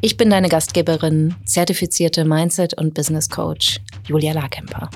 Ich 0.00 0.16
bin 0.16 0.30
deine 0.30 0.48
Gastgeberin, 0.48 1.34
zertifizierte 1.44 2.24
Mindset- 2.24 2.74
und 2.74 2.94
Business 2.94 3.28
Coach 3.28 3.80
Julia 4.06 4.32
Larkemper. 4.32 4.88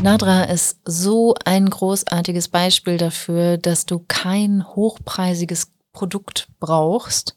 Nadra 0.00 0.44
ist 0.44 0.78
so 0.84 1.34
ein 1.44 1.68
großartiges 1.68 2.48
Beispiel 2.48 2.98
dafür, 2.98 3.58
dass 3.58 3.84
du 3.84 4.04
kein 4.06 4.64
hochpreisiges 4.64 5.72
Produkt 5.92 6.46
brauchst, 6.60 7.36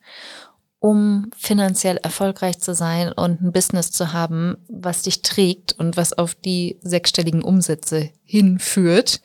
um 0.78 1.32
finanziell 1.36 1.98
erfolgreich 1.98 2.60
zu 2.60 2.76
sein 2.76 3.12
und 3.12 3.42
ein 3.42 3.52
Business 3.52 3.90
zu 3.90 4.14
haben, 4.14 4.58
was 4.68 5.02
dich 5.02 5.24
trägt 5.24 5.74
und 5.74 5.98
was 5.98 6.14
auf 6.14 6.36
die 6.36 6.78
sechsstelligen 6.84 7.42
Umsätze 7.42 8.12
hinführt. 8.24 9.22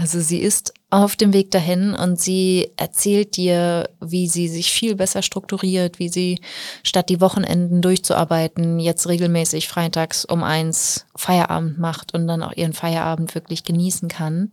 Also 0.00 0.18
sie 0.18 0.38
ist 0.38 0.72
auf 0.88 1.14
dem 1.14 1.34
Weg 1.34 1.50
dahin 1.50 1.92
und 1.92 2.18
sie 2.18 2.70
erzählt 2.78 3.36
dir, 3.36 3.90
wie 4.00 4.28
sie 4.28 4.48
sich 4.48 4.72
viel 4.72 4.94
besser 4.94 5.20
strukturiert, 5.20 5.98
wie 5.98 6.08
sie 6.08 6.40
statt 6.82 7.10
die 7.10 7.20
Wochenenden 7.20 7.82
durchzuarbeiten, 7.82 8.80
jetzt 8.80 9.06
regelmäßig 9.06 9.68
freitags 9.68 10.24
um 10.24 10.42
eins 10.42 11.04
Feierabend 11.16 11.78
macht 11.78 12.14
und 12.14 12.26
dann 12.26 12.42
auch 12.42 12.56
ihren 12.56 12.72
Feierabend 12.72 13.34
wirklich 13.34 13.62
genießen 13.62 14.08
kann. 14.08 14.52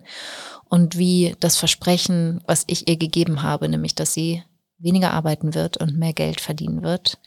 Und 0.65 0.97
wie 0.97 1.33
das 1.39 1.55
Versprechen, 1.55 2.41
was 2.45 2.65
ich 2.67 2.89
ihr 2.89 2.97
gegeben 2.97 3.41
habe, 3.41 3.69
nämlich 3.69 3.95
dass 3.95 4.13
sie 4.13 4.43
weniger 4.79 5.13
arbeiten 5.13 5.55
wird 5.55 5.77
und 5.77 5.97
mehr 5.97 6.11
Geld 6.11 6.41
verdienen 6.41 6.83
wird, 6.83 7.19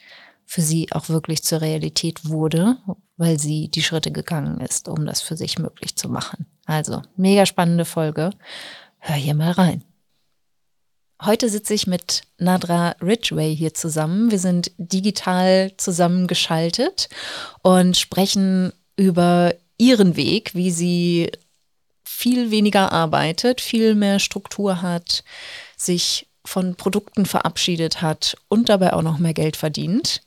für 0.44 0.60
sie 0.60 0.92
auch 0.92 1.08
wirklich 1.08 1.42
zur 1.42 1.62
Realität 1.62 2.28
wurde, 2.28 2.77
weil 3.16 3.38
sie 3.38 3.70
die 3.70 3.82
Schritte 3.82 4.10
gegangen 4.12 4.60
ist, 4.60 4.90
um 4.90 5.06
das 5.06 5.22
für 5.22 5.38
sich 5.38 5.58
möglich 5.58 5.96
zu 5.96 6.10
machen. 6.10 6.44
Also, 6.70 7.02
mega 7.16 7.46
spannende 7.46 7.84
Folge. 7.84 8.30
Hör 9.00 9.16
hier 9.16 9.34
mal 9.34 9.50
rein. 9.50 9.82
Heute 11.20 11.48
sitze 11.48 11.74
ich 11.74 11.88
mit 11.88 12.22
Nadra 12.38 12.94
Ridgway 13.02 13.56
hier 13.56 13.74
zusammen. 13.74 14.30
Wir 14.30 14.38
sind 14.38 14.70
digital 14.78 15.72
zusammengeschaltet 15.78 17.08
und 17.62 17.96
sprechen 17.96 18.72
über 18.94 19.52
ihren 19.78 20.14
Weg, 20.14 20.54
wie 20.54 20.70
sie 20.70 21.32
viel 22.04 22.52
weniger 22.52 22.92
arbeitet, 22.92 23.60
viel 23.60 23.96
mehr 23.96 24.20
Struktur 24.20 24.80
hat, 24.80 25.24
sich 25.77 26.28
von 26.50 26.74
Produkten 26.74 27.26
verabschiedet 27.26 28.02
hat 28.02 28.36
und 28.48 28.68
dabei 28.68 28.92
auch 28.92 29.02
noch 29.02 29.18
mehr 29.18 29.34
Geld 29.34 29.56
verdient. 29.56 30.20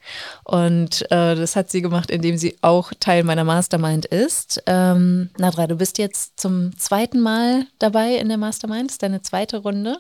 Und 0.45 1.02
äh, 1.11 1.35
das 1.35 1.57
hat 1.57 1.69
sie 1.69 1.81
gemacht, 1.81 2.09
indem 2.09 2.38
sie 2.38 2.55
auch 2.61 2.93
Teil 3.02 3.25
meiner 3.25 3.43
Mastermind 3.43 4.05
ist. 4.05 4.63
Ähm, 4.66 5.31
Nadra, 5.38 5.67
du 5.67 5.75
bist 5.75 5.97
jetzt 5.97 6.39
zum 6.39 6.77
zweiten 6.79 7.19
Mal 7.19 7.67
dabei 7.77 8.16
in 8.16 8.29
der 8.29 8.38
Mastermind, 8.38 8.85
das 8.85 8.94
ist 8.94 9.03
deine 9.03 9.21
zweite 9.21 9.57
Runde. 9.57 9.97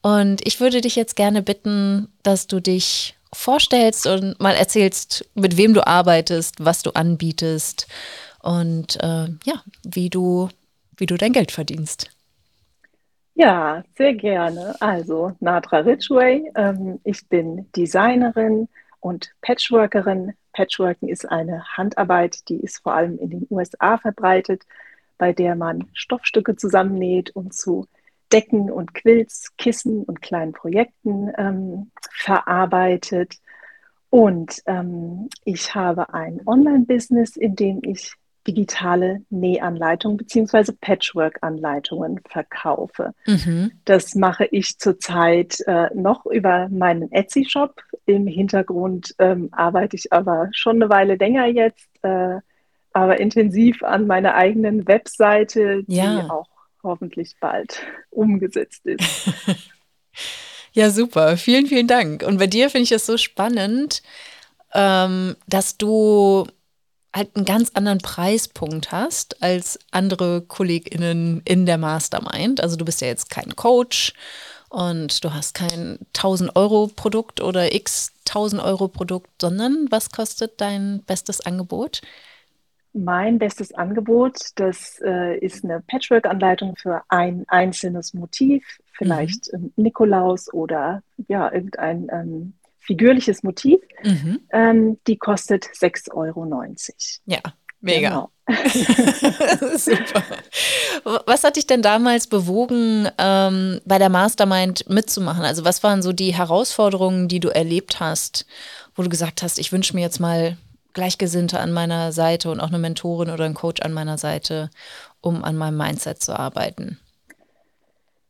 Und 0.00 0.44
ich 0.44 0.58
würde 0.58 0.80
dich 0.80 0.96
jetzt 0.96 1.14
gerne 1.14 1.42
bitten, 1.42 2.08
dass 2.24 2.48
du 2.48 2.58
dich 2.58 3.14
vorstellst 3.32 4.08
und 4.08 4.40
mal 4.40 4.56
erzählst, 4.56 5.24
mit 5.34 5.56
wem 5.56 5.74
du 5.74 5.86
arbeitest, 5.86 6.56
was 6.58 6.82
du 6.82 6.90
anbietest 6.90 7.86
und 8.40 8.96
äh, 8.96 9.28
ja, 9.44 9.62
wie 9.84 10.10
du, 10.10 10.48
wie 10.96 11.06
du 11.06 11.16
dein 11.16 11.32
Geld 11.32 11.52
verdienst. 11.52 12.10
Ja, 13.34 13.82
sehr 13.96 14.14
gerne. 14.14 14.74
Also 14.80 15.32
Nadra 15.40 15.78
Ridgway. 15.78 16.50
Ähm, 16.54 17.00
ich 17.04 17.26
bin 17.28 17.70
Designerin 17.74 18.68
und 19.00 19.34
Patchworkerin. 19.40 20.34
Patchworken 20.52 21.08
ist 21.08 21.24
eine 21.28 21.64
Handarbeit, 21.76 22.48
die 22.48 22.60
ist 22.60 22.82
vor 22.82 22.94
allem 22.94 23.18
in 23.18 23.30
den 23.30 23.46
USA 23.50 23.96
verbreitet, 23.96 24.64
bei 25.16 25.32
der 25.32 25.56
man 25.56 25.88
Stoffstücke 25.94 26.56
zusammennäht 26.56 27.30
und 27.30 27.54
zu 27.54 27.86
Decken 28.32 28.70
und 28.70 28.94
Quilts, 28.94 29.56
Kissen 29.56 30.04
und 30.04 30.20
kleinen 30.22 30.52
Projekten 30.52 31.32
ähm, 31.38 31.90
verarbeitet. 32.10 33.40
Und 34.10 34.62
ähm, 34.66 35.28
ich 35.44 35.74
habe 35.74 36.12
ein 36.12 36.40
Online-Business, 36.46 37.36
in 37.36 37.56
dem 37.56 37.80
ich 37.82 38.14
digitale 38.46 39.22
Nähanleitungen 39.30 40.16
beziehungsweise 40.16 40.72
Patchwork-Anleitungen 40.72 42.20
verkaufe. 42.28 43.14
Mhm. 43.26 43.72
Das 43.84 44.14
mache 44.14 44.46
ich 44.46 44.78
zurzeit 44.78 45.60
äh, 45.66 45.88
noch 45.94 46.26
über 46.26 46.68
meinen 46.70 47.10
Etsy-Shop. 47.12 47.80
Im 48.06 48.26
Hintergrund 48.26 49.14
ähm, 49.18 49.48
arbeite 49.52 49.96
ich 49.96 50.12
aber 50.12 50.48
schon 50.52 50.76
eine 50.76 50.90
Weile 50.90 51.16
länger 51.16 51.46
jetzt, 51.46 51.88
äh, 52.02 52.38
aber 52.92 53.20
intensiv 53.20 53.82
an 53.82 54.06
meiner 54.06 54.34
eigenen 54.34 54.86
Webseite, 54.86 55.84
die 55.84 55.96
ja. 55.96 56.28
auch 56.28 56.48
hoffentlich 56.82 57.36
bald 57.40 57.80
umgesetzt 58.10 58.84
ist. 58.84 59.30
ja, 60.72 60.90
super. 60.90 61.36
Vielen, 61.36 61.66
vielen 61.66 61.86
Dank. 61.86 62.24
Und 62.24 62.38
bei 62.38 62.48
dir 62.48 62.70
finde 62.70 62.84
ich 62.84 62.92
es 62.92 63.06
so 63.06 63.16
spannend, 63.16 64.02
ähm, 64.74 65.36
dass 65.46 65.78
du 65.78 66.46
halt 67.14 67.36
einen 67.36 67.44
ganz 67.44 67.70
anderen 67.74 67.98
Preispunkt 67.98 68.90
hast 68.90 69.42
als 69.42 69.78
andere 69.90 70.42
KollegInnen 70.42 71.42
in 71.44 71.66
der 71.66 71.78
Mastermind. 71.78 72.60
Also 72.60 72.76
du 72.76 72.84
bist 72.84 73.00
ja 73.00 73.08
jetzt 73.08 73.30
kein 73.30 73.54
Coach 73.54 74.14
und 74.70 75.22
du 75.22 75.34
hast 75.34 75.54
kein 75.54 75.98
1000 76.16 76.56
Euro 76.56 76.88
Produkt 76.94 77.42
oder 77.42 77.74
x 77.74 78.12
1000 78.26 78.62
Euro 78.62 78.88
Produkt, 78.88 79.30
sondern 79.40 79.86
was 79.90 80.10
kostet 80.10 80.60
dein 80.60 81.02
bestes 81.06 81.40
Angebot? 81.44 82.00
Mein 82.94 83.38
bestes 83.38 83.72
Angebot, 83.72 84.38
das 84.56 85.00
äh, 85.02 85.38
ist 85.38 85.64
eine 85.64 85.80
Patchwork-Anleitung 85.80 86.76
für 86.76 87.02
ein 87.08 87.44
einzelnes 87.48 88.12
Motiv, 88.12 88.64
vielleicht 88.92 89.52
mhm. 89.52 89.72
Nikolaus 89.76 90.52
oder 90.52 91.02
ja, 91.28 91.50
irgendein 91.50 92.08
ähm, 92.10 92.52
figürliches 92.82 93.42
Motiv. 93.42 93.80
Mhm. 94.02 94.40
Ähm, 94.50 94.98
die 95.06 95.16
kostet 95.16 95.64
6,90 95.64 96.14
Euro. 96.14 96.46
Ja, 97.26 97.40
mega. 97.80 98.08
Genau. 98.08 98.30
Super. 99.76 100.22
Was 101.26 101.44
hat 101.44 101.56
dich 101.56 101.66
denn 101.66 101.80
damals 101.80 102.26
bewogen, 102.26 103.08
ähm, 103.18 103.80
bei 103.84 103.98
der 103.98 104.08
Mastermind 104.08 104.88
mitzumachen? 104.90 105.44
Also 105.44 105.64
was 105.64 105.82
waren 105.82 106.02
so 106.02 106.12
die 106.12 106.34
Herausforderungen, 106.34 107.28
die 107.28 107.40
du 107.40 107.48
erlebt 107.48 108.00
hast, 108.00 108.46
wo 108.94 109.02
du 109.02 109.08
gesagt 109.08 109.42
hast, 109.42 109.58
ich 109.58 109.72
wünsche 109.72 109.94
mir 109.94 110.02
jetzt 110.02 110.20
mal 110.20 110.56
Gleichgesinnte 110.92 111.60
an 111.60 111.72
meiner 111.72 112.12
Seite 112.12 112.50
und 112.50 112.60
auch 112.60 112.68
eine 112.68 112.78
Mentorin 112.78 113.30
oder 113.30 113.44
einen 113.44 113.54
Coach 113.54 113.80
an 113.80 113.92
meiner 113.92 114.18
Seite, 114.18 114.70
um 115.20 115.44
an 115.44 115.56
meinem 115.56 115.76
Mindset 115.76 116.22
zu 116.22 116.38
arbeiten? 116.38 116.98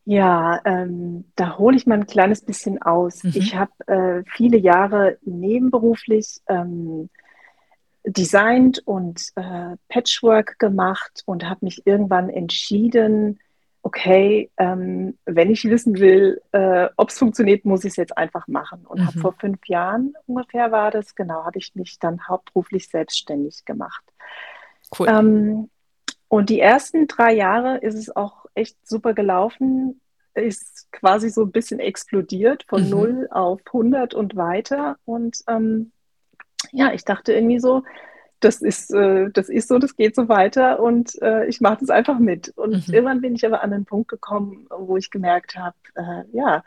Ja, 0.05 0.61
ähm, 0.65 1.25
da 1.37 1.59
hole 1.59 1.77
ich 1.77 1.87
mal 1.87 1.95
ein 1.95 2.07
kleines 2.07 2.43
bisschen 2.45 2.83
aus. 2.83 3.23
Mhm. 3.23 3.33
Ich 3.35 3.55
habe 3.55 3.73
äh, 3.87 4.25
viele 4.27 4.59
Jahre 4.59 5.19
nebenberuflich 5.23 6.41
ähm, 6.49 7.09
designt 8.05 8.83
und 8.85 9.23
äh, 9.37 9.77
Patchwork 9.89 10.59
gemacht 10.59 11.23
und 11.27 11.49
habe 11.49 11.65
mich 11.65 11.87
irgendwann 11.87 12.31
entschieden, 12.31 13.39
okay, 13.83 14.51
ähm, 14.59 15.19
wenn 15.25 15.51
ich 15.51 15.65
wissen 15.65 15.99
will, 15.99 16.41
äh, 16.53 16.89
ob 16.97 17.11
es 17.11 17.19
funktioniert, 17.19 17.65
muss 17.65 17.85
ich 17.85 17.91
es 17.91 17.97
jetzt 17.97 18.17
einfach 18.17 18.47
machen. 18.49 18.87
Und 18.87 19.01
mhm. 19.01 19.07
habe 19.07 19.19
vor 19.19 19.33
fünf 19.35 19.67
Jahren 19.67 20.15
ungefähr 20.27 20.73
war 20.73 20.91
das, 20.91 21.15
genau, 21.15 21.45
habe 21.45 21.59
ich 21.59 21.75
mich 21.75 21.99
dann 21.99 22.27
hauptberuflich 22.27 22.89
selbstständig 22.89 23.65
gemacht. 23.65 24.05
Cool. 24.99 25.09
Ähm, 25.09 25.71
und 26.29 26.49
die 26.49 26.61
ersten 26.61 27.09
drei 27.09 27.35
Jahre 27.35 27.79
ist 27.79 27.95
es 27.95 28.15
auch 28.15 28.42
echt 28.55 28.77
super 28.87 29.15
gelaufen, 29.15 30.01
ist 30.35 30.91
quasi 30.93 31.29
so 31.31 31.43
ein 31.43 31.53
bisschen 31.53 31.81
explodiert 31.81 32.65
von 32.69 32.85
mhm. 32.85 32.91
0 32.91 33.29
auf 33.31 33.61
100 33.67 34.15
und 34.15 34.37
weiter. 34.37 34.97
Und 35.05 35.39
ähm, 35.49 35.93
ja, 36.71 36.93
ich 36.93 37.05
dachte 37.05 37.33
irgendwie 37.33 37.61
so, 37.61 37.83
das 38.41 38.61
ist, 38.61 38.93
äh, 38.93 39.31
das 39.31 39.49
ist 39.49 39.69
so, 39.69 39.79
das 39.79 39.97
geht 39.97 40.15
so 40.15 40.29
weiter 40.29 40.81
und 40.81 41.21
äh, 41.23 41.47
ich 41.47 41.61
mache 41.61 41.79
das 41.81 41.91
einfach 41.91 42.19
mit. 42.19 42.49
Und 42.57 42.89
mhm. 42.89 42.95
irgendwann 42.95 43.21
bin 43.21 43.35
ich 43.35 43.47
aber 43.47 43.63
an 43.63 43.73
einen 43.73 43.85
Punkt 43.85 44.09
gekommen, 44.09 44.67
wo 44.71 44.97
ich 44.97 45.11
gemerkt 45.11 45.57
habe, 45.57 45.77
äh, 45.95 46.25
ja, 46.33 46.65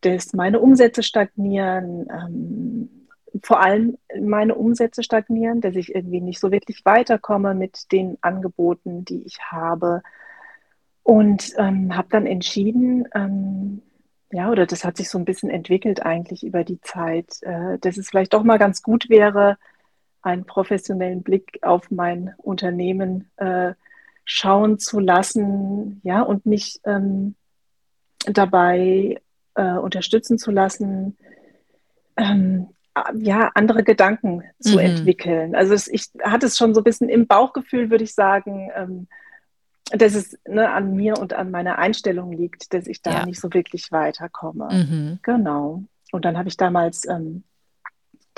dass 0.00 0.32
meine 0.32 0.60
Umsätze 0.60 1.02
stagnieren, 1.02 2.08
ähm, 2.10 3.06
vor 3.42 3.60
allem 3.60 3.98
meine 4.20 4.54
Umsätze 4.54 5.02
stagnieren, 5.02 5.60
dass 5.60 5.76
ich 5.76 5.94
irgendwie 5.94 6.20
nicht 6.20 6.40
so 6.40 6.50
wirklich 6.50 6.84
weiterkomme 6.84 7.54
mit 7.54 7.92
den 7.92 8.16
Angeboten, 8.22 9.04
die 9.04 9.22
ich 9.22 9.38
habe. 9.42 10.02
Und 11.02 11.52
ähm, 11.56 11.96
habe 11.96 12.08
dann 12.10 12.26
entschieden, 12.26 13.08
ähm, 13.14 13.82
ja, 14.32 14.50
oder 14.50 14.66
das 14.66 14.84
hat 14.84 14.96
sich 14.96 15.10
so 15.10 15.18
ein 15.18 15.24
bisschen 15.24 15.50
entwickelt 15.50 16.04
eigentlich 16.04 16.44
über 16.44 16.62
die 16.62 16.80
Zeit, 16.80 17.42
äh, 17.42 17.78
dass 17.78 17.96
es 17.96 18.08
vielleicht 18.08 18.32
doch 18.32 18.44
mal 18.44 18.58
ganz 18.58 18.82
gut 18.82 19.08
wäre, 19.08 19.58
einen 20.22 20.44
professionellen 20.44 21.22
Blick 21.22 21.58
auf 21.62 21.90
mein 21.90 22.34
Unternehmen 22.36 23.30
äh, 23.36 23.72
schauen 24.24 24.78
zu 24.78 25.00
lassen, 25.00 26.00
ja, 26.04 26.22
und 26.22 26.46
mich 26.46 26.80
ähm, 26.84 27.34
dabei 28.26 29.20
äh, 29.54 29.72
unterstützen 29.72 30.38
zu 30.38 30.50
lassen, 30.50 31.16
ähm, 32.16 32.68
ja, 33.14 33.50
andere 33.54 33.82
Gedanken 33.82 34.42
zu 34.60 34.74
mhm. 34.74 34.80
entwickeln. 34.80 35.54
Also 35.54 35.74
es, 35.74 35.88
ich 35.88 36.10
hatte 36.22 36.46
es 36.46 36.56
schon 36.56 36.74
so 36.74 36.80
ein 36.80 36.84
bisschen 36.84 37.08
im 37.08 37.26
Bauchgefühl, 37.26 37.90
würde 37.90 38.04
ich 38.04 38.14
sagen, 38.14 38.70
ähm, 38.76 39.08
dass 39.92 40.14
es 40.14 40.38
ne, 40.46 40.70
an 40.70 40.94
mir 40.94 41.18
und 41.18 41.32
an 41.32 41.50
meiner 41.50 41.78
Einstellung 41.78 42.32
liegt, 42.32 42.72
dass 42.72 42.86
ich 42.86 43.02
da 43.02 43.10
ja. 43.10 43.26
nicht 43.26 43.40
so 43.40 43.52
wirklich 43.52 43.90
weiterkomme. 43.92 44.68
Mhm. 44.70 45.18
Genau. 45.22 45.84
Und 46.12 46.24
dann 46.24 46.38
habe 46.38 46.48
ich 46.48 46.56
damals 46.56 47.06
ähm, 47.06 47.44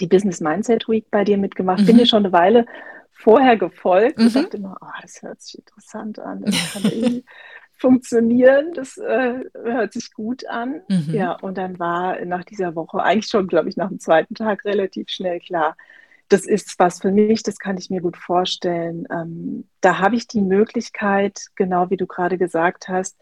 die 0.01 0.07
Business 0.07 0.41
Mindset 0.41 0.89
Week 0.89 1.11
bei 1.11 1.25
dir 1.25 1.39
mitgemacht. 1.39 1.81
Mhm. 1.81 1.87
Bin 1.87 1.99
dir 1.99 2.07
schon 2.07 2.25
eine 2.25 2.33
Weile 2.33 2.67
vorher 3.13 3.57
gefolgt 3.57 4.19
mhm. 4.19 4.27
und 4.27 4.37
dachte 4.37 4.57
immer, 4.57 4.77
oh, 4.81 5.01
das 5.01 5.23
hört 5.23 5.41
sich 5.43 5.59
interessant 5.59 6.19
an. 6.19 6.43
Das 6.43 6.73
kann 6.73 6.85
irgendwie 6.85 7.25
funktionieren. 7.79 8.73
Das 8.75 8.97
äh, 8.97 9.41
hört 9.55 9.93
sich 9.93 10.13
gut 10.13 10.47
an. 10.49 10.83
Mhm. 10.89 11.15
Ja, 11.15 11.33
und 11.33 11.59
dann 11.59 11.79
war 11.79 12.25
nach 12.25 12.45
dieser 12.45 12.75
Woche 12.75 13.03
eigentlich 13.03 13.31
schon, 13.31 13.47
glaube 13.47 13.69
ich, 13.69 13.77
nach 13.77 13.89
dem 13.89 14.01
zweiten 14.01 14.35
Tag 14.35 14.65
relativ 14.65 15.09
schnell 15.09 15.41
klar, 15.41 15.77
das 16.33 16.47
ist 16.47 16.79
was 16.79 17.01
für 17.01 17.11
mich, 17.11 17.43
das 17.43 17.59
kann 17.59 17.77
ich 17.77 17.91
mir 17.91 18.01
gut 18.01 18.17
vorstellen. 18.17 19.07
Ähm, 19.11 19.69
da 19.81 19.99
habe 19.99 20.17
ich 20.17 20.27
die 20.27 20.41
Möglichkeit, 20.41 21.47
genau 21.57 21.91
wie 21.91 21.97
du 21.97 22.07
gerade 22.07 22.39
gesagt 22.39 22.89
hast, 22.89 23.19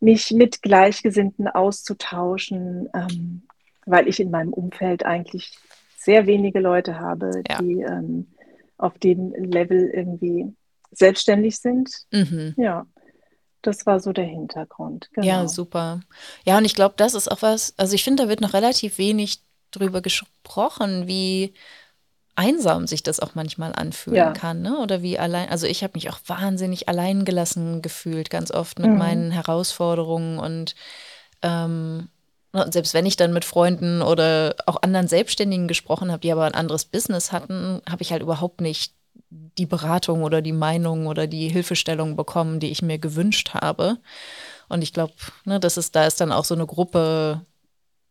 mich 0.00 0.30
mit 0.30 0.62
Gleichgesinnten 0.62 1.46
auszutauschen, 1.46 2.88
ähm, 2.94 3.42
weil 3.84 4.08
ich 4.08 4.18
in 4.18 4.30
meinem 4.30 4.52
Umfeld 4.52 5.04
eigentlich 5.04 5.58
sehr 5.96 6.26
wenige 6.26 6.58
Leute 6.58 6.98
habe, 6.98 7.42
ja. 7.48 7.58
die 7.58 7.82
ähm, 7.82 8.28
auf 8.78 8.98
dem 8.98 9.32
Level 9.34 9.90
irgendwie 9.90 10.52
selbstständig 10.90 11.58
sind. 11.58 11.90
Mhm. 12.12 12.54
Ja, 12.56 12.86
das 13.60 13.86
war 13.86 14.00
so 14.00 14.12
der 14.12 14.24
Hintergrund. 14.24 15.10
Genau. 15.12 15.26
Ja, 15.26 15.48
super. 15.48 16.00
Ja, 16.44 16.58
und 16.58 16.64
ich 16.64 16.74
glaube, 16.74 16.94
das 16.96 17.14
ist 17.14 17.30
auch 17.30 17.42
was, 17.42 17.74
also 17.76 17.94
ich 17.94 18.02
finde, 18.02 18.24
da 18.24 18.28
wird 18.28 18.40
noch 18.40 18.54
relativ 18.54 18.98
wenig 18.98 19.42
drüber 19.70 20.00
gesprochen, 20.00 21.06
wie 21.06 21.54
einsam 22.34 22.86
sich 22.86 23.02
das 23.02 23.20
auch 23.20 23.34
manchmal 23.34 23.72
anfühlen 23.74 24.16
ja. 24.16 24.32
kann, 24.32 24.62
ne? 24.62 24.78
Oder 24.78 25.02
wie 25.02 25.18
allein, 25.18 25.48
also 25.48 25.66
ich 25.66 25.82
habe 25.82 25.92
mich 25.94 26.08
auch 26.10 26.18
wahnsinnig 26.26 26.88
alleingelassen 26.88 27.82
gefühlt, 27.82 28.30
ganz 28.30 28.50
oft 28.50 28.78
mit 28.78 28.90
mhm. 28.90 28.98
meinen 28.98 29.30
Herausforderungen 29.30 30.38
und 30.38 30.74
ähm, 31.42 32.08
selbst 32.70 32.92
wenn 32.94 33.06
ich 33.06 33.16
dann 33.16 33.32
mit 33.32 33.44
Freunden 33.44 34.02
oder 34.02 34.54
auch 34.66 34.82
anderen 34.82 35.08
Selbstständigen 35.08 35.68
gesprochen 35.68 36.10
habe, 36.10 36.20
die 36.20 36.32
aber 36.32 36.44
ein 36.44 36.54
anderes 36.54 36.84
Business 36.84 37.32
hatten, 37.32 37.80
habe 37.88 38.02
ich 38.02 38.12
halt 38.12 38.22
überhaupt 38.22 38.60
nicht 38.60 38.94
die 39.30 39.66
Beratung 39.66 40.22
oder 40.22 40.42
die 40.42 40.52
Meinung 40.52 41.06
oder 41.06 41.26
die 41.26 41.48
Hilfestellung 41.48 42.16
bekommen, 42.16 42.60
die 42.60 42.70
ich 42.70 42.82
mir 42.82 42.98
gewünscht 42.98 43.54
habe. 43.54 43.98
Und 44.68 44.82
ich 44.82 44.92
glaube, 44.92 45.14
ne, 45.44 45.60
das 45.60 45.76
ist, 45.76 45.96
da 45.96 46.06
ist 46.06 46.20
dann 46.20 46.32
auch 46.32 46.44
so 46.44 46.54
eine 46.54 46.66
Gruppe 46.66 47.44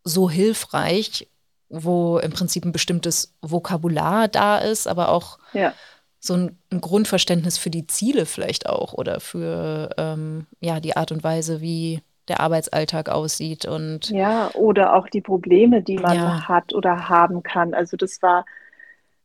so 0.04 0.30
hilfreich, 0.30 1.28
wo 1.72 2.20
im 2.20 2.32
Prinzip 2.32 2.66
ein 2.66 2.72
bestimmtes 2.72 3.34
Vokabular 3.42 4.28
da 4.28 4.58
ist, 4.58 4.88
aber 4.88 5.10
auch 5.10 5.40
ja. 5.54 5.74
so 6.20 6.34
ein, 6.34 6.58
ein, 6.72 6.82
Grundverständnis 6.82 7.58
für 7.58 7.70
die 7.70 7.88
Ziele 7.88 8.26
vielleicht 8.26 8.68
auch 8.68 8.94
oder 8.94 9.20
für 9.20 9.90
ähm, 9.98 10.48
ja, 10.60 10.80
die 10.80 10.96
Art 10.96 11.12
und 11.12 11.24
Weise, 11.24 11.62
wie 11.62 12.02
der 12.28 12.40
Arbeitsalltag 12.40 13.10
aussieht 13.10 13.66
und 13.66 14.10
ja, 14.10 14.52
oder 14.54 14.96
auch 14.96 15.08
die 15.08 15.22
Probleme, 15.22 15.82
die 15.82 15.98
man 15.98 16.16
ja. 16.16 16.48
hat 16.48 16.74
oder 16.74 17.10
haben 17.10 17.44
kann. 17.44 17.74
Also 17.74 17.98
das 17.98 18.22
war 18.22 18.46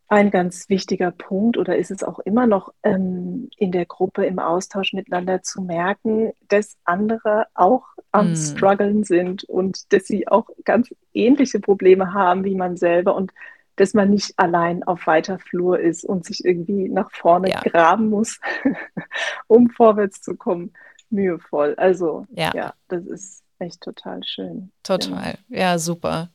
ein 0.08 0.30
ganz 0.30 0.68
wichtiger 0.68 1.10
Punkt 1.10 1.56
oder 1.56 1.76
ist 1.76 1.90
es 1.90 2.04
auch 2.04 2.20
immer 2.20 2.46
noch 2.46 2.72
ähm, 2.82 3.48
in 3.56 3.72
der 3.72 3.86
Gruppe 3.86 4.24
im 4.24 4.38
Austausch 4.38 4.92
miteinander 4.92 5.42
zu 5.42 5.62
merken, 5.62 6.32
dass 6.48 6.76
andere 6.84 7.46
auch 7.54 7.86
am 8.12 8.32
mm. 8.32 8.36
struggeln 8.36 9.04
sind 9.04 9.44
und 9.44 9.92
dass 9.92 10.04
sie 10.04 10.28
auch 10.28 10.48
ganz 10.64 10.94
ähnliche 11.12 11.58
Probleme 11.58 12.14
haben 12.14 12.44
wie 12.44 12.54
man 12.54 12.76
selber 12.76 13.16
und 13.16 13.32
dass 13.74 13.94
man 13.94 14.10
nicht 14.10 14.32
allein 14.38 14.84
auf 14.84 15.06
weiter 15.06 15.38
Flur 15.38 15.78
ist 15.78 16.04
und 16.04 16.24
sich 16.24 16.44
irgendwie 16.44 16.88
nach 16.88 17.10
vorne 17.10 17.50
ja. 17.50 17.60
graben 17.60 18.08
muss, 18.08 18.40
um 19.48 19.70
vorwärts 19.70 20.22
zu 20.22 20.34
kommen. 20.36 20.72
Mühevoll. 21.10 21.74
Also 21.76 22.26
ja, 22.30 22.52
ja 22.54 22.74
das 22.88 23.04
ist 23.06 23.42
echt 23.58 23.80
total 23.80 24.22
schön. 24.24 24.72
Total, 24.82 25.38
ja, 25.48 25.58
ja 25.58 25.78
super. 25.78 26.30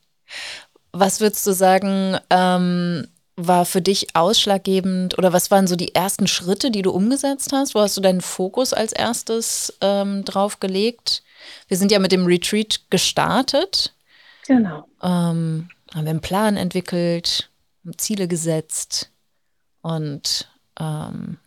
Was 0.94 1.20
würdest 1.20 1.46
du 1.48 1.52
sagen, 1.52 2.18
ähm, 2.30 3.08
war 3.36 3.66
für 3.66 3.82
dich 3.82 4.16
ausschlaggebend 4.16 5.18
oder 5.18 5.34
was 5.34 5.52
waren 5.52 5.68
so 5.68 5.76
die 5.76 5.96
ersten 5.96 6.28
Schritte, 6.28 6.72
die 6.72 6.82
du 6.82 6.92
umgesetzt 6.92 7.52
hast? 7.54 7.76
Wo 7.76 7.80
hast 7.80 7.98
du 7.98 8.02
deinen 8.02 8.22
Fokus 8.22 8.74
als 8.74 8.92
erstes 8.92 9.74
ähm, 9.82 10.24
drauf 10.26 10.60
gelegt? 10.60 11.24
Wir 11.68 11.78
sind 11.78 11.92
ja 11.92 12.00
mit 12.00 12.12
dem 12.12 12.26
Retreat 12.26 12.82
gestartet. 12.90 13.94
Genau. 14.48 14.88
Ähm, 15.02 15.70
haben 15.94 16.06
wir 16.06 16.10
einen 16.10 16.22
Plan 16.22 16.58
entwickelt, 16.58 17.50
Ziele 17.98 18.28
gesetzt 18.28 19.12
und 19.82 20.50
ähm, 20.80 21.38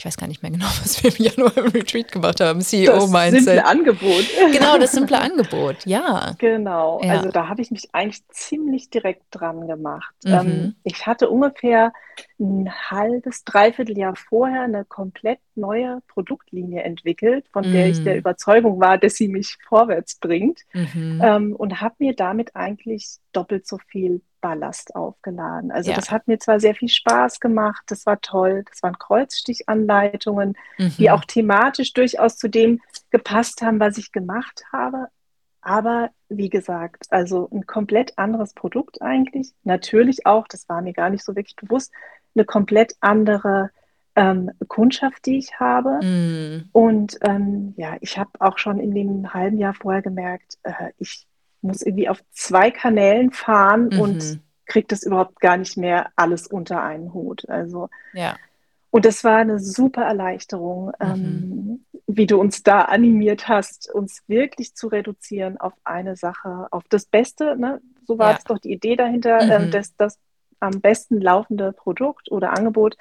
ich 0.00 0.06
weiß 0.06 0.16
gar 0.16 0.28
nicht 0.28 0.42
mehr 0.42 0.50
genau, 0.50 0.64
was 0.82 1.02
wir 1.02 1.14
im 1.14 1.24
Januar 1.24 1.56
im 1.58 1.66
Retreat 1.66 2.10
gemacht 2.10 2.40
haben, 2.40 2.62
CEO-Mindset. 2.62 3.34
Das 3.34 3.44
simple 3.44 3.64
Angebot. 3.66 4.24
Genau, 4.52 4.78
das 4.78 4.92
simple 4.92 5.18
Angebot, 5.20 5.84
ja. 5.84 6.34
Genau, 6.38 7.00
ja. 7.02 7.18
also 7.18 7.30
da 7.30 7.48
habe 7.48 7.60
ich 7.60 7.70
mich 7.70 7.90
eigentlich 7.92 8.26
ziemlich 8.28 8.88
direkt 8.88 9.24
dran 9.30 9.66
gemacht. 9.66 10.14
Mhm. 10.24 10.32
Ähm, 10.32 10.74
ich 10.84 11.06
hatte 11.06 11.28
ungefähr 11.28 11.92
ein 12.40 12.70
halbes, 12.90 13.44
dreiviertel 13.44 13.96
Jahr 13.96 14.16
vorher 14.16 14.62
eine 14.62 14.84
komplett 14.84 15.38
neue 15.54 16.02
Produktlinie 16.08 16.82
entwickelt, 16.82 17.46
von 17.52 17.68
mhm. 17.68 17.72
der 17.72 17.88
ich 17.88 18.02
der 18.02 18.14
mhm. 18.14 18.20
Überzeugung 18.20 18.80
war, 18.80 18.98
dass 18.98 19.14
sie 19.14 19.28
mich 19.28 19.58
vorwärts 19.68 20.16
bringt 20.16 20.62
mhm. 20.72 21.20
ähm, 21.22 21.56
und 21.56 21.80
habe 21.80 21.96
mir 21.98 22.14
damit 22.14 22.56
eigentlich 22.56 23.18
doppelt 23.32 23.66
so 23.66 23.78
viel 23.88 24.22
Ballast 24.40 24.96
aufgeladen. 24.96 25.70
Also 25.70 25.90
ja. 25.90 25.96
das 25.96 26.10
hat 26.10 26.26
mir 26.26 26.38
zwar 26.38 26.60
sehr 26.60 26.74
viel 26.74 26.88
Spaß 26.88 27.40
gemacht, 27.40 27.82
das 27.88 28.06
war 28.06 28.20
toll, 28.20 28.64
das 28.68 28.82
waren 28.82 28.98
Kreuzstichanleitungen, 28.98 30.56
mhm. 30.78 30.94
die 30.98 31.10
auch 31.10 31.24
thematisch 31.24 31.92
durchaus 31.92 32.36
zu 32.36 32.48
dem 32.48 32.80
gepasst 33.10 33.62
haben, 33.62 33.80
was 33.80 33.98
ich 33.98 34.12
gemacht 34.12 34.64
habe. 34.72 35.08
Aber 35.62 36.10
wie 36.30 36.48
gesagt, 36.48 37.04
also 37.10 37.48
ein 37.52 37.66
komplett 37.66 38.16
anderes 38.16 38.54
Produkt 38.54 39.02
eigentlich. 39.02 39.52
Natürlich 39.62 40.24
auch, 40.24 40.48
das 40.48 40.68
war 40.70 40.80
mir 40.80 40.94
gar 40.94 41.10
nicht 41.10 41.22
so 41.22 41.36
wirklich 41.36 41.56
bewusst, 41.56 41.92
eine 42.34 42.44
komplett 42.44 42.94
andere 43.00 43.70
ähm, 44.16 44.50
Kundschaft, 44.68 45.26
die 45.26 45.38
ich 45.38 45.58
habe. 45.60 46.04
Mm. 46.04 46.68
Und 46.72 47.18
ähm, 47.22 47.74
ja, 47.76 47.96
ich 48.00 48.18
habe 48.18 48.30
auch 48.40 48.58
schon 48.58 48.78
in 48.78 48.94
dem 48.94 49.32
halben 49.32 49.58
Jahr 49.58 49.74
vorher 49.74 50.02
gemerkt, 50.02 50.58
äh, 50.62 50.90
ich 50.98 51.26
muss 51.62 51.82
irgendwie 51.82 52.08
auf 52.08 52.22
zwei 52.32 52.70
Kanälen 52.70 53.32
fahren 53.32 53.90
mhm. 53.92 54.00
und 54.00 54.40
kriege 54.66 54.86
das 54.88 55.02
überhaupt 55.02 55.40
gar 55.40 55.56
nicht 55.56 55.76
mehr 55.76 56.10
alles 56.16 56.46
unter 56.46 56.82
einen 56.82 57.12
Hut. 57.12 57.48
Also 57.48 57.88
ja. 58.14 58.36
Und 58.90 59.04
das 59.04 59.22
war 59.22 59.36
eine 59.36 59.60
super 59.60 60.02
Erleichterung, 60.02 60.86
mhm. 60.86 60.94
ähm, 61.00 61.84
wie 62.06 62.26
du 62.26 62.40
uns 62.40 62.62
da 62.62 62.82
animiert 62.82 63.48
hast, 63.48 63.92
uns 63.92 64.22
wirklich 64.26 64.74
zu 64.74 64.88
reduzieren 64.88 65.58
auf 65.58 65.74
eine 65.84 66.16
Sache, 66.16 66.66
auf 66.72 66.82
das 66.88 67.06
Beste. 67.06 67.56
Ne? 67.56 67.80
So 68.04 68.18
war 68.18 68.32
ja. 68.32 68.38
es 68.38 68.44
doch 68.44 68.58
die 68.58 68.72
Idee 68.72 68.96
dahinter, 68.96 69.44
mhm. 69.44 69.50
ähm, 69.50 69.70
dass 69.70 69.94
das 69.96 70.18
am 70.60 70.80
besten 70.80 71.20
laufende 71.20 71.72
Produkt 71.72 72.30
oder 72.30 72.56
Angebot, 72.56 72.96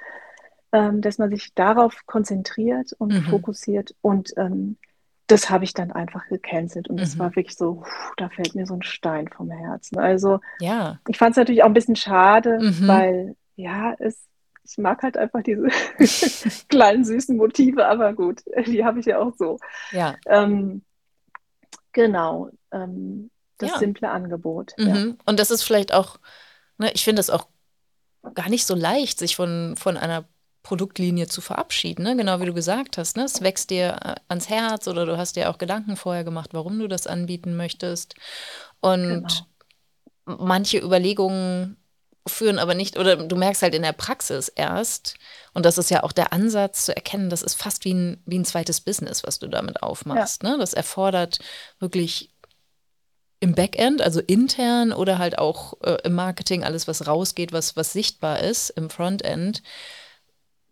ähm, 0.72 1.02
dass 1.02 1.18
man 1.18 1.30
sich 1.30 1.54
darauf 1.54 2.06
konzentriert 2.06 2.94
und 2.98 3.14
mhm. 3.14 3.24
fokussiert 3.24 3.96
und 4.02 4.32
ähm, 4.38 4.78
das 5.30 5.52
habe 5.52 5.64
ich 5.64 5.76
dann 5.76 5.92
einfach 5.92 6.28
gecancelt 6.28 6.90
und 6.90 7.00
das 7.00 7.16
mhm. 7.16 7.20
war 7.20 7.36
wirklich 7.36 7.56
so, 7.56 7.84
pff, 7.84 8.12
da 8.18 8.30
fällt 8.30 8.56
mir 8.56 8.66
so 8.66 8.74
ein 8.74 8.82
Stein 8.82 9.28
vom 9.28 9.52
Herzen. 9.52 10.00
Also 10.00 10.40
ja. 10.60 11.00
ich 11.08 11.20
fand 11.20 11.32
es 11.32 11.38
natürlich 11.38 11.62
auch 11.62 11.68
ein 11.68 11.74
bisschen 11.74 11.96
schade, 11.96 12.58
mhm. 12.60 12.88
weil 12.88 13.36
ja, 13.56 13.94
es, 14.00 14.26
ich 14.64 14.78
mag 14.80 15.04
halt 15.04 15.18
einfach 15.18 15.44
diese 15.44 15.68
kleinen 16.70 17.06
süßen 17.06 17.38
Motive, 17.38 17.86
aber 17.86 18.14
gut, 18.14 18.42
die 18.66 18.84
habe 18.84 19.00
ich 19.00 19.06
ja 19.06 19.20
auch 19.20 19.34
so. 19.38 19.60
Ja. 19.92 20.16
Ähm, 20.26 20.82
genau, 21.92 22.50
ähm, 22.72 23.30
das 23.60 23.72
ja. 23.72 23.78
simple 23.78 24.10
Angebot. 24.10 24.74
Mhm. 24.78 24.88
Ja. 24.88 25.14
Und 25.26 25.40
das 25.40 25.52
ist 25.52 25.62
vielleicht 25.62 25.94
auch, 25.94 26.18
ne, 26.80 26.92
ich 26.94 27.04
finde 27.04 27.20
es 27.20 27.30
auch 27.30 27.48
gar 28.34 28.50
nicht 28.50 28.66
so 28.66 28.76
leicht, 28.76 29.20
sich 29.20 29.36
von, 29.36 29.76
von 29.78 29.98
einer 29.98 30.26
Produktlinie 30.64 31.28
zu 31.28 31.42
verabschieden, 31.42 32.04
ne? 32.04 32.16
genau 32.16 32.40
wie 32.42 32.46
du 32.46 32.54
gesagt 32.54 32.98
hast. 32.98 33.16
Ne? 33.18 33.24
Es 33.24 33.42
wächst 33.42 33.70
dir 33.70 33.98
äh, 34.04 34.16
ans 34.28 34.50
Herz 34.50 34.88
oder 34.88 35.06
du 35.06 35.18
hast 35.18 35.36
dir 35.36 35.50
auch 35.50 35.58
Gedanken 35.58 35.96
vorher 35.96 36.24
gemacht, 36.24 36.50
warum 36.54 36.78
du 36.80 36.88
das 36.88 37.08
anbieten 37.08 37.56
möchtest. 37.56 38.16
Und 38.82 39.28
genau. 40.26 40.38
manche 40.46 40.80
Überlegungen 40.80 41.78
führen 42.28 42.60
aber 42.60 42.76
nicht, 42.76 42.98
oder 42.98 43.16
du 43.16 43.36
merkst 43.36 43.62
halt 43.62 43.74
in 43.74 43.82
der 43.82 43.94
Praxis 43.94 44.50
erst, 44.50 45.16
und 45.54 45.66
das 45.66 45.78
ist 45.78 45.90
ja 45.90 46.04
auch 46.04 46.12
der 46.12 46.34
Ansatz 46.34 46.86
zu 46.86 46.96
erkennen, 46.96 47.30
das 47.30 47.42
ist 47.42 47.56
fast 47.56 47.86
wie 47.86 47.94
ein, 47.94 48.22
wie 48.26 48.38
ein 48.38 48.46
zweites 48.46 48.82
Business, 48.82 49.24
was 49.24 49.40
du 49.40 49.48
damit 49.48 49.82
aufmachst. 49.82 50.44
Ja. 50.44 50.52
Ne? 50.52 50.58
Das 50.60 50.74
erfordert 50.74 51.40
wirklich 51.80 52.32
im 53.40 53.54
Backend, 53.54 54.02
also 54.02 54.20
intern 54.20 54.92
oder 54.92 55.18
halt 55.18 55.38
auch 55.38 55.74
äh, 55.82 55.98
im 56.04 56.14
Marketing, 56.14 56.64
alles, 56.64 56.88
was 56.88 57.08
rausgeht, 57.08 57.54
was, 57.54 57.76
was 57.76 57.94
sichtbar 57.94 58.40
ist, 58.40 58.70
im 58.72 58.90
Frontend, 58.90 59.64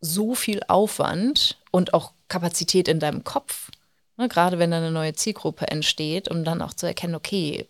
so 0.01 0.35
viel 0.35 0.61
Aufwand 0.67 1.57
und 1.71 1.93
auch 1.93 2.13
Kapazität 2.27 2.87
in 2.87 2.99
deinem 2.99 3.23
Kopf, 3.23 3.71
ne, 4.17 4.27
gerade 4.27 4.59
wenn 4.59 4.71
da 4.71 4.77
eine 4.77 4.91
neue 4.91 5.13
Zielgruppe 5.13 5.67
entsteht, 5.67 6.29
um 6.29 6.43
dann 6.43 6.61
auch 6.61 6.73
zu 6.73 6.85
erkennen, 6.85 7.15
okay, 7.15 7.67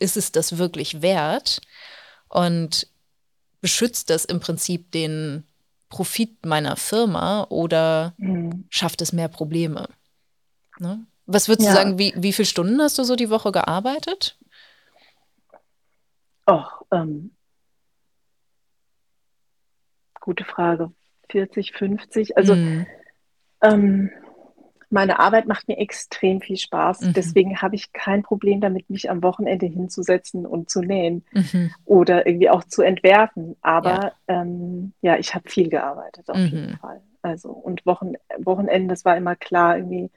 ist 0.00 0.16
es 0.16 0.32
das 0.32 0.58
wirklich 0.58 1.02
wert 1.02 1.60
und 2.28 2.88
beschützt 3.60 4.10
das 4.10 4.24
im 4.24 4.40
Prinzip 4.40 4.90
den 4.90 5.44
Profit 5.88 6.44
meiner 6.46 6.76
Firma 6.76 7.46
oder 7.48 8.14
mhm. 8.16 8.64
schafft 8.70 9.02
es 9.02 9.12
mehr 9.12 9.28
Probleme? 9.28 9.88
Ne? 10.78 11.04
Was 11.32 11.48
würdest 11.48 11.68
ja. 11.68 11.74
du 11.74 11.78
sagen, 11.78 11.98
wie, 11.98 12.12
wie 12.16 12.32
viele 12.32 12.46
Stunden 12.46 12.80
hast 12.80 12.98
du 12.98 13.04
so 13.04 13.14
die 13.14 13.30
Woche 13.30 13.52
gearbeitet? 13.52 14.36
Oh, 16.46 16.64
ähm, 16.92 17.30
gute 20.20 20.44
Frage. 20.44 20.90
40, 21.30 21.72
50. 21.72 22.36
Also 22.36 22.56
mm. 22.56 22.86
ähm, 23.62 24.10
meine 24.88 25.20
Arbeit 25.20 25.46
macht 25.46 25.68
mir 25.68 25.78
extrem 25.78 26.40
viel 26.40 26.56
Spaß. 26.56 27.02
Mhm. 27.02 27.12
Deswegen 27.12 27.62
habe 27.62 27.76
ich 27.76 27.92
kein 27.92 28.24
Problem 28.24 28.60
damit, 28.60 28.90
mich 28.90 29.08
am 29.08 29.22
Wochenende 29.22 29.66
hinzusetzen 29.66 30.44
und 30.46 30.68
zu 30.68 30.82
nähen 30.82 31.24
mhm. 31.30 31.70
oder 31.84 32.26
irgendwie 32.26 32.50
auch 32.50 32.64
zu 32.64 32.82
entwerfen. 32.82 33.54
Aber 33.62 34.12
ja, 34.28 34.42
ähm, 34.42 34.92
ja 35.00 35.16
ich 35.16 35.32
habe 35.36 35.48
viel 35.48 35.68
gearbeitet 35.68 36.28
auf 36.28 36.36
mhm. 36.36 36.46
jeden 36.46 36.76
Fall. 36.78 37.00
Also 37.22 37.50
und 37.50 37.86
Wochen, 37.86 38.14
Wochenende, 38.38 38.88
das 38.88 39.04
war 39.04 39.16
immer 39.16 39.36
klar, 39.36 39.76
irgendwie 39.76 40.10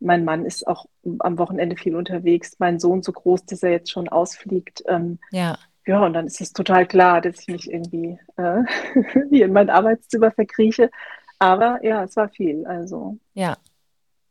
mein 0.00 0.24
Mann 0.24 0.44
ist 0.44 0.66
auch 0.66 0.86
am 1.20 1.38
Wochenende 1.38 1.76
viel 1.76 1.96
unterwegs. 1.96 2.56
Mein 2.58 2.78
Sohn 2.78 3.02
so 3.02 3.12
groß, 3.12 3.46
dass 3.46 3.62
er 3.62 3.70
jetzt 3.70 3.90
schon 3.90 4.08
ausfliegt. 4.08 4.82
Ähm, 4.86 5.18
ja. 5.30 5.58
Ja, 5.86 6.04
und 6.04 6.14
dann 6.14 6.26
ist 6.26 6.40
es 6.40 6.52
total 6.52 6.84
klar, 6.86 7.20
dass 7.20 7.40
ich 7.40 7.46
mich 7.46 7.70
irgendwie 7.70 8.18
äh, 8.36 8.62
hier 9.30 9.46
in 9.46 9.52
mein 9.52 9.70
Arbeitszimmer 9.70 10.32
verkrieche. 10.32 10.90
Aber 11.38 11.78
ja, 11.82 12.02
es 12.04 12.16
war 12.16 12.28
viel. 12.28 12.66
Also 12.66 13.18
ja, 13.34 13.56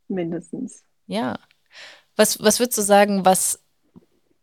mindestens. 0.07 0.83
Ja. 1.07 1.37
Was, 2.15 2.41
was 2.41 2.59
würdest 2.59 2.77
du 2.77 2.81
sagen, 2.81 3.25
was, 3.25 3.63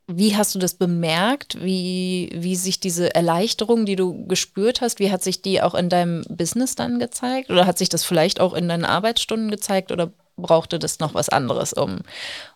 wie 0.06 0.36
hast 0.36 0.54
du 0.54 0.58
das 0.58 0.74
bemerkt? 0.74 1.62
Wie, 1.62 2.30
wie 2.34 2.56
sich 2.56 2.80
diese 2.80 3.14
Erleichterung, 3.14 3.86
die 3.86 3.96
du 3.96 4.26
gespürt 4.26 4.80
hast, 4.80 4.98
wie 4.98 5.10
hat 5.10 5.22
sich 5.22 5.42
die 5.42 5.62
auch 5.62 5.74
in 5.74 5.88
deinem 5.88 6.22
Business 6.28 6.74
dann 6.74 6.98
gezeigt? 6.98 7.50
Oder 7.50 7.66
hat 7.66 7.78
sich 7.78 7.88
das 7.88 8.04
vielleicht 8.04 8.40
auch 8.40 8.54
in 8.54 8.68
deinen 8.68 8.84
Arbeitsstunden 8.84 9.50
gezeigt? 9.50 9.92
Oder 9.92 10.12
brauchte 10.36 10.78
das 10.78 10.98
noch 10.98 11.14
was 11.14 11.28
anderes, 11.28 11.72
um, 11.72 12.00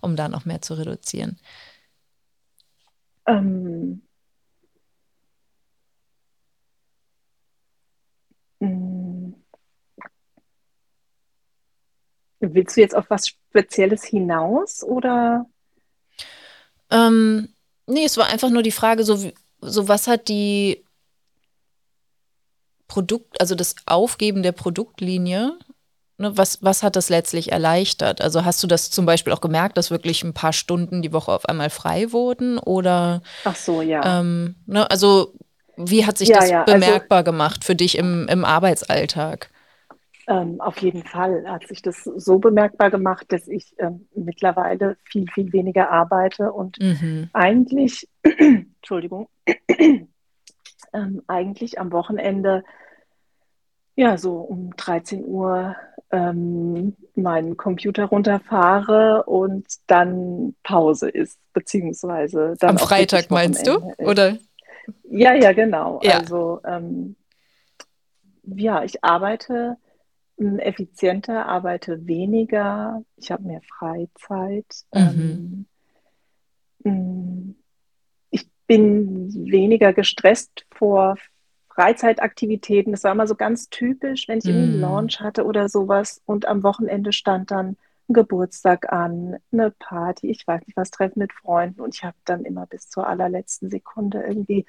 um 0.00 0.16
da 0.16 0.28
noch 0.28 0.45
mehr 0.45 0.62
zu 0.62 0.75
reduzieren? 0.75 1.38
Ähm, 3.26 4.02
mm. 8.61 9.35
Willst 12.40 12.76
du 12.76 12.80
jetzt 12.80 12.95
auf 12.95 13.11
was 13.11 13.28
Spezielles 13.28 14.04
hinaus 14.04 14.83
oder? 14.83 15.47
Ähm, 16.90 17.54
nee, 17.87 18.04
es 18.04 18.16
war 18.16 18.26
einfach 18.26 18.50
nur 18.50 18.62
die 18.62 18.71
Frage, 18.71 19.04
so, 19.04 19.33
so 19.61 19.88
was 19.88 20.06
hat 20.06 20.28
die 20.28 20.85
Produkt, 22.88 23.40
also 23.40 23.54
das 23.54 23.75
Aufgeben 23.87 24.42
der 24.42 24.52
Produktlinie 24.52 25.59
ne, 26.18 26.37
was, 26.37 26.62
was 26.62 26.82
hat 26.82 26.96
das 26.96 27.08
letztlich 27.08 27.52
erleichtert? 27.52 28.20
Also 28.20 28.44
hast 28.44 28.62
du 28.62 28.66
das 28.66 28.90
zum 28.90 29.06
Beispiel 29.06 29.32
auch 29.32 29.40
gemerkt, 29.40 29.76
dass 29.76 29.90
wirklich 29.90 30.23
ein 30.23 30.35
paar 30.35 30.52
Stunden 30.52 31.02
die 31.02 31.12
Woche 31.12 31.32
auf 31.32 31.46
einmal 31.46 31.70
frei 31.70 32.12
wurden? 32.12 32.58
Oder 32.58 33.23
Ach 33.44 33.56
so, 33.56 33.82
ja. 33.82 34.20
Ähm, 34.20 34.56
ne, 34.66 34.90
also 34.90 35.32
wie 35.76 36.06
hat 36.06 36.18
sich 36.18 36.28
ja, 36.28 36.37
das 36.37 36.50
ja, 36.50 36.64
also 36.64 36.73
bemerkbar 36.73 37.18
also, 37.18 37.32
gemacht 37.32 37.64
für 37.64 37.75
dich 37.75 37.99
im, 37.99 38.26
im 38.28 38.44
Arbeitsalltag? 38.44 39.50
Ähm, 40.28 40.61
auf 40.61 40.78
jeden 40.78 41.04
Fall 41.04 41.44
hat 41.46 41.68
sich 41.68 41.82
das 41.82 42.02
so 42.02 42.38
bemerkbar 42.38 42.90
gemacht, 42.90 43.26
dass 43.28 43.46
ich 43.46 43.75
ähm, 43.78 44.08
mittlerweile 44.14 44.96
viel, 45.04 45.26
viel 45.32 45.52
weniger 45.52 45.90
arbeite 45.90 46.52
und 46.52 46.80
mhm. 46.80 47.30
eigentlich, 47.32 48.08
Entschuldigung, 48.23 49.28
ähm, 50.92 51.23
eigentlich 51.28 51.78
am 51.78 51.92
Wochenende 51.92 52.64
ja 53.97 54.17
so 54.17 54.37
um 54.37 54.75
13 54.76 55.25
Uhr 55.25 55.75
ähm, 56.12 56.97
meinen 57.15 57.57
Computer 57.57 58.05
runterfahre 58.05 59.25
und 59.25 59.67
dann 59.87 60.55
Pause 60.62 61.09
ist, 61.09 61.38
beziehungsweise 61.53 62.55
dann 62.59 62.71
am 62.71 62.79
Freitag 62.79 63.31
meinst 63.31 63.67
du, 63.67 63.79
ist. 63.99 63.99
oder? 64.00 64.38
Ja, 65.11 65.35
ja, 65.35 65.53
genau. 65.53 66.00
Ja. 66.03 66.19
Also 66.19 66.61
ähm, 66.65 67.17
ja, 68.45 68.85
ich 68.85 69.03
arbeite 69.03 69.76
effizienter, 70.38 71.47
arbeite 71.47 72.07
weniger, 72.07 73.03
ich 73.17 73.31
habe 73.31 73.45
mehr 73.45 73.62
Freizeit. 73.62 74.85
Mhm. 74.95 75.67
Ähm, 76.85 76.85
hm, 76.85 77.57
ich 78.31 78.49
bin 78.67 79.33
weniger 79.50 79.93
gestresst 79.93 80.67
vor 80.71 81.17
Freizeitaktivitäten. 81.76 82.92
Das 82.92 83.04
war 83.04 83.12
immer 83.12 83.26
so 83.26 83.35
ganz 83.35 83.68
typisch, 83.68 84.28
wenn 84.28 84.38
ich 84.38 84.47
mm. 84.47 84.49
einen 84.49 84.80
Launch 84.80 85.21
hatte 85.21 85.45
oder 85.45 85.68
sowas 85.68 86.23
und 86.25 86.49
am 86.49 86.62
Wochenende 86.62 87.12
stand 87.12 87.50
dann 87.50 87.76
ein 88.09 88.14
Geburtstag 88.14 88.92
an, 88.92 89.37
eine 89.52 89.71
Party, 89.73 90.30
ich 90.30 90.47
weiß 90.47 90.66
nicht 90.66 90.76
was, 90.76 90.90
Treffen 90.90 91.18
mit 91.18 91.33
Freunden 91.35 91.83
und 91.83 91.95
ich 91.95 92.02
habe 92.02 92.16
dann 92.25 92.45
immer 92.45 92.66
bis 92.66 92.88
zur 92.88 93.06
allerletzten 93.06 93.68
Sekunde 93.68 94.23
irgendwie 94.23 94.64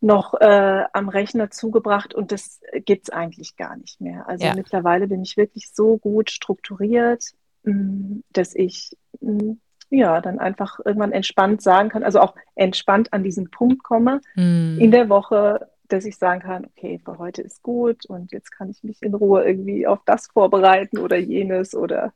noch 0.00 0.34
äh, 0.40 0.84
am 0.92 1.08
Rechner 1.08 1.50
zugebracht 1.50 2.14
und 2.14 2.32
das 2.32 2.60
gibt 2.84 3.04
es 3.04 3.10
eigentlich 3.10 3.56
gar 3.56 3.76
nicht 3.76 4.00
mehr. 4.00 4.28
Also 4.28 4.46
ja. 4.46 4.54
mittlerweile 4.56 5.06
bin 5.06 5.22
ich 5.22 5.36
wirklich 5.36 5.70
so 5.72 5.98
gut 5.98 6.32
strukturiert, 6.32 7.22
mm, 7.62 8.20
dass 8.32 8.56
ich 8.56 8.96
mm, 9.20 9.52
ja 9.90 10.20
dann 10.20 10.40
einfach 10.40 10.80
irgendwann 10.84 11.12
entspannt 11.12 11.62
sagen 11.62 11.90
kann, 11.90 12.02
also 12.02 12.18
auch 12.18 12.34
entspannt 12.56 13.12
an 13.12 13.22
diesen 13.22 13.50
Punkt 13.50 13.84
komme, 13.84 14.20
mm. 14.34 14.78
in 14.80 14.90
der 14.90 15.08
Woche 15.08 15.68
dass 15.92 16.04
ich 16.04 16.16
sagen 16.16 16.40
kann, 16.40 16.66
okay, 16.66 17.00
für 17.04 17.18
heute 17.18 17.42
ist 17.42 17.62
gut 17.62 18.06
und 18.06 18.32
jetzt 18.32 18.50
kann 18.50 18.70
ich 18.70 18.82
mich 18.82 19.02
in 19.02 19.14
Ruhe 19.14 19.44
irgendwie 19.44 19.86
auf 19.86 20.00
das 20.06 20.26
vorbereiten 20.28 20.98
oder 20.98 21.16
jenes 21.18 21.74
oder 21.74 22.12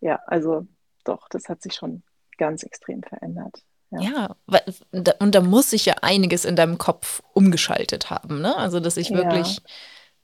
ja, 0.00 0.20
also 0.26 0.66
doch, 1.04 1.28
das 1.30 1.48
hat 1.48 1.62
sich 1.62 1.74
schon 1.74 2.02
ganz 2.36 2.62
extrem 2.62 3.02
verändert. 3.02 3.62
Ja, 3.90 4.00
ja 4.00 5.14
und 5.18 5.34
da 5.34 5.40
muss 5.40 5.70
sich 5.70 5.86
ja 5.86 5.94
einiges 6.02 6.44
in 6.44 6.56
deinem 6.56 6.78
Kopf 6.78 7.22
umgeschaltet 7.32 8.10
haben, 8.10 8.40
ne? 8.40 8.56
Also, 8.56 8.80
dass 8.80 8.96
ich 8.96 9.10
wirklich, 9.10 9.56
ja. 9.56 9.62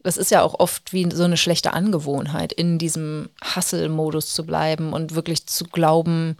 das 0.03 0.17
ist 0.17 0.31
ja 0.31 0.43
auch 0.43 0.59
oft 0.59 0.93
wie 0.93 1.11
so 1.11 1.25
eine 1.25 1.37
schlechte 1.37 1.73
Angewohnheit, 1.73 2.53
in 2.53 2.79
diesem 2.79 3.31
Hustle-Modus 3.55 4.35
zu 4.35 4.45
bleiben 4.45 4.93
und 4.93 5.15
wirklich 5.15 5.47
zu 5.47 5.65
glauben, 5.65 6.37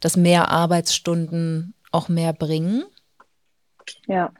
dass 0.00 0.16
mehr 0.16 0.48
Arbeitsstunden 0.48 1.74
auch 1.92 2.08
mehr 2.08 2.32
bringen. 2.32 2.84
Ja. 4.06 4.32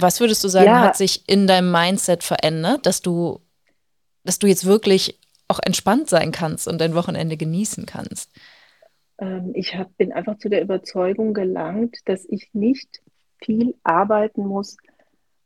Was 0.00 0.20
würdest 0.20 0.42
du 0.44 0.48
sagen, 0.48 0.66
ja. 0.66 0.80
hat 0.80 0.96
sich 0.96 1.28
in 1.28 1.46
deinem 1.46 1.70
Mindset 1.70 2.22
verändert, 2.22 2.86
dass 2.86 3.02
du, 3.02 3.40
dass 4.24 4.38
du 4.38 4.46
jetzt 4.46 4.64
wirklich 4.64 5.18
auch 5.48 5.60
entspannt 5.64 6.08
sein 6.08 6.32
kannst 6.32 6.68
und 6.68 6.80
dein 6.80 6.94
Wochenende 6.94 7.36
genießen 7.36 7.86
kannst? 7.86 8.30
Ähm, 9.18 9.52
ich 9.54 9.76
hab, 9.76 9.96
bin 9.96 10.12
einfach 10.12 10.38
zu 10.38 10.48
der 10.48 10.62
Überzeugung 10.62 11.34
gelangt, 11.34 11.96
dass 12.04 12.24
ich 12.28 12.50
nicht 12.52 13.00
viel 13.42 13.74
arbeiten 13.82 14.46
muss, 14.46 14.76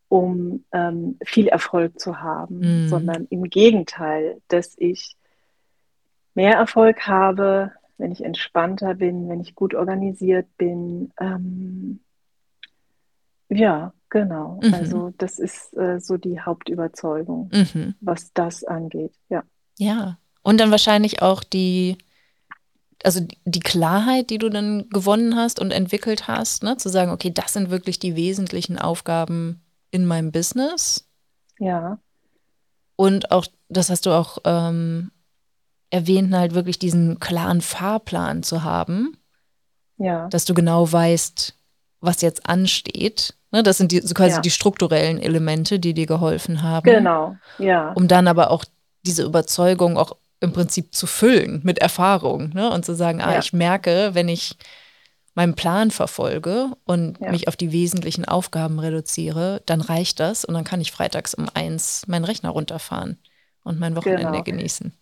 um 0.08 0.64
ähm, 0.72 1.18
viel 1.24 1.48
Erfolg 1.48 1.98
zu 1.98 2.20
haben, 2.20 2.86
mm. 2.86 2.88
sondern 2.88 3.26
im 3.30 3.44
Gegenteil, 3.44 4.40
dass 4.48 4.74
ich 4.76 5.16
mehr 6.34 6.54
Erfolg 6.54 7.06
habe, 7.06 7.72
wenn 7.98 8.12
ich 8.12 8.24
entspannter 8.24 8.94
bin, 8.94 9.28
wenn 9.28 9.40
ich 9.40 9.54
gut 9.54 9.74
organisiert 9.74 10.46
bin. 10.58 11.12
Ähm, 11.20 12.00
ja, 13.52 13.92
Genau, 14.12 14.60
mhm. 14.62 14.74
also 14.74 15.14
das 15.16 15.38
ist 15.38 15.74
äh, 15.74 15.98
so 15.98 16.18
die 16.18 16.38
Hauptüberzeugung, 16.38 17.48
mhm. 17.50 17.94
was 18.02 18.30
das 18.34 18.62
angeht, 18.62 19.14
ja. 19.30 19.42
Ja, 19.78 20.18
und 20.42 20.60
dann 20.60 20.70
wahrscheinlich 20.70 21.22
auch 21.22 21.42
die, 21.42 21.96
also 23.02 23.26
die 23.46 23.60
Klarheit, 23.60 24.28
die 24.28 24.36
du 24.36 24.50
dann 24.50 24.90
gewonnen 24.90 25.34
hast 25.34 25.60
und 25.60 25.70
entwickelt 25.70 26.28
hast, 26.28 26.62
ne? 26.62 26.76
zu 26.76 26.90
sagen, 26.90 27.10
okay, 27.10 27.30
das 27.30 27.54
sind 27.54 27.70
wirklich 27.70 27.98
die 27.98 28.14
wesentlichen 28.14 28.78
Aufgaben 28.78 29.62
in 29.90 30.04
meinem 30.04 30.30
Business. 30.30 31.08
Ja. 31.58 31.98
Und 32.96 33.30
auch, 33.30 33.46
das 33.70 33.88
hast 33.88 34.04
du 34.04 34.10
auch 34.10 34.36
ähm, 34.44 35.10
erwähnt, 35.88 36.34
halt 36.34 36.52
wirklich 36.52 36.78
diesen 36.78 37.18
klaren 37.18 37.62
Fahrplan 37.62 38.42
zu 38.42 38.62
haben. 38.62 39.16
Ja. 39.96 40.28
Dass 40.28 40.44
du 40.44 40.52
genau 40.52 40.92
weißt, 40.92 41.56
was 42.02 42.20
jetzt 42.20 42.46
ansteht 42.48 43.34
Ne, 43.52 43.62
das 43.62 43.76
sind 43.76 43.92
die, 43.92 44.00
so 44.00 44.14
quasi 44.14 44.36
ja. 44.36 44.40
die 44.40 44.50
strukturellen 44.50 45.20
Elemente, 45.20 45.78
die 45.78 45.92
dir 45.92 46.06
geholfen 46.06 46.62
haben. 46.62 46.90
Genau, 46.90 47.36
ja. 47.58 47.92
Um 47.92 48.08
dann 48.08 48.26
aber 48.26 48.50
auch 48.50 48.64
diese 49.04 49.24
Überzeugung 49.24 49.98
auch 49.98 50.16
im 50.40 50.54
Prinzip 50.54 50.94
zu 50.94 51.06
füllen 51.06 51.60
mit 51.62 51.78
Erfahrung 51.78 52.48
ne? 52.54 52.70
und 52.72 52.86
zu 52.86 52.94
sagen, 52.94 53.20
ah, 53.20 53.32
ja. 53.32 53.38
ich 53.38 53.52
merke, 53.52 54.10
wenn 54.14 54.28
ich 54.28 54.56
meinem 55.34 55.54
Plan 55.54 55.90
verfolge 55.90 56.68
und 56.84 57.20
ja. 57.20 57.30
mich 57.30 57.46
auf 57.46 57.56
die 57.56 57.72
wesentlichen 57.72 58.24
Aufgaben 58.24 58.78
reduziere, 58.78 59.62
dann 59.66 59.82
reicht 59.82 60.18
das 60.18 60.46
und 60.46 60.54
dann 60.54 60.64
kann 60.64 60.80
ich 60.80 60.90
freitags 60.90 61.34
um 61.34 61.46
eins 61.52 62.06
meinen 62.06 62.24
Rechner 62.24 62.50
runterfahren 62.50 63.18
und 63.64 63.78
mein 63.78 63.96
Wochenende 63.96 64.24
genau. 64.24 64.42
genießen. 64.42 64.94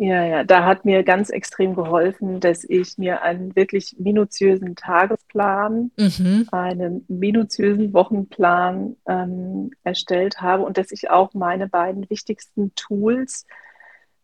Ja, 0.00 0.24
ja, 0.24 0.44
da 0.44 0.64
hat 0.64 0.84
mir 0.84 1.02
ganz 1.02 1.28
extrem 1.28 1.74
geholfen, 1.74 2.38
dass 2.38 2.62
ich 2.62 2.98
mir 2.98 3.22
einen 3.22 3.56
wirklich 3.56 3.96
minutiösen 3.98 4.76
Tagesplan, 4.76 5.90
mhm. 5.98 6.46
einen 6.52 7.04
minutiösen 7.08 7.92
Wochenplan 7.92 8.94
ähm, 9.08 9.72
erstellt 9.82 10.40
habe 10.40 10.62
und 10.62 10.78
dass 10.78 10.92
ich 10.92 11.10
auch 11.10 11.34
meine 11.34 11.66
beiden 11.66 12.08
wichtigsten 12.08 12.72
Tools 12.76 13.44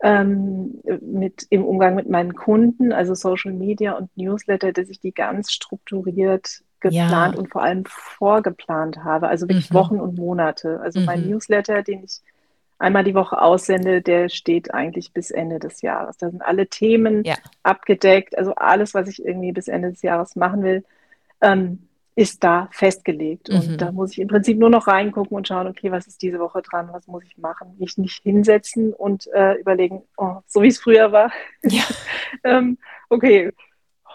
ähm, 0.00 0.80
mit, 1.00 1.44
im 1.50 1.64
Umgang 1.64 1.96
mit 1.96 2.08
meinen 2.08 2.36
Kunden, 2.36 2.92
also 2.92 3.16
Social 3.16 3.52
Media 3.52 3.94
und 3.94 4.16
Newsletter, 4.16 4.70
dass 4.70 4.88
ich 4.88 5.00
die 5.00 5.12
ganz 5.12 5.50
strukturiert 5.50 6.62
geplant 6.78 7.34
ja. 7.34 7.40
und 7.40 7.50
vor 7.50 7.64
allem 7.64 7.82
vorgeplant 7.86 8.98
habe, 9.02 9.26
also 9.26 9.48
wirklich 9.48 9.70
mhm. 9.70 9.74
Wochen 9.74 10.00
und 10.00 10.16
Monate. 10.16 10.78
Also 10.80 11.00
mhm. 11.00 11.06
mein 11.06 11.28
Newsletter, 11.28 11.82
den 11.82 12.04
ich 12.04 12.20
einmal 12.78 13.04
die 13.04 13.14
Woche 13.14 13.40
aussende, 13.40 14.02
der 14.02 14.28
steht 14.28 14.74
eigentlich 14.74 15.12
bis 15.12 15.30
Ende 15.30 15.58
des 15.58 15.82
Jahres. 15.82 16.16
Da 16.16 16.30
sind 16.30 16.42
alle 16.42 16.66
Themen 16.66 17.24
ja. 17.24 17.36
abgedeckt, 17.62 18.36
also 18.36 18.54
alles, 18.54 18.94
was 18.94 19.08
ich 19.08 19.24
irgendwie 19.24 19.52
bis 19.52 19.68
Ende 19.68 19.90
des 19.90 20.02
Jahres 20.02 20.36
machen 20.36 20.62
will, 20.62 20.84
ähm, 21.40 21.88
ist 22.16 22.44
da 22.44 22.68
festgelegt. 22.70 23.48
Mhm. 23.48 23.56
Und 23.56 23.80
da 23.80 23.92
muss 23.92 24.12
ich 24.12 24.20
im 24.20 24.28
Prinzip 24.28 24.58
nur 24.58 24.70
noch 24.70 24.86
reingucken 24.86 25.36
und 25.36 25.48
schauen, 25.48 25.66
okay, 25.66 25.90
was 25.90 26.06
ist 26.06 26.22
diese 26.22 26.38
Woche 26.38 26.62
dran, 26.62 26.88
was 26.92 27.06
muss 27.06 27.24
ich 27.24 27.36
machen? 27.38 27.74
Mich 27.78 27.98
nicht 27.98 28.22
hinsetzen 28.22 28.92
und 28.92 29.26
äh, 29.32 29.54
überlegen, 29.54 30.02
oh, 30.16 30.36
so 30.46 30.62
wie 30.62 30.68
es 30.68 30.78
früher 30.78 31.10
war. 31.12 31.32
Ja. 31.62 31.82
ähm, 32.44 32.78
okay, 33.08 33.50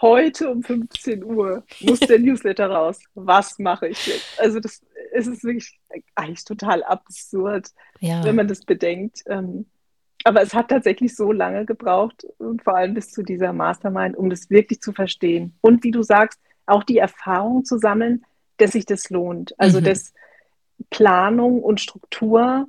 heute 0.00 0.50
um 0.50 0.62
15 0.62 1.22
Uhr 1.24 1.62
muss 1.80 2.00
der 2.00 2.18
Newsletter 2.18 2.70
raus. 2.70 3.00
Was 3.14 3.58
mache 3.58 3.88
ich 3.88 4.06
jetzt? 4.06 4.40
Also 4.40 4.60
das 4.60 4.82
es 5.12 5.26
ist 5.26 5.44
wirklich 5.44 5.78
eigentlich 6.14 6.44
total 6.44 6.82
absurd, 6.82 7.68
ja. 8.00 8.24
wenn 8.24 8.36
man 8.36 8.48
das 8.48 8.64
bedenkt. 8.64 9.22
Ähm, 9.26 9.66
aber 10.24 10.42
es 10.42 10.52
hat 10.52 10.68
tatsächlich 10.68 11.16
so 11.16 11.32
lange 11.32 11.64
gebraucht, 11.64 12.26
und 12.38 12.62
vor 12.62 12.76
allem 12.76 12.94
bis 12.94 13.10
zu 13.10 13.22
dieser 13.22 13.52
Mastermind, 13.52 14.16
um 14.16 14.28
das 14.28 14.50
wirklich 14.50 14.80
zu 14.80 14.92
verstehen. 14.92 15.54
Und 15.60 15.82
wie 15.82 15.90
du 15.90 16.02
sagst, 16.02 16.38
auch 16.66 16.84
die 16.84 16.98
Erfahrung 16.98 17.64
zu 17.64 17.78
sammeln, 17.78 18.24
dass 18.58 18.72
sich 18.72 18.84
das 18.84 19.10
lohnt. 19.10 19.58
Also 19.58 19.80
mhm. 19.80 19.84
dass 19.84 20.12
Planung 20.90 21.62
und 21.62 21.80
Struktur 21.80 22.68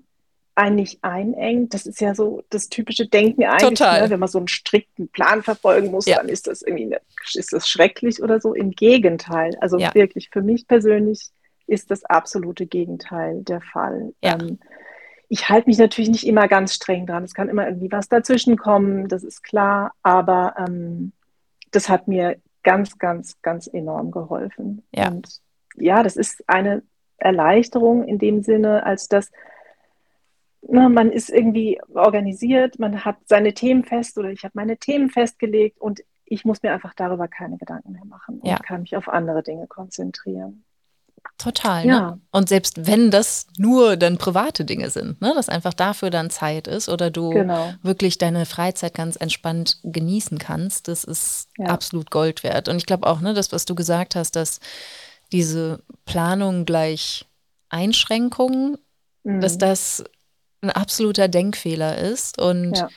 einen 0.55 0.75
nicht 0.75 0.99
einengt. 1.01 1.73
Das 1.73 1.85
ist 1.85 2.01
ja 2.01 2.13
so 2.13 2.43
das 2.49 2.69
typische 2.69 3.07
Denken 3.07 3.43
eigentlich, 3.43 3.79
ne? 3.79 4.05
wenn 4.09 4.19
man 4.19 4.29
so 4.29 4.37
einen 4.37 4.47
strikten 4.47 5.07
Plan 5.07 5.43
verfolgen 5.43 5.91
muss, 5.91 6.05
ja. 6.05 6.17
dann 6.17 6.29
ist 6.29 6.47
das 6.47 6.61
irgendwie 6.61 6.85
eine, 6.85 7.01
ist 7.33 7.53
das 7.53 7.67
schrecklich 7.67 8.21
oder 8.21 8.39
so. 8.41 8.53
Im 8.53 8.71
Gegenteil. 8.71 9.57
Also 9.61 9.77
ja. 9.77 9.93
wirklich 9.93 10.29
für 10.29 10.41
mich 10.41 10.67
persönlich 10.67 11.29
ist 11.67 11.91
das 11.91 12.03
absolute 12.05 12.65
Gegenteil 12.65 13.43
der 13.43 13.61
Fall. 13.61 14.13
Ja. 14.23 14.33
Ähm, 14.33 14.59
ich 15.29 15.47
halte 15.47 15.69
mich 15.69 15.77
natürlich 15.77 16.09
nicht 16.09 16.27
immer 16.27 16.47
ganz 16.47 16.73
streng 16.73 17.05
dran. 17.05 17.23
Es 17.23 17.33
kann 17.33 17.47
immer 17.47 17.65
irgendwie 17.65 17.91
was 17.91 18.09
dazwischen 18.09 18.57
kommen, 18.57 19.07
das 19.07 19.23
ist 19.23 19.43
klar, 19.43 19.93
aber 20.03 20.55
ähm, 20.57 21.13
das 21.71 21.87
hat 21.87 22.07
mir 22.07 22.37
ganz, 22.63 22.97
ganz, 22.97 23.41
ganz 23.41 23.67
enorm 23.67 24.11
geholfen. 24.11 24.83
Ja. 24.93 25.07
Und 25.07 25.39
ja, 25.75 26.03
das 26.03 26.17
ist 26.17 26.43
eine 26.47 26.83
Erleichterung 27.17 28.03
in 28.03 28.17
dem 28.17 28.43
Sinne, 28.43 28.85
als 28.85 29.07
dass 29.07 29.31
na, 30.61 30.89
man 30.89 31.11
ist 31.11 31.29
irgendwie 31.29 31.79
organisiert, 31.93 32.77
man 32.77 33.03
hat 33.03 33.17
seine 33.25 33.53
Themen 33.53 33.83
fest 33.83 34.17
oder 34.17 34.29
ich 34.29 34.43
habe 34.43 34.51
meine 34.55 34.77
Themen 34.77 35.09
festgelegt 35.09 35.79
und 35.79 36.01
ich 36.25 36.45
muss 36.45 36.61
mir 36.61 36.71
einfach 36.71 36.93
darüber 36.93 37.27
keine 37.27 37.57
Gedanken 37.57 37.93
mehr 37.93 38.05
machen 38.05 38.39
und 38.39 38.47
ja. 38.47 38.57
kann 38.57 38.81
mich 38.81 38.95
auf 38.95 39.09
andere 39.09 39.43
Dinge 39.43 39.67
konzentrieren. 39.67 40.63
Total. 41.41 41.85
Ne? 41.85 41.91
Ja. 41.91 42.11
Ne? 42.11 42.21
Und 42.31 42.49
selbst 42.49 42.85
wenn 42.85 43.09
das 43.09 43.47
nur 43.57 43.97
dann 43.97 44.17
private 44.17 44.63
Dinge 44.63 44.91
sind, 44.91 45.19
ne? 45.21 45.33
dass 45.35 45.49
einfach 45.49 45.73
dafür 45.73 46.11
dann 46.11 46.29
Zeit 46.29 46.67
ist 46.67 46.87
oder 46.87 47.09
du 47.09 47.31
genau. 47.31 47.73
wirklich 47.81 48.19
deine 48.19 48.45
Freizeit 48.45 48.93
ganz 48.93 49.15
entspannt 49.15 49.79
genießen 49.83 50.37
kannst, 50.37 50.87
das 50.87 51.03
ist 51.03 51.49
ja. 51.57 51.65
absolut 51.65 52.11
Gold 52.11 52.43
wert. 52.43 52.69
Und 52.69 52.77
ich 52.77 52.85
glaube 52.85 53.07
auch, 53.07 53.21
ne, 53.21 53.33
das, 53.33 53.51
was 53.51 53.65
du 53.65 53.73
gesagt 53.73 54.15
hast, 54.15 54.35
dass 54.35 54.59
diese 55.31 55.81
Planung 56.05 56.65
gleich 56.65 57.25
Einschränkungen, 57.69 58.77
mhm. 59.23 59.41
dass 59.41 59.57
das 59.57 60.03
ein 60.61 60.69
absoluter 60.69 61.27
Denkfehler 61.27 61.97
ist 61.97 62.39
und 62.39 62.77
ja. 62.77 62.89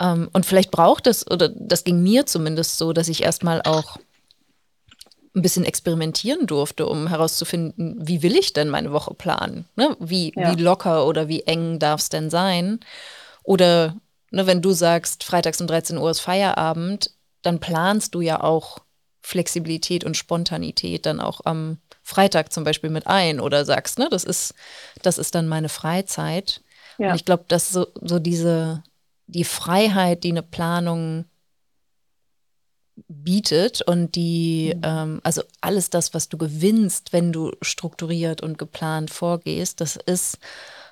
ähm, 0.00 0.28
und 0.32 0.44
vielleicht 0.44 0.72
braucht 0.72 1.06
es, 1.06 1.30
oder 1.30 1.48
das 1.50 1.84
ging 1.84 2.02
mir 2.02 2.26
zumindest 2.26 2.78
so, 2.78 2.92
dass 2.92 3.06
ich 3.06 3.22
erstmal 3.22 3.62
auch 3.62 3.98
ein 5.34 5.42
bisschen 5.42 5.64
experimentieren 5.64 6.46
durfte, 6.46 6.86
um 6.86 7.08
herauszufinden, 7.08 7.96
wie 8.00 8.22
will 8.22 8.36
ich 8.36 8.52
denn 8.52 8.68
meine 8.68 8.92
Woche 8.92 9.14
planen? 9.14 9.66
Ne? 9.74 9.96
Wie, 9.98 10.32
ja. 10.36 10.52
wie 10.52 10.62
locker 10.62 11.06
oder 11.06 11.28
wie 11.28 11.42
eng 11.42 11.78
darf 11.78 12.00
es 12.00 12.08
denn 12.08 12.30
sein? 12.30 12.80
Oder 13.42 13.96
ne, 14.30 14.46
wenn 14.46 14.62
du 14.62 14.72
sagst, 14.72 15.24
freitags 15.24 15.60
um 15.60 15.66
13 15.66 15.98
Uhr 15.98 16.10
ist 16.10 16.20
Feierabend, 16.20 17.10
dann 17.42 17.58
planst 17.58 18.14
du 18.14 18.20
ja 18.20 18.42
auch 18.42 18.78
Flexibilität 19.22 20.04
und 20.04 20.16
Spontanität 20.16 21.06
dann 21.06 21.20
auch 21.20 21.40
am 21.44 21.78
Freitag 22.02 22.52
zum 22.52 22.62
Beispiel 22.62 22.90
mit 22.90 23.06
ein 23.06 23.40
oder 23.40 23.64
sagst, 23.64 23.98
ne, 23.98 24.08
das 24.10 24.22
ist, 24.22 24.54
das 25.02 25.18
ist 25.18 25.34
dann 25.34 25.48
meine 25.48 25.68
Freizeit. 25.68 26.60
Ja. 26.98 27.10
Und 27.10 27.16
ich 27.16 27.24
glaube, 27.24 27.44
dass 27.48 27.70
so, 27.70 27.86
so 28.00 28.18
diese, 28.18 28.82
die 29.26 29.44
Freiheit, 29.44 30.22
die 30.22 30.30
eine 30.30 30.42
Planung 30.42 31.24
bietet 33.08 33.82
und 33.82 34.14
die, 34.14 34.74
mhm. 34.76 34.82
ähm, 34.84 35.20
also 35.22 35.42
alles 35.60 35.90
das, 35.90 36.14
was 36.14 36.28
du 36.28 36.38
gewinnst, 36.38 37.12
wenn 37.12 37.32
du 37.32 37.52
strukturiert 37.60 38.42
und 38.42 38.58
geplant 38.58 39.10
vorgehst, 39.10 39.80
das 39.80 39.96
ist 39.96 40.38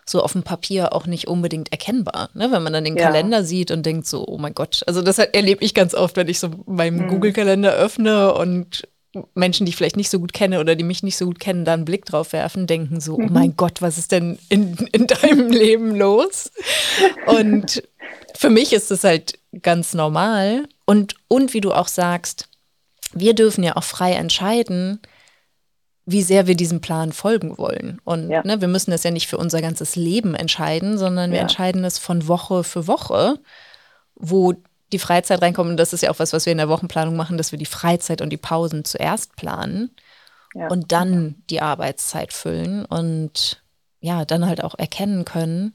so 0.05 0.23
auf 0.23 0.33
dem 0.33 0.43
Papier 0.43 0.95
auch 0.95 1.07
nicht 1.07 1.29
unbedingt 1.29 1.71
erkennbar. 1.71 2.31
Ne? 2.35 2.51
Wenn 2.51 2.63
man 2.63 2.73
dann 2.73 2.85
den 2.85 2.97
ja. 2.97 3.05
Kalender 3.05 3.45
sieht 3.45 3.71
und 3.71 3.87
denkt 3.87 4.07
so, 4.07 4.27
oh 4.27 4.39
mein 4.39 4.55
Gott, 4.55 4.83
also 4.87 5.01
das 5.01 5.19
erlebe 5.19 5.65
ich 5.65 5.75
ganz 5.75 5.95
oft, 5.95 6.17
wenn 6.17 6.29
ich 6.29 6.41
so 6.41 6.51
meinen 6.67 7.05
mhm. 7.05 7.09
Google-Kalender 7.09 7.73
öffne 7.73 8.35
und 8.35 8.89
Menschen, 9.35 9.67
die 9.67 9.71
ich 9.71 9.77
vielleicht 9.77 9.97
nicht 9.97 10.11
so 10.11 10.19
gut 10.19 10.33
kenne 10.33 10.61
oder 10.61 10.75
die 10.75 10.85
mich 10.85 11.03
nicht 11.03 11.17
so 11.17 11.27
gut 11.27 11.39
kennen, 11.39 11.65
da 11.65 11.75
einen 11.75 11.85
Blick 11.85 12.05
drauf 12.05 12.33
werfen, 12.33 12.67
denken 12.67 13.01
so, 13.01 13.15
oh 13.15 13.19
mhm. 13.19 13.27
oh 13.29 13.33
mein 13.33 13.57
Gott, 13.57 13.83
was 13.83 13.99
ist 13.99 14.13
denn 14.13 14.39
in, 14.49 14.75
in 14.93 15.07
deinem 15.23 15.51
Leben 15.51 15.95
los? 15.95 16.51
Und 17.27 17.83
für 18.35 18.51
mich 18.51 18.73
ist 18.73 18.91
es 18.91 19.05
halt 19.05 19.39
ganz 19.61 19.95
normal. 19.95 20.67
Und, 20.87 21.15
und 21.29 21.55
wie 21.55 21.61
du 21.61 21.73
auch 21.73 21.89
sagst, 21.89 22.49
wir 23.13 23.35
dürfen 23.35 23.63
ja 23.63 23.77
auch 23.77 23.85
frei 23.85 24.13
entscheiden, 24.13 25.01
wie 26.05 26.23
sehr 26.23 26.47
wir 26.47 26.57
diesem 26.57 26.81
Plan 26.81 27.13
folgen 27.13 27.59
wollen. 27.59 28.01
Und 28.05 28.31
ja. 28.31 28.43
ne, 28.45 28.61
wir 28.61 28.69
müssen 28.69 28.91
das 28.91 29.05
ja 29.05 29.11
nicht 29.11 29.29
für 29.29 29.37
unser 29.37 29.61
ganzes 29.61 29.95
Leben 29.95 30.35
entscheiden, 30.35 30.99
sondern 30.99 31.31
wir 31.31 31.37
ja. 31.37 31.43
entscheiden 31.43 31.85
es 31.85 31.99
von 31.99 32.27
Woche 32.27 32.65
für 32.65 32.87
Woche, 32.87 33.39
wo 34.17 34.55
die 34.93 34.99
Freizeit 34.99 35.43
reinkommt. 35.43 35.71
Und 35.71 35.77
das 35.77 35.93
ist 35.93 36.03
ja 36.03 36.11
auch 36.11 36.19
was, 36.19 36.33
was 36.33 36.47
wir 36.47 36.53
in 36.53 36.59
der 36.59 36.69
Wochenplanung 36.69 37.17
machen, 37.17 37.39
dass 37.39 37.53
wir 37.53 37.59
die 37.59 37.67
Freizeit 37.67 38.21
und 38.21 38.31
die 38.31 38.37
Pausen 38.37 38.85
zuerst 38.85 39.37
planen 39.37 39.91
ja. 40.55 40.69
und 40.69 40.93
dann 40.93 41.43
die 41.51 41.61
Arbeitszeit 41.61 42.33
füllen 42.33 42.85
und 42.85 43.63
ja, 44.01 44.25
dann 44.25 44.47
halt 44.47 44.63
auch 44.65 44.77
erkennen 44.79 45.25
können, 45.25 45.73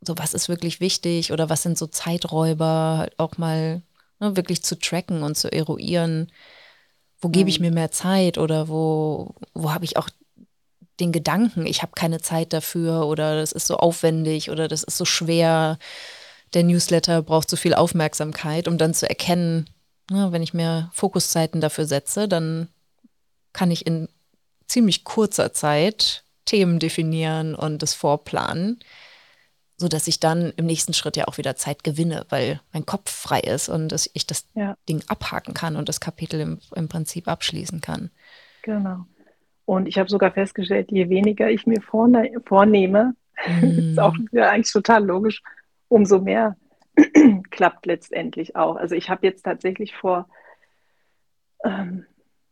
so 0.00 0.18
was 0.18 0.34
ist 0.34 0.48
wirklich 0.48 0.80
wichtig 0.80 1.32
oder 1.32 1.48
was 1.48 1.62
sind 1.62 1.78
so 1.78 1.86
Zeiträuber, 1.86 2.96
halt 2.98 3.18
auch 3.18 3.38
mal 3.38 3.82
ne, 4.20 4.36
wirklich 4.36 4.62
zu 4.62 4.78
tracken 4.78 5.22
und 5.22 5.36
zu 5.36 5.50
eruieren, 5.50 6.30
wo 7.20 7.28
gebe 7.28 7.48
ich 7.48 7.60
mhm. 7.60 7.66
mir 7.66 7.72
mehr 7.72 7.90
Zeit 7.90 8.36
oder 8.36 8.68
wo, 8.68 9.34
wo 9.54 9.72
habe 9.72 9.84
ich 9.84 9.96
auch 9.96 10.08
den 11.00 11.12
Gedanken, 11.12 11.66
ich 11.66 11.82
habe 11.82 11.92
keine 11.94 12.20
Zeit 12.20 12.52
dafür 12.52 13.06
oder 13.06 13.36
das 13.36 13.52
ist 13.52 13.66
so 13.66 13.76
aufwendig 13.76 14.50
oder 14.50 14.68
das 14.68 14.82
ist 14.82 14.98
so 14.98 15.04
schwer. 15.04 15.78
Der 16.54 16.64
Newsletter 16.64 17.22
braucht 17.22 17.48
so 17.48 17.56
viel 17.56 17.74
Aufmerksamkeit, 17.74 18.68
um 18.68 18.78
dann 18.78 18.94
zu 18.94 19.08
erkennen, 19.08 19.70
ne, 20.10 20.32
wenn 20.32 20.42
ich 20.42 20.54
mir 20.54 20.90
Fokuszeiten 20.92 21.60
dafür 21.60 21.86
setze, 21.86 22.28
dann 22.28 22.68
kann 23.52 23.70
ich 23.70 23.86
in 23.86 24.08
ziemlich 24.66 25.04
kurzer 25.04 25.52
Zeit 25.52 26.24
Themen 26.44 26.78
definieren 26.78 27.54
und 27.54 27.82
das 27.82 27.94
vorplanen 27.94 28.80
so 29.82 29.88
dass 29.88 30.06
ich 30.06 30.20
dann 30.20 30.52
im 30.56 30.64
nächsten 30.64 30.94
Schritt 30.94 31.16
ja 31.16 31.26
auch 31.26 31.38
wieder 31.38 31.56
Zeit 31.56 31.84
gewinne, 31.84 32.24
weil 32.28 32.60
mein 32.72 32.86
Kopf 32.86 33.10
frei 33.10 33.40
ist 33.40 33.68
und 33.68 33.90
dass 33.90 34.08
ich 34.14 34.26
das 34.26 34.48
ja. 34.54 34.76
Ding 34.88 35.02
abhaken 35.08 35.54
kann 35.54 35.76
und 35.76 35.88
das 35.88 36.00
Kapitel 36.00 36.40
im, 36.40 36.60
im 36.74 36.88
Prinzip 36.88 37.28
abschließen 37.28 37.80
kann. 37.80 38.10
Genau. 38.62 39.04
Und 39.64 39.86
ich 39.86 39.98
habe 39.98 40.08
sogar 40.08 40.30
festgestellt, 40.32 40.90
je 40.90 41.08
weniger 41.08 41.50
ich 41.50 41.66
mir 41.66 41.82
vorne, 41.82 42.30
vornehme, 42.46 43.14
mm. 43.46 43.90
ist 43.90 43.98
auch 43.98 44.14
ja, 44.30 44.50
eigentlich 44.50 44.72
total 44.72 45.04
logisch, 45.04 45.42
umso 45.92 46.20
mehr 46.20 46.56
klappt 47.50 47.86
letztendlich 47.86 48.56
auch. 48.56 48.76
Also 48.76 48.94
ich 48.94 49.10
habe 49.10 49.26
jetzt 49.26 49.42
tatsächlich 49.42 49.94
vor 49.94 50.28
ähm, 51.64 52.06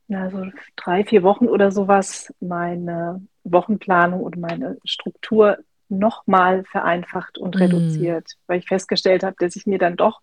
na, 0.08 0.30
so 0.30 0.44
drei, 0.76 1.04
vier 1.04 1.22
Wochen 1.22 1.48
oder 1.48 1.72
sowas 1.72 2.32
meine 2.40 3.26
Wochenplanung 3.44 4.22
und 4.22 4.36
meine 4.36 4.78
Struktur 4.84 5.58
nochmal 5.88 6.64
vereinfacht 6.64 7.38
und 7.38 7.56
mm. 7.56 7.58
reduziert, 7.58 8.32
weil 8.46 8.58
ich 8.58 8.66
festgestellt 8.66 9.22
habe, 9.22 9.36
dass 9.38 9.56
ich 9.56 9.66
mir 9.66 9.78
dann 9.78 9.96
doch 9.96 10.20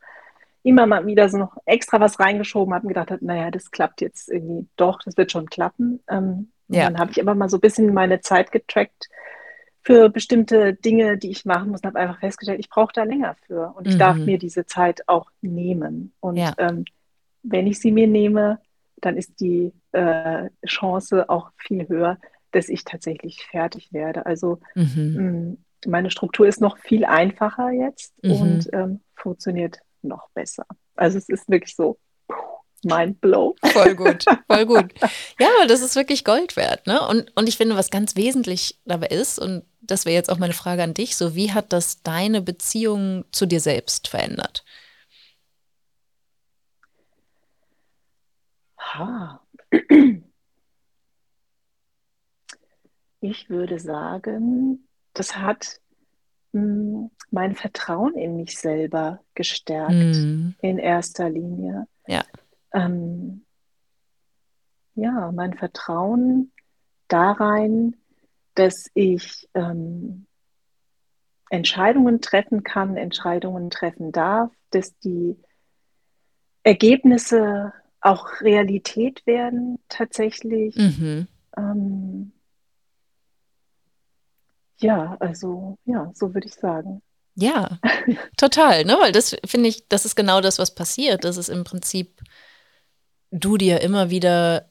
immer 0.64 0.86
mal 0.86 1.06
wieder 1.06 1.30
so 1.30 1.38
noch 1.38 1.58
extra 1.66 2.00
was 2.00 2.20
reingeschoben 2.20 2.74
habe 2.74 2.84
und 2.84 2.90
gedacht 2.90 3.12
habe, 3.12 3.26
naja, 3.26 3.50
das 3.52 3.72
klappt 3.72 4.02
jetzt 4.02 4.30
irgendwie 4.30 4.68
doch, 4.76 5.00
das 5.04 5.18
wird 5.18 5.32
schon 5.32 5.48
klappen. 5.48 6.02
Ähm, 6.10 6.52
ja. 6.68 6.84
Dann 6.84 7.00
habe 7.00 7.12
ich 7.12 7.22
aber 7.22 7.34
mal 7.34 7.50
so 7.50 7.58
ein 7.58 7.62
bisschen 7.62 7.94
meine 7.94 8.20
Zeit 8.22 8.52
getrackt 8.52 9.10
für 9.88 10.10
bestimmte 10.10 10.74
Dinge, 10.74 11.18
die 11.18 11.32
ich 11.32 11.46
machen 11.46 11.72
muss 11.72 11.82
habe 11.86 11.98
einfach 11.98 12.20
festgestellt, 12.20 12.60
ich 12.60 12.70
brauche 12.70 12.92
da 12.94 13.04
länger 13.04 13.38
für 13.48 13.74
und 13.74 13.88
ich 13.88 13.94
mhm. 13.94 14.00
darf 14.00 14.18
mir 14.18 14.38
diese 14.38 14.66
Zeit 14.66 15.08
auch 15.08 15.32
nehmen. 15.40 16.12
Und 16.20 16.36
ja. 16.36 16.54
ähm, 16.58 16.84
wenn 17.42 17.68
ich 17.68 17.80
sie 17.80 17.94
mir 17.94 18.06
nehme, 18.06 18.60
dann 18.98 19.16
ist 19.16 19.40
die 19.40 19.72
äh, 19.94 20.50
Chance 20.66 21.30
auch 21.30 21.52
viel 21.56 21.88
höher, 21.88 22.18
dass 22.52 22.68
ich 22.68 22.84
tatsächlich 22.84 23.46
fertig 23.50 23.94
werde. 23.94 24.26
Also 24.26 24.60
mhm. 24.76 24.84
mh, 24.94 25.22
mm, 25.22 25.58
meine 25.86 26.12
Struktur 26.12 26.46
ist 26.46 26.60
noch 26.60 26.78
viel 26.80 27.06
einfacher 27.06 27.72
jetzt 27.72 28.14
mhm. 28.22 28.32
und 28.34 28.70
ähm, 28.74 29.00
funktioniert 29.16 29.80
noch 30.02 30.28
besser. 30.32 30.66
Also 30.98 31.18
es 31.18 31.30
ist 31.30 31.48
wirklich 31.48 31.78
so 31.78 31.98
mind 32.84 33.22
blow. 33.22 33.56
Voll 33.64 33.96
gut, 33.96 34.26
voll 34.52 34.66
gut. 34.66 34.94
Ja, 35.40 35.66
das 35.66 35.82
ist 35.82 35.96
wirklich 35.96 36.26
Gold 36.26 36.58
wert. 36.58 36.88
Ne? 36.88 37.00
Und, 37.08 37.32
und 37.36 37.48
ich 37.48 37.56
finde, 37.56 37.78
was 37.78 37.90
ganz 37.90 38.18
wesentlich 38.18 38.80
dabei 38.86 39.08
ist, 39.08 39.40
und 39.40 39.64
das 39.88 40.06
wäre 40.06 40.16
jetzt 40.16 40.30
auch 40.30 40.38
meine 40.38 40.54
Frage 40.54 40.84
an 40.84 40.94
dich, 40.94 41.16
so 41.16 41.36
wie 41.36 41.52
hat 41.54 41.74
das 41.74 42.02
deine 42.04 42.42
Beziehung 42.42 43.26
zu 43.32 43.46
dir 43.46 43.60
selbst 43.60 44.08
verändert? 44.08 44.64
Ha. 48.80 49.42
Ich 53.20 53.50
würde 53.50 53.80
sagen, 53.80 54.88
das 55.14 55.36
hat 55.36 55.82
hm, 56.54 57.10
mein 57.32 57.56
Vertrauen 57.56 58.16
in 58.16 58.38
mich 58.38 58.58
selber 58.58 59.22
gestärkt, 59.34 59.94
mm. 59.94 60.56
in 60.62 60.78
erster 60.78 61.30
Linie. 61.30 61.88
Ja. 62.08 62.24
Ähm, 62.74 63.44
ja, 64.96 65.32
mein 65.32 65.56
Vertrauen 65.56 66.52
darein, 67.08 67.96
dass 68.58 68.90
ich 68.94 69.48
ähm, 69.54 70.26
Entscheidungen 71.50 72.22
treffen 72.22 72.64
kann, 72.64 72.98
Entscheidungen 72.98 73.70
treffen 73.70 74.12
darf, 74.12 74.52
dass 74.72 74.98
die 75.00 75.38
Ergebnisse 76.64 77.72
auch 78.02 78.42
Realität 78.42 79.26
werden 79.26 79.80
tatsächlich. 79.90 80.76
Mhm. 80.76 81.28
Ähm, 81.56 82.32
ja, 84.78 85.18
also 85.20 85.78
ja, 85.86 86.12
so 86.14 86.34
würde 86.34 86.48
ich 86.48 86.56
sagen. 86.56 87.02
Ja, 87.36 87.80
total, 88.38 88.84
ne? 88.86 88.98
Weil 89.00 89.12
das 89.12 89.36
finde 89.46 89.70
ich, 89.70 89.88
das 89.88 90.06
ist 90.06 90.16
genau 90.16 90.42
das, 90.42 90.60
was 90.60 90.74
passiert. 90.74 91.24
Das 91.24 91.38
ist 91.38 91.50
im 91.50 91.64
Prinzip, 91.64 92.22
du 93.32 93.58
dir 93.58 93.82
immer 93.82 94.10
wieder 94.10 94.70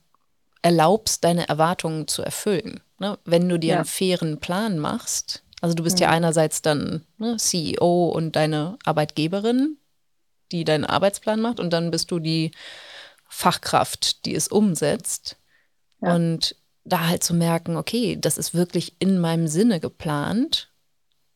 erlaubst, 0.63 1.23
deine 1.25 1.49
Erwartungen 1.49 2.09
zu 2.09 2.23
erfüllen. 2.23 2.81
Ne? 2.99 3.19
Wenn 3.25 3.49
du 3.49 3.59
dir 3.59 3.71
ja. 3.71 3.77
einen 3.77 3.85
fairen 3.85 4.41
Plan 4.41 4.79
machst, 4.79 5.43
also 5.61 5.75
du 5.75 5.83
bist 5.83 6.01
ja, 6.01 6.07
ja 6.07 6.11
mhm. 6.11 6.17
einerseits 6.17 6.63
dann 6.63 7.05
ne, 7.19 7.37
CEO 7.37 8.09
und 8.09 8.37
deine 8.37 8.79
Arbeitgeberin, 8.85 9.79
die 10.53 10.65
deinen 10.65 10.85
Arbeitsplan 10.85 11.41
macht, 11.41 11.61
und 11.61 11.73
dann 11.73 11.91
bist 11.91 12.11
du 12.11 12.19
die 12.19 12.53
Fachkraft, 13.29 14.25
die 14.25 14.35
es 14.35 14.49
umsetzt. 14.49 15.37
Ja. 16.01 16.15
Und 16.15 16.57
da 16.85 17.07
halt 17.09 17.25
zu 17.25 17.35
merken, 17.35 17.77
okay, 17.77 18.17
das 18.19 18.39
ist 18.39 18.55
wirklich 18.55 18.95
in 19.01 19.19
meinem 19.19 19.49
Sinne 19.49 19.81
geplant. 19.81 20.71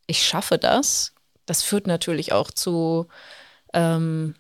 Ich 0.07 0.23
schaffe 0.23 0.59
das. 0.59 1.13
Das 1.47 1.63
führt 1.63 1.87
natürlich 1.87 2.33
auch 2.33 2.51
zu, 2.51 3.09
ähm, 3.75 4.37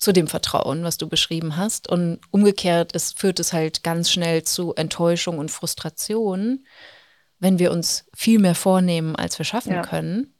zu 0.00 0.12
dem 0.12 0.26
Vertrauen, 0.26 0.82
was 0.82 0.96
du 0.96 1.08
beschrieben 1.08 1.56
hast. 1.56 1.88
Und 1.88 2.20
umgekehrt 2.30 2.94
es 2.94 3.12
führt 3.12 3.38
es 3.38 3.52
halt 3.52 3.82
ganz 3.82 4.10
schnell 4.10 4.42
zu 4.42 4.74
Enttäuschung 4.74 5.38
und 5.38 5.50
Frustration, 5.50 6.64
wenn 7.38 7.58
wir 7.58 7.70
uns 7.70 8.06
viel 8.14 8.38
mehr 8.38 8.54
vornehmen, 8.54 9.14
als 9.14 9.38
wir 9.38 9.44
schaffen 9.44 9.74
ja. 9.74 9.82
können. 9.82 10.34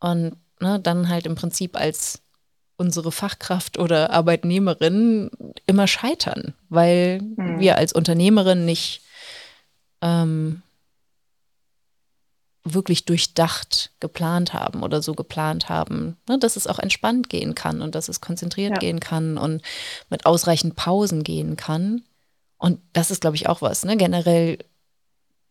Und 0.00 0.36
ne, 0.60 0.80
dann 0.80 1.08
halt 1.08 1.26
im 1.26 1.36
Prinzip 1.36 1.76
als 1.76 2.22
unsere 2.76 3.12
Fachkraft 3.12 3.78
oder 3.78 4.10
Arbeitnehmerin 4.10 5.30
immer 5.66 5.86
scheitern, 5.86 6.54
weil 6.68 7.20
mhm. 7.20 7.60
wir 7.60 7.76
als 7.76 7.92
Unternehmerin 7.92 8.64
nicht 8.64 9.02
ähm, 10.00 10.62
wirklich 12.74 13.04
durchdacht 13.04 13.92
geplant 14.00 14.52
haben 14.52 14.82
oder 14.82 15.02
so 15.02 15.14
geplant 15.14 15.68
haben, 15.68 16.16
ne, 16.28 16.38
dass 16.38 16.56
es 16.56 16.66
auch 16.66 16.78
entspannt 16.78 17.28
gehen 17.28 17.54
kann 17.54 17.82
und 17.82 17.94
dass 17.94 18.08
es 18.08 18.20
konzentriert 18.20 18.72
ja. 18.72 18.78
gehen 18.78 19.00
kann 19.00 19.38
und 19.38 19.62
mit 20.10 20.26
ausreichend 20.26 20.76
Pausen 20.76 21.24
gehen 21.24 21.56
kann. 21.56 22.02
Und 22.58 22.80
das 22.92 23.10
ist, 23.10 23.20
glaube 23.20 23.36
ich, 23.36 23.48
auch 23.48 23.62
was, 23.62 23.84
ne? 23.84 23.96
generell 23.96 24.58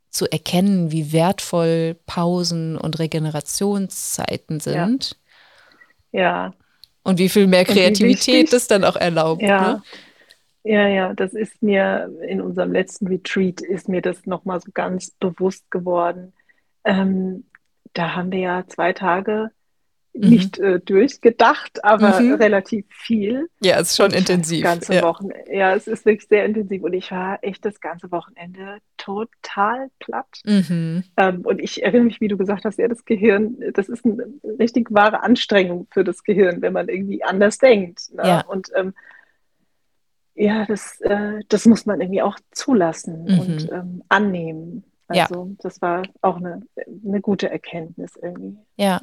zu 0.10 0.30
erkennen, 0.32 0.92
wie 0.92 1.12
wertvoll 1.14 1.96
Pausen 2.06 2.78
und 2.78 3.00
Regenerationszeiten 3.00 4.60
sind. 4.60 5.16
Ja. 6.12 6.22
ja. 6.22 6.54
Und 7.04 7.20
wie 7.20 7.30
viel 7.30 7.48
mehr 7.48 7.66
Kreativität 7.66 8.52
das 8.52 8.68
dann 8.68 8.84
auch 8.84 8.96
erlaubt. 8.96 9.42
Ja. 9.42 9.74
Ne? 9.74 9.84
Ja, 10.64 10.86
ja, 10.86 11.14
das 11.14 11.34
ist 11.34 11.64
mir 11.64 12.12
in 12.28 12.42
unserem 12.42 12.74
letzten 12.74 13.08
Retreat 13.08 13.62
ist 13.62 13.88
mir 13.88 14.02
das 14.02 14.26
nochmal 14.26 14.60
so 14.60 14.70
ganz 14.74 15.12
bewusst 15.12 15.72
geworden. 15.72 16.34
Ähm, 16.88 17.43
da 17.93 18.15
haben 18.15 18.32
wir 18.32 18.39
ja 18.39 18.63
zwei 18.67 18.93
Tage 18.93 19.52
mhm. 20.13 20.30
nicht 20.30 20.60
äh, 20.60 20.80
durchgedacht, 20.80 21.84
aber 21.84 22.19
mhm. 22.19 22.36
relativ 22.36 22.86
viel. 22.89 23.50
Ja, 23.62 23.80
es 23.80 23.89
ist 23.89 23.97
schon 23.97 24.12
intensiv. 24.12 24.63
Ganze 24.63 24.95
ja. 24.95 25.04
Wochen, 25.04 25.30
ja, 25.52 25.76
es 25.76 25.88
ist 25.88 26.06
wirklich 26.06 26.28
sehr 26.28 26.45
intensiv 26.45 26.84
und 26.84 26.93
ich 26.93 27.12
war 27.12 27.39
echt 27.41 27.65
das 27.65 27.80
ganze 27.80 28.12
Wochenende 28.12 28.78
total 28.97 29.89
platt. 30.00 30.41
Mhm. 30.45 31.04
Ähm, 31.17 31.41
und 31.41 31.60
ich 31.60 31.84
erinnere 31.84 32.06
mich, 32.06 32.21
wie 32.21 32.28
du 32.28 32.38
gesagt 32.38 32.65
hast, 32.65 32.80
ja, 32.80 32.88
das 32.88 33.06
Gehirn, 33.06 33.58
das 33.73 33.89
ist 33.89 34.06
eine 34.06 34.26
richtig 34.60 34.88
wahre 34.91 35.23
Anstrengung 35.23 35.88
für 35.91 36.04
das 36.04 36.23
Gehirn, 36.23 36.62
wenn 36.62 36.73
man 36.73 36.89
irgendwie 36.89 37.23
anders 37.23 37.58
denkt. 37.58 38.13
Ne? 38.13 38.23
Ja. 38.26 38.45
Und 38.47 38.69
ähm, 38.76 38.93
ja, 40.36 40.65
das, 40.65 41.02
äh, 41.02 41.39
das 41.50 41.65
muss 41.65 41.86
man 41.86 42.00
irgendwie 42.00 42.21
auch 42.21 42.38
zulassen 42.52 43.23
mhm. 43.23 43.39
und 43.39 43.71
ähm, 43.71 44.04
annehmen. 44.08 44.84
Also 45.08 45.46
ja. 45.46 45.56
das 45.60 45.82
war 45.82 46.04
auch 46.22 46.38
eine, 46.38 46.63
eine 47.06 47.22
gute 47.22 47.50
Erkenntnis 47.50 48.15
irgendwie. 48.22 48.58
Ja. 48.76 49.02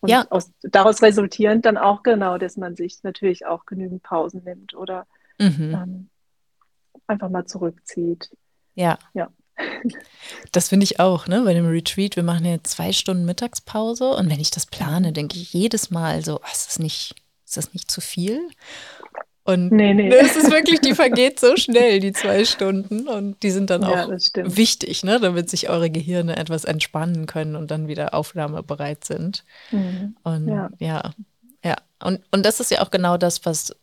Und 0.00 0.08
ja. 0.08 0.26
Aus, 0.30 0.50
daraus 0.62 1.02
resultierend 1.02 1.64
dann 1.66 1.76
auch 1.76 2.02
genau, 2.02 2.38
dass 2.38 2.56
man 2.56 2.76
sich 2.76 3.02
natürlich 3.02 3.46
auch 3.46 3.66
genügend 3.66 4.02
Pausen 4.02 4.42
nimmt 4.44 4.74
oder 4.74 5.06
mhm. 5.38 5.74
ähm, 5.74 6.10
einfach 7.06 7.30
mal 7.30 7.46
zurückzieht. 7.46 8.30
Ja. 8.74 8.98
Ja. 9.14 9.28
Das 10.52 10.68
finde 10.68 10.84
ich 10.84 10.98
auch, 10.98 11.26
ne? 11.26 11.42
Bei 11.44 11.54
dem 11.54 11.66
Retreat, 11.66 12.16
wir 12.16 12.22
machen 12.22 12.44
ja 12.44 12.56
zwei 12.62 12.92
Stunden 12.92 13.24
Mittagspause 13.24 14.10
und 14.10 14.30
wenn 14.30 14.40
ich 14.40 14.50
das 14.50 14.66
plane, 14.66 15.12
denke 15.12 15.36
ich 15.36 15.52
jedes 15.52 15.90
Mal 15.90 16.24
so, 16.24 16.36
oh, 16.36 16.52
ist 16.52 16.66
das 16.68 16.78
nicht, 16.78 17.14
ist 17.44 17.56
das 17.56 17.72
nicht 17.72 17.90
zu 17.90 18.00
viel? 18.00 18.48
Und 19.44 19.72
nee, 19.72 19.92
nee. 19.92 20.08
es 20.14 20.36
ist 20.36 20.50
wirklich, 20.50 20.80
die 20.80 20.94
vergeht 20.94 21.38
so 21.38 21.56
schnell, 21.56 22.00
die 22.00 22.12
zwei 22.12 22.44
Stunden. 22.46 23.06
Und 23.06 23.42
die 23.42 23.50
sind 23.50 23.68
dann 23.70 23.84
auch 23.84 24.10
ja, 24.10 24.56
wichtig, 24.56 25.04
ne, 25.04 25.20
damit 25.20 25.50
sich 25.50 25.68
eure 25.68 25.90
Gehirne 25.90 26.36
etwas 26.36 26.64
entspannen 26.64 27.26
können 27.26 27.54
und 27.54 27.70
dann 27.70 27.86
wieder 27.86 28.14
aufnahmebereit 28.14 29.04
sind. 29.04 29.44
Mhm. 29.70 30.16
Und 30.22 30.48
ja. 30.48 30.70
ja, 30.78 31.10
ja. 31.62 31.76
Und, 32.02 32.20
und 32.30 32.46
das 32.46 32.60
ist 32.60 32.70
ja 32.70 32.80
auch 32.80 32.90
genau 32.90 33.18
das, 33.18 33.44
was, 33.44 33.76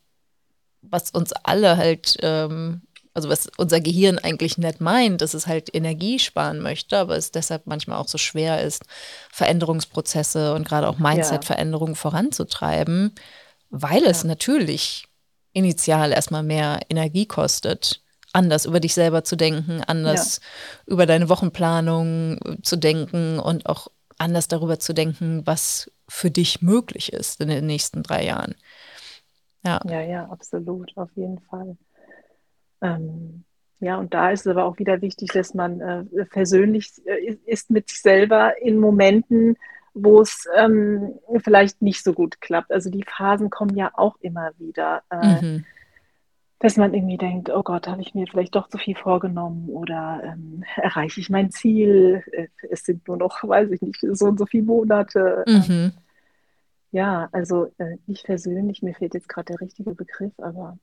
was 0.81 1.11
uns 1.11 1.31
alle 1.31 1.77
halt, 1.77 2.17
ähm, 2.21 2.81
also 3.13 3.29
was 3.29 3.47
unser 3.57 3.81
Gehirn 3.81 4.17
eigentlich 4.17 4.57
nicht 4.57 4.81
meint, 4.81 5.21
dass 5.21 5.35
es 5.35 5.45
halt 5.45 5.73
Energie 5.75 6.17
sparen 6.17 6.59
möchte, 6.59 6.97
aber 6.97 7.17
es 7.17 7.31
deshalb 7.31 7.67
manchmal 7.67 7.99
auch 7.99 8.07
so 8.07 8.17
schwer 8.17 8.63
ist, 8.63 8.83
Veränderungsprozesse 9.31 10.55
und 10.55 10.67
gerade 10.67 10.87
auch 10.87 10.97
Mindset-Veränderungen 10.97 11.95
voranzutreiben, 11.95 13.13
weil 13.69 14.03
es 14.05 14.23
natürlich 14.23 15.07
initial 15.53 16.11
erstmal 16.11 16.43
mehr 16.43 16.79
Energie 16.89 17.25
kostet, 17.25 18.01
anders 18.33 18.65
über 18.65 18.79
dich 18.79 18.93
selber 18.93 19.23
zu 19.23 19.35
denken, 19.35 19.81
anders 19.85 20.39
ja. 20.87 20.93
über 20.93 21.05
deine 21.05 21.29
Wochenplanung 21.29 22.39
zu 22.61 22.77
denken 22.77 23.39
und 23.39 23.65
auch 23.65 23.87
anders 24.17 24.47
darüber 24.47 24.79
zu 24.79 24.93
denken, 24.93 25.41
was 25.45 25.91
für 26.07 26.31
dich 26.31 26.61
möglich 26.61 27.11
ist 27.11 27.41
in 27.41 27.49
den 27.49 27.65
nächsten 27.65 28.03
drei 28.03 28.25
Jahren. 28.25 28.55
Ja, 29.63 29.79
ja, 29.87 30.01
ja 30.01 30.25
absolut, 30.29 30.91
auf 30.95 31.09
jeden 31.15 31.39
Fall. 31.39 31.77
Ähm, 32.81 33.43
ja, 33.79 33.97
und 33.97 34.13
da 34.13 34.31
ist 34.31 34.41
es 34.41 34.47
aber 34.47 34.65
auch 34.65 34.77
wieder 34.77 35.01
wichtig, 35.01 35.31
dass 35.33 35.53
man 35.53 35.81
äh, 35.81 36.25
persönlich 36.25 36.91
äh, 37.05 37.37
ist 37.45 37.71
mit 37.71 37.89
sich 37.89 38.01
selber 38.01 38.53
in 38.61 38.79
Momenten, 38.79 39.57
wo 39.93 40.21
es 40.21 40.47
ähm, 40.55 41.19
vielleicht 41.43 41.81
nicht 41.81 42.03
so 42.03 42.13
gut 42.13 42.41
klappt. 42.41 42.71
Also 42.71 42.89
die 42.89 43.03
Phasen 43.03 43.49
kommen 43.49 43.75
ja 43.75 43.91
auch 43.95 44.15
immer 44.21 44.51
wieder, 44.57 45.03
äh, 45.09 45.41
mhm. 45.41 45.65
dass 46.59 46.77
man 46.77 46.93
irgendwie 46.93 47.17
denkt, 47.17 47.49
oh 47.49 47.63
Gott, 47.63 47.87
habe 47.87 48.01
ich 48.01 48.13
mir 48.13 48.27
vielleicht 48.27 48.55
doch 48.55 48.69
zu 48.69 48.77
viel 48.77 48.95
vorgenommen 48.95 49.69
oder 49.69 50.21
ähm, 50.23 50.63
erreiche 50.75 51.19
ich 51.19 51.29
mein 51.29 51.51
Ziel? 51.51 52.23
Äh, 52.31 52.47
es 52.69 52.83
sind 52.83 53.07
nur 53.07 53.17
noch, 53.17 53.43
weiß 53.43 53.71
ich 53.71 53.81
nicht, 53.81 53.99
so 54.11 54.25
und 54.25 54.39
so 54.39 54.45
viele 54.45 54.63
Monate. 54.63 55.43
Ähm, 55.47 55.63
mhm. 55.67 55.91
ja, 56.91 57.27
also 57.31 57.71
äh, 57.77 57.97
nicht 58.07 58.25
versöhnlich, 58.25 58.81
mir 58.81 58.95
fehlt 58.95 59.13
jetzt 59.13 59.29
gerade 59.29 59.53
der 59.53 59.61
richtige 59.61 59.93
Begriff, 59.93 60.33
aber 60.37 60.77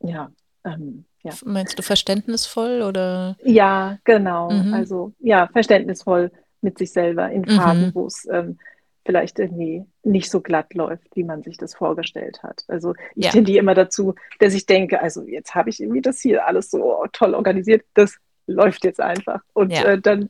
ja, 0.00 0.32
ähm, 0.64 1.04
ja. 1.22 1.32
Meinst 1.44 1.78
du 1.78 1.82
verständnisvoll 1.82 2.82
oder? 2.82 3.36
Ja, 3.44 3.98
genau. 4.04 4.50
Mhm. 4.50 4.74
Also 4.74 5.12
ja, 5.20 5.48
verständnisvoll 5.48 6.30
mit 6.60 6.78
sich 6.78 6.92
selber 6.92 7.30
in 7.30 7.44
Phasen, 7.44 7.86
mhm. 7.86 7.94
wo 7.94 8.06
es 8.06 8.26
ähm, 8.30 8.58
vielleicht 9.04 9.38
irgendwie 9.38 9.84
nicht 10.04 10.30
so 10.30 10.40
glatt 10.40 10.74
läuft, 10.74 11.08
wie 11.14 11.24
man 11.24 11.42
sich 11.42 11.56
das 11.56 11.74
vorgestellt 11.74 12.42
hat. 12.42 12.64
Also 12.68 12.94
ich 13.14 13.26
ja. 13.26 13.30
tendiere 13.30 13.58
immer 13.58 13.74
dazu, 13.74 14.14
dass 14.38 14.54
ich 14.54 14.66
denke, 14.66 15.00
also 15.00 15.22
jetzt 15.22 15.54
habe 15.54 15.70
ich 15.70 15.80
irgendwie 15.80 16.02
das 16.02 16.20
hier 16.20 16.46
alles 16.46 16.70
so 16.70 17.04
toll 17.12 17.34
organisiert, 17.34 17.84
das 17.94 18.16
läuft 18.46 18.84
jetzt 18.84 19.00
einfach. 19.00 19.40
Und 19.54 19.72
ja. 19.72 19.84
äh, 19.84 20.00
dann 20.00 20.28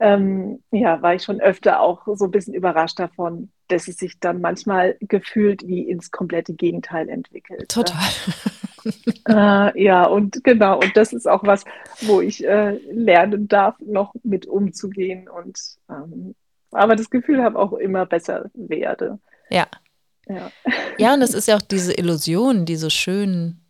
ähm, 0.00 0.62
ja, 0.70 1.02
war 1.02 1.14
ich 1.14 1.22
schon 1.22 1.40
öfter 1.40 1.80
auch 1.80 2.06
so 2.14 2.24
ein 2.24 2.30
bisschen 2.30 2.54
überrascht 2.54 2.98
davon, 2.98 3.50
dass 3.68 3.86
es 3.86 3.96
sich 3.96 4.18
dann 4.18 4.40
manchmal 4.40 4.96
gefühlt 5.00 5.66
wie 5.66 5.82
ins 5.82 6.10
komplette 6.10 6.54
Gegenteil 6.54 7.08
entwickelt. 7.08 7.68
Total. 7.68 8.00
äh, 9.28 9.82
ja, 9.82 10.04
und 10.06 10.42
genau, 10.44 10.78
und 10.78 10.96
das 10.96 11.12
ist 11.12 11.28
auch 11.28 11.44
was, 11.44 11.64
wo 12.02 12.20
ich 12.20 12.46
äh, 12.46 12.78
lernen 12.92 13.48
darf, 13.48 13.76
noch 13.80 14.14
mit 14.22 14.46
umzugehen 14.46 15.28
und 15.28 15.58
ähm, 15.88 16.34
aber 16.72 16.96
das 16.96 17.10
Gefühl 17.10 17.42
habe, 17.42 17.58
auch 17.58 17.72
immer 17.72 18.06
besser 18.06 18.50
werde. 18.54 19.18
Ja. 19.50 19.66
Ja. 20.28 20.52
ja, 20.98 21.14
und 21.14 21.22
es 21.22 21.34
ist 21.34 21.48
ja 21.48 21.56
auch 21.56 21.62
diese 21.62 21.92
Illusion, 21.92 22.64
die 22.64 22.76
so 22.76 22.90
schön 22.90 23.60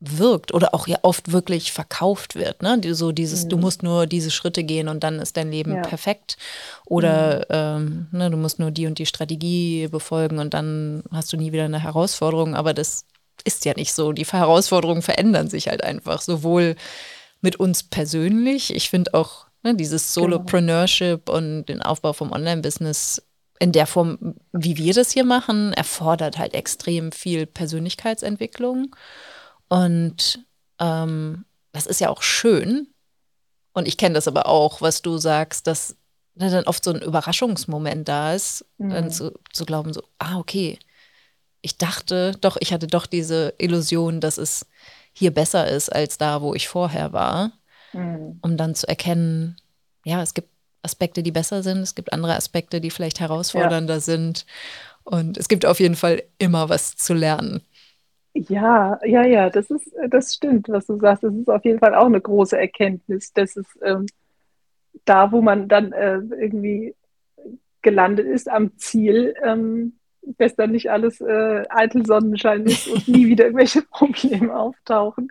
wirkt 0.00 0.54
oder 0.54 0.74
auch 0.74 0.86
ja 0.86 0.98
oft 1.02 1.32
wirklich 1.32 1.72
verkauft 1.72 2.36
wird, 2.36 2.62
ne? 2.62 2.80
So 2.94 3.10
dieses, 3.10 3.44
mhm. 3.44 3.48
du 3.48 3.56
musst 3.56 3.82
nur 3.82 4.06
diese 4.06 4.30
Schritte 4.30 4.62
gehen 4.62 4.88
und 4.88 5.02
dann 5.02 5.18
ist 5.18 5.36
dein 5.36 5.50
Leben 5.50 5.74
ja. 5.74 5.82
perfekt. 5.82 6.36
Oder 6.86 7.38
mhm. 7.38 7.44
ähm, 7.50 8.06
ne, 8.12 8.30
du 8.30 8.36
musst 8.36 8.60
nur 8.60 8.70
die 8.70 8.86
und 8.86 8.98
die 8.98 9.06
Strategie 9.06 9.88
befolgen 9.88 10.38
und 10.38 10.54
dann 10.54 11.02
hast 11.10 11.32
du 11.32 11.36
nie 11.36 11.52
wieder 11.52 11.64
eine 11.64 11.82
Herausforderung. 11.82 12.54
Aber 12.54 12.74
das 12.74 13.04
ist 13.48 13.64
ja 13.64 13.72
nicht 13.74 13.92
so. 13.94 14.12
Die 14.12 14.24
Herausforderungen 14.24 15.02
verändern 15.02 15.48
sich 15.48 15.68
halt 15.68 15.82
einfach, 15.82 16.20
sowohl 16.20 16.76
mit 17.40 17.56
uns 17.56 17.82
persönlich. 17.82 18.74
Ich 18.74 18.90
finde 18.90 19.14
auch 19.14 19.46
ne, 19.62 19.74
dieses 19.74 20.14
genau. 20.14 20.26
Solopreneurship 20.26 21.26
genau. 21.26 21.38
und 21.38 21.66
den 21.66 21.82
Aufbau 21.82 22.12
vom 22.12 22.30
Online-Business 22.30 23.22
in 23.58 23.72
der 23.72 23.86
Form, 23.86 24.36
wie 24.52 24.76
wir 24.76 24.94
das 24.94 25.10
hier 25.10 25.24
machen, 25.24 25.72
erfordert 25.72 26.38
halt 26.38 26.54
extrem 26.54 27.10
viel 27.10 27.46
Persönlichkeitsentwicklung. 27.46 28.94
Und 29.68 30.44
ähm, 30.78 31.44
das 31.72 31.86
ist 31.86 32.00
ja 32.00 32.10
auch 32.10 32.22
schön. 32.22 32.88
Und 33.72 33.88
ich 33.88 33.96
kenne 33.96 34.14
das 34.14 34.28
aber 34.28 34.46
auch, 34.46 34.80
was 34.80 35.02
du 35.02 35.18
sagst, 35.18 35.66
dass 35.66 35.96
ne, 36.34 36.50
dann 36.50 36.64
oft 36.64 36.84
so 36.84 36.92
ein 36.92 37.02
Überraschungsmoment 37.02 38.06
da 38.06 38.34
ist, 38.34 38.64
mhm. 38.78 38.90
dann 38.90 39.10
zu, 39.10 39.32
zu 39.52 39.64
glauben, 39.64 39.92
so, 39.92 40.02
ah, 40.18 40.38
okay, 40.38 40.78
ich 41.68 41.76
dachte 41.76 42.32
doch, 42.40 42.56
ich 42.60 42.72
hatte 42.72 42.86
doch 42.86 43.04
diese 43.04 43.52
Illusion, 43.58 44.20
dass 44.20 44.38
es 44.38 44.66
hier 45.12 45.34
besser 45.34 45.68
ist 45.68 45.94
als 45.94 46.16
da, 46.16 46.40
wo 46.40 46.54
ich 46.54 46.66
vorher 46.66 47.12
war, 47.12 47.52
mhm. 47.92 48.38
um 48.40 48.56
dann 48.56 48.74
zu 48.74 48.88
erkennen, 48.88 49.56
ja, 50.02 50.22
es 50.22 50.32
gibt 50.32 50.48
Aspekte, 50.82 51.22
die 51.22 51.30
besser 51.30 51.62
sind, 51.62 51.80
es 51.80 51.94
gibt 51.94 52.14
andere 52.14 52.36
Aspekte, 52.36 52.80
die 52.80 52.88
vielleicht 52.88 53.20
herausfordernder 53.20 53.94
ja. 53.94 54.00
sind. 54.00 54.46
Und 55.04 55.36
es 55.36 55.48
gibt 55.48 55.66
auf 55.66 55.78
jeden 55.78 55.96
Fall 55.96 56.22
immer 56.38 56.70
was 56.70 56.96
zu 56.96 57.12
lernen. 57.12 57.60
Ja, 58.32 58.98
ja, 59.04 59.24
ja, 59.24 59.50
das 59.50 59.70
ist, 59.70 59.90
das 60.08 60.32
stimmt, 60.32 60.70
was 60.70 60.86
du 60.86 60.98
sagst. 60.98 61.24
Das 61.24 61.34
ist 61.34 61.50
auf 61.50 61.64
jeden 61.66 61.80
Fall 61.80 61.94
auch 61.94 62.06
eine 62.06 62.20
große 62.20 62.58
Erkenntnis, 62.58 63.34
dass 63.34 63.56
es 63.56 63.66
ähm, 63.82 64.06
da, 65.04 65.32
wo 65.32 65.42
man 65.42 65.68
dann 65.68 65.92
äh, 65.92 66.20
irgendwie 66.40 66.94
gelandet 67.82 68.26
ist 68.26 68.48
am 68.48 68.74
Ziel, 68.78 69.34
ähm, 69.44 69.97
dass 70.36 70.56
dann 70.56 70.72
nicht 70.72 70.90
alles 70.90 71.20
äh, 71.20 71.64
eitel 71.70 72.04
Sonnenschein 72.04 72.66
ist 72.66 72.88
und 72.88 73.08
nie 73.08 73.26
wieder 73.26 73.44
irgendwelche 73.46 73.82
Probleme 73.90 74.54
auftauchen. 74.54 75.28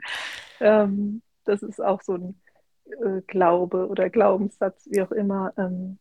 Ähm, 0.60 1.22
das 1.46 1.62
ist 1.64 1.82
auch 1.82 2.02
so 2.02 2.16
ein 2.16 2.42
äh, 2.86 3.22
Glaube 3.28 3.88
oder 3.88 4.10
Glaubenssatz, 4.10 4.88
wie 4.90 5.02
auch 5.02 5.12
immer, 5.12 5.54
ähm, 5.58 5.98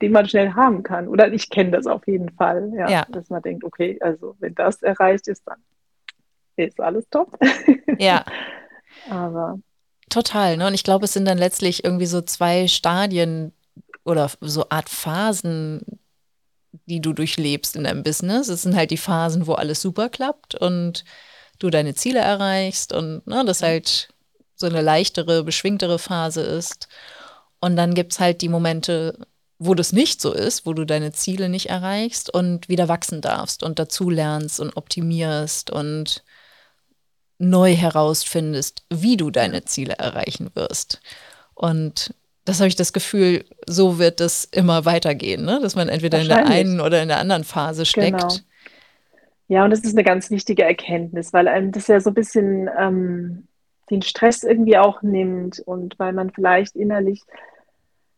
den 0.00 0.12
man 0.12 0.28
schnell 0.28 0.54
haben 0.54 0.82
kann. 0.82 1.08
Oder 1.08 1.32
ich 1.32 1.50
kenne 1.50 1.72
das 1.72 1.86
auf 1.86 2.06
jeden 2.06 2.30
Fall, 2.30 2.72
ja, 2.74 2.88
ja, 2.88 3.06
dass 3.08 3.30
man 3.30 3.42
denkt, 3.42 3.64
okay, 3.64 3.98
also 4.00 4.36
wenn 4.38 4.54
das 4.54 4.82
erreicht 4.82 5.28
ist, 5.28 5.42
dann 5.46 5.58
ist 6.56 6.80
alles 6.80 7.08
top. 7.10 7.38
Ja. 7.98 8.24
Aber. 9.10 9.58
Total, 10.08 10.56
ne? 10.56 10.68
Und 10.68 10.74
ich 10.74 10.84
glaube, 10.84 11.04
es 11.04 11.12
sind 11.12 11.26
dann 11.26 11.36
letztlich 11.36 11.84
irgendwie 11.84 12.06
so 12.06 12.20
zwei 12.20 12.68
Stadien 12.68 13.52
oder 14.04 14.30
so 14.40 14.66
Art 14.68 14.88
Phasen, 14.88 15.97
die 16.88 17.00
du 17.00 17.12
durchlebst 17.12 17.76
in 17.76 17.84
deinem 17.84 18.02
Business. 18.02 18.48
Es 18.48 18.62
sind 18.62 18.74
halt 18.74 18.90
die 18.90 18.96
Phasen, 18.96 19.46
wo 19.46 19.54
alles 19.54 19.80
super 19.80 20.08
klappt 20.08 20.54
und 20.54 21.04
du 21.58 21.70
deine 21.70 21.94
Ziele 21.94 22.20
erreichst 22.20 22.92
und 22.92 23.26
ne, 23.26 23.44
das 23.44 23.62
halt 23.62 24.08
so 24.54 24.66
eine 24.66 24.82
leichtere, 24.82 25.44
beschwingtere 25.44 25.98
Phase 25.98 26.42
ist. 26.42 26.88
Und 27.60 27.76
dann 27.76 27.94
gibt 27.94 28.12
es 28.12 28.20
halt 28.20 28.42
die 28.42 28.48
Momente, 28.48 29.18
wo 29.58 29.74
das 29.74 29.92
nicht 29.92 30.20
so 30.20 30.32
ist, 30.32 30.66
wo 30.66 30.72
du 30.72 30.84
deine 30.84 31.12
Ziele 31.12 31.48
nicht 31.48 31.68
erreichst 31.68 32.32
und 32.32 32.68
wieder 32.68 32.88
wachsen 32.88 33.20
darfst 33.20 33.62
und 33.62 33.78
dazulernst 33.78 34.60
und 34.60 34.76
optimierst 34.76 35.70
und 35.70 36.24
neu 37.38 37.74
herausfindest, 37.74 38.84
wie 38.90 39.16
du 39.16 39.30
deine 39.30 39.64
Ziele 39.64 39.94
erreichen 39.94 40.50
wirst. 40.54 41.00
Und 41.54 42.14
das 42.48 42.60
habe 42.60 42.68
ich 42.68 42.76
das 42.76 42.94
Gefühl, 42.94 43.44
so 43.66 43.98
wird 43.98 44.22
es 44.22 44.46
immer 44.46 44.86
weitergehen, 44.86 45.44
ne? 45.44 45.58
dass 45.60 45.76
man 45.76 45.90
entweder 45.90 46.18
in 46.18 46.28
der 46.28 46.46
einen 46.46 46.80
oder 46.80 47.02
in 47.02 47.08
der 47.08 47.18
anderen 47.18 47.44
Phase 47.44 47.84
steckt. 47.84 48.20
Genau. 48.20 48.34
Ja, 49.48 49.64
und 49.64 49.70
das 49.70 49.80
ist 49.80 49.94
eine 49.94 50.04
ganz 50.04 50.30
wichtige 50.30 50.62
Erkenntnis, 50.62 51.34
weil 51.34 51.46
einem 51.46 51.72
das 51.72 51.88
ja 51.88 52.00
so 52.00 52.10
ein 52.10 52.14
bisschen 52.14 52.70
ähm, 52.78 53.48
den 53.90 54.00
Stress 54.00 54.44
irgendwie 54.44 54.78
auch 54.78 55.02
nimmt 55.02 55.60
und 55.60 55.98
weil 55.98 56.14
man 56.14 56.30
vielleicht 56.30 56.74
innerlich 56.74 57.22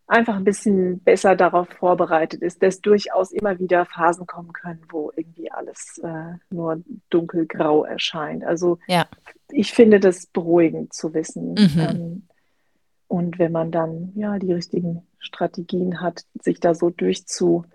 einfach 0.07 0.37
ein 0.37 0.45
bisschen 0.45 1.01
besser 1.01 1.35
darauf 1.35 1.69
vorbereitet 1.69 2.41
ist, 2.41 2.63
dass 2.63 2.81
durchaus 2.81 3.33
immer 3.33 3.59
wieder 3.59 3.85
Phasen 3.85 4.29
kommen 4.29 4.53
können, 4.53 4.83
wo 4.91 5.11
irgendwie 5.17 5.51
alles 5.51 6.01
äh, 6.05 6.37
nur 6.51 6.81
dunkelgrau 7.11 7.85
erscheint. 7.85 8.45
Also 8.45 8.79
ja. 8.87 9.07
ich 9.51 9.73
finde 9.73 9.99
das 9.99 10.27
beruhigend 10.27 10.93
zu 10.93 11.15
wissen. 11.15 11.55
Mhm. 11.55 11.81
Ähm, 11.81 12.23
und 13.11 13.41
wenn 13.41 13.51
man 13.51 13.73
dann 13.73 14.13
ja 14.15 14.39
die 14.39 14.53
richtigen 14.53 15.05
Strategien 15.19 16.01
hat, 16.01 16.23
sich 16.41 16.61
da 16.61 16.77
so 16.77 16.91
durchzubringen, 16.91 17.67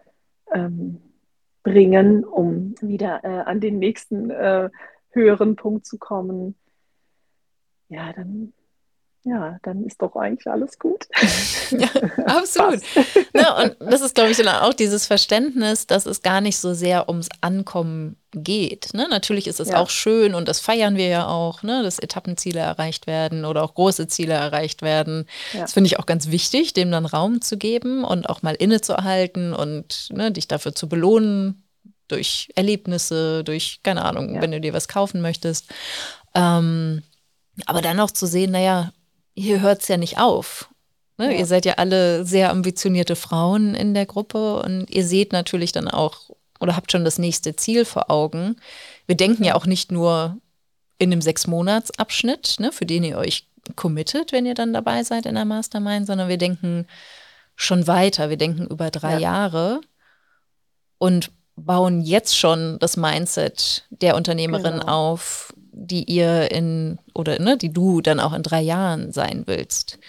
ähm, 0.53 2.23
um 2.23 2.75
wieder 2.79 3.21
äh, 3.25 3.41
an 3.41 3.59
den 3.59 3.77
nächsten 3.77 4.29
äh, 4.29 4.69
höheren 5.09 5.57
Punkt 5.57 5.85
zu 5.85 5.97
kommen, 5.97 6.55
ja, 7.89 8.13
dann 8.13 8.53
ja, 9.25 9.57
dann 9.63 9.83
ist 9.83 10.01
doch 10.03 10.15
eigentlich 10.15 10.45
alles 10.45 10.77
gut. 10.77 11.07
ja, 11.71 11.89
absolut. 12.25 12.79
ne, 13.33 13.75
und 13.79 13.91
das 13.91 14.01
ist, 14.01 14.13
glaube 14.13 14.29
ich, 14.29 14.37
dann 14.37 14.47
auch 14.47 14.73
dieses 14.73 15.07
Verständnis, 15.07 15.87
dass 15.87 16.05
es 16.05 16.21
gar 16.21 16.41
nicht 16.41 16.59
so 16.59 16.75
sehr 16.75 17.09
ums 17.09 17.29
Ankommen 17.41 18.17
geht. 18.31 18.93
Ne? 18.93 19.07
Natürlich 19.09 19.47
ist 19.47 19.59
es 19.59 19.69
ja. 19.69 19.77
auch 19.77 19.89
schön 19.89 20.35
und 20.35 20.47
das 20.47 20.59
feiern 20.59 20.95
wir 20.95 21.07
ja 21.07 21.27
auch, 21.27 21.63
ne? 21.63 21.81
dass 21.81 21.97
Etappenziele 21.97 22.59
erreicht 22.59 23.07
werden 23.07 23.45
oder 23.45 23.63
auch 23.63 23.73
große 23.73 24.07
Ziele 24.07 24.33
erreicht 24.33 24.83
werden. 24.83 25.25
Ja. 25.53 25.61
Das 25.61 25.73
finde 25.73 25.87
ich 25.87 25.97
auch 25.97 26.05
ganz 26.05 26.29
wichtig, 26.29 26.73
dem 26.73 26.91
dann 26.91 27.07
Raum 27.07 27.41
zu 27.41 27.57
geben 27.57 28.03
und 28.03 28.29
auch 28.29 28.43
mal 28.43 28.53
innezuhalten 28.53 29.53
und 29.53 30.09
ne, 30.11 30.31
dich 30.31 30.47
dafür 30.47 30.75
zu 30.75 30.87
belohnen 30.87 31.63
durch 32.07 32.49
Erlebnisse, 32.55 33.43
durch, 33.43 33.79
keine 33.81 34.05
Ahnung, 34.05 34.35
ja. 34.35 34.41
wenn 34.41 34.51
du 34.51 34.61
dir 34.61 34.73
was 34.73 34.87
kaufen 34.87 35.21
möchtest. 35.21 35.73
Ähm, 36.35 37.01
aber 37.65 37.81
dann 37.81 37.99
auch 37.99 38.11
zu 38.11 38.27
sehen, 38.27 38.51
naja, 38.51 38.91
hier 39.35 39.61
hört 39.61 39.81
es 39.81 39.87
ja 39.87 39.97
nicht 39.97 40.17
auf. 40.17 40.69
Ne? 41.17 41.33
Ja. 41.33 41.39
Ihr 41.39 41.45
seid 41.45 41.65
ja 41.65 41.73
alle 41.73 42.25
sehr 42.25 42.49
ambitionierte 42.49 43.15
Frauen 43.15 43.75
in 43.75 43.93
der 43.93 44.05
Gruppe 44.05 44.61
und 44.61 44.89
ihr 44.89 45.05
seht 45.05 45.31
natürlich 45.31 45.71
dann 45.71 45.87
auch 45.87 46.29
oder 46.59 46.75
habt 46.75 46.91
schon 46.91 47.05
das 47.05 47.19
nächste 47.19 47.55
Ziel 47.55 47.85
vor 47.85 48.09
Augen. 48.09 48.55
Wir 49.07 49.15
denken 49.15 49.43
ja 49.43 49.55
auch 49.55 49.65
nicht 49.65 49.91
nur 49.91 50.37
in 50.97 51.11
einem 51.11 51.21
Sechs-Monats-Abschnitt, 51.21 52.55
ne, 52.59 52.71
für 52.71 52.85
den 52.85 53.03
ihr 53.03 53.17
euch 53.17 53.47
committet, 53.75 54.31
wenn 54.31 54.45
ihr 54.45 54.53
dann 54.53 54.73
dabei 54.73 55.03
seid 55.03 55.25
in 55.25 55.35
der 55.35 55.45
Mastermind, 55.45 56.07
sondern 56.07 56.29
wir 56.29 56.37
denken 56.37 56.87
schon 57.55 57.87
weiter. 57.87 58.29
Wir 58.29 58.37
denken 58.37 58.67
über 58.67 58.91
drei 58.91 59.13
ja. 59.13 59.19
Jahre 59.19 59.81
und 60.97 61.31
bauen 61.55 62.01
jetzt 62.01 62.37
schon 62.37 62.77
das 62.79 62.97
Mindset 62.97 63.87
der 63.89 64.15
Unternehmerin 64.15 64.79
genau. 64.79 65.11
auf, 65.11 65.53
die 65.71 66.03
ihr 66.03 66.51
in 66.51 66.99
oder 67.13 67.39
ne, 67.39 67.57
die 67.57 67.71
du 67.71 68.01
dann 68.01 68.19
auch 68.19 68.33
in 68.33 68.43
drei 68.43 68.61
Jahren 68.61 69.11
sein 69.11 69.43
willst. 69.45 69.99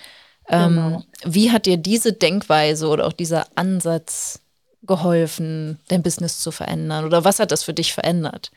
Ähm, 0.48 0.74
genau. 0.74 1.02
Wie 1.24 1.50
hat 1.50 1.66
dir 1.66 1.76
diese 1.76 2.12
Denkweise 2.12 2.88
oder 2.88 3.06
auch 3.06 3.12
dieser 3.12 3.46
Ansatz 3.56 4.40
geholfen, 4.82 5.80
dein 5.88 6.02
Business 6.02 6.38
zu 6.38 6.52
verändern? 6.52 7.04
Oder 7.04 7.24
was 7.24 7.40
hat 7.40 7.50
das 7.50 7.64
für 7.64 7.74
dich 7.74 7.92
verändert? 7.92 8.50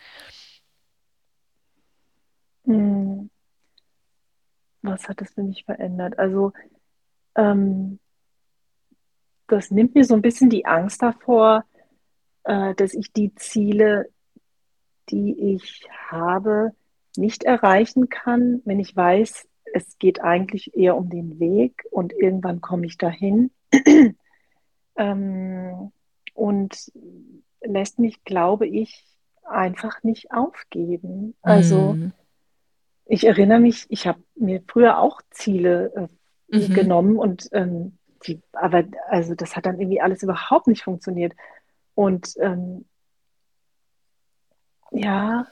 Hm. 2.65 3.29
Was 4.81 5.09
hat 5.09 5.21
das 5.21 5.31
für 5.31 5.43
mich 5.43 5.65
verändert? 5.65 6.17
Also 6.19 6.53
ähm, 7.35 7.99
das 9.47 9.71
nimmt 9.71 9.95
mir 9.95 10.05
so 10.05 10.13
ein 10.13 10.21
bisschen 10.21 10.49
die 10.49 10.65
Angst 10.65 11.01
davor, 11.01 11.65
äh, 12.49 12.73
dass 12.73 12.95
ich 12.95 13.13
die 13.13 13.35
Ziele, 13.35 14.09
die 15.11 15.53
ich 15.53 15.87
habe, 16.09 16.71
nicht 17.15 17.43
erreichen 17.43 18.09
kann, 18.09 18.61
wenn 18.65 18.79
ich 18.79 18.95
weiß, 18.95 19.47
es 19.71 19.99
geht 19.99 20.21
eigentlich 20.21 20.75
eher 20.75 20.97
um 20.97 21.11
den 21.11 21.39
Weg 21.39 21.85
und 21.91 22.11
irgendwann 22.11 22.59
komme 22.59 22.87
ich 22.87 22.97
dahin. 22.97 23.51
ähm, 24.95 25.91
und 26.33 26.91
lässt 27.61 27.99
mich, 27.99 28.23
glaube 28.23 28.65
ich, 28.65 29.05
einfach 29.43 30.01
nicht 30.01 30.31
aufgeben. 30.31 31.35
Also 31.43 31.93
mhm. 31.93 32.13
ich 33.05 33.27
erinnere 33.27 33.59
mich, 33.59 33.85
ich 33.89 34.07
habe 34.07 34.23
mir 34.33 34.63
früher 34.67 34.97
auch 34.97 35.21
Ziele 35.29 36.09
äh, 36.51 36.57
mhm. 36.57 36.73
genommen 36.73 37.17
und 37.17 37.47
ähm, 37.51 37.99
die, 38.25 38.41
aber 38.53 38.85
also 39.07 39.35
das 39.35 39.55
hat 39.55 39.67
dann 39.67 39.79
irgendwie 39.79 40.01
alles 40.01 40.23
überhaupt 40.23 40.65
nicht 40.65 40.83
funktioniert. 40.83 41.33
Und 41.99 42.35
ähm, 42.39 42.85
ja, 44.91 45.47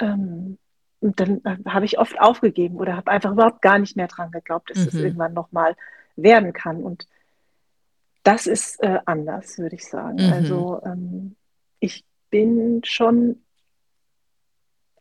ähm, 0.00 0.58
dann 1.00 1.40
äh, 1.44 1.58
habe 1.64 1.84
ich 1.84 2.00
oft 2.00 2.20
aufgegeben 2.20 2.74
oder 2.78 2.96
habe 2.96 3.12
einfach 3.12 3.30
überhaupt 3.30 3.62
gar 3.62 3.78
nicht 3.78 3.96
mehr 3.96 4.08
dran 4.08 4.32
geglaubt, 4.32 4.70
dass 4.70 4.78
mhm. 4.78 4.88
es 4.88 4.94
irgendwann 4.94 5.32
nochmal 5.32 5.76
werden 6.16 6.52
kann. 6.52 6.82
Und 6.82 7.06
das 8.24 8.48
ist 8.48 8.82
äh, 8.82 8.98
anders, 9.04 9.58
würde 9.58 9.76
ich 9.76 9.88
sagen. 9.88 10.26
Mhm. 10.26 10.32
Also 10.32 10.82
ähm, 10.84 11.36
ich 11.78 12.04
bin 12.30 12.80
schon 12.82 13.40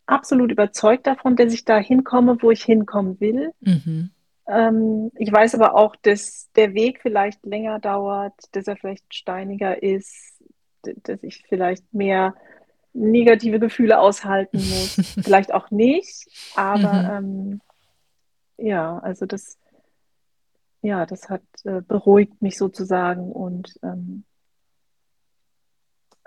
absolut 0.06 0.52
überzeugt 0.52 1.08
davon, 1.08 1.36
dass 1.36 1.52
ich 1.52 1.66
da 1.66 1.80
hinkomme, 1.80 2.44
wo 2.44 2.52
ich 2.52 2.62
hinkommen 2.64 3.20
will. 3.20 3.54
Mhm. 3.62 4.12
Ähm, 4.48 5.12
ich 5.16 5.32
weiß 5.32 5.56
aber 5.56 5.74
auch, 5.74 5.96
dass 5.96 6.52
der 6.56 6.76
Weg 6.76 7.02
vielleicht 7.02 7.44
länger 7.44 7.80
dauert, 7.80 8.36
dass 8.52 8.68
er 8.68 8.78
vielleicht 8.78 9.16
steiniger 9.16 9.82
ist, 9.82 10.31
dass 11.04 11.24
ich 11.24 11.44
vielleicht 11.48 11.94
mehr 11.94 12.36
negative 12.94 13.60
Gefühle 13.60 14.00
aushalten 14.00 14.58
muss. 14.58 14.96
Vielleicht 15.24 15.54
auch 15.54 15.72
nicht, 15.72 16.28
aber 16.56 17.22
mhm. 17.22 17.62
ähm, 18.58 18.68
ja, 18.68 19.00
also 19.00 19.26
das, 19.26 19.58
ja, 20.82 21.06
das 21.06 21.30
hat 21.30 21.42
äh, 21.64 21.82
beruhigt 21.82 22.42
mich 22.42 22.58
sozusagen 22.58 23.32
und 23.32 23.80
ähm, 23.82 24.24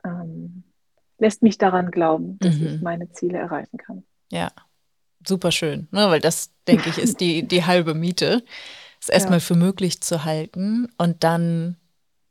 ähm, 0.04 0.64
lässt 1.18 1.42
mich 1.42 1.58
daran 1.58 1.90
glauben, 1.90 2.38
dass 2.38 2.56
mhm. 2.56 2.66
ich 2.66 2.80
meine 2.80 3.10
Ziele 3.12 3.38
erreichen 3.38 3.76
kann. 3.76 4.04
Ja, 4.30 4.50
super 5.26 5.52
schön, 5.52 5.88
ne? 5.90 6.08
weil 6.08 6.20
das, 6.20 6.50
denke 6.66 6.90
ich, 6.90 6.98
ist 6.98 7.20
die, 7.20 7.42
die 7.48 7.64
halbe 7.64 7.94
Miete, 7.94 8.42
es 9.00 9.08
erstmal 9.08 9.38
ja. 9.38 9.44
für 9.44 9.54
möglich 9.54 10.00
zu 10.00 10.24
halten 10.24 10.88
und 10.98 11.24
dann 11.24 11.76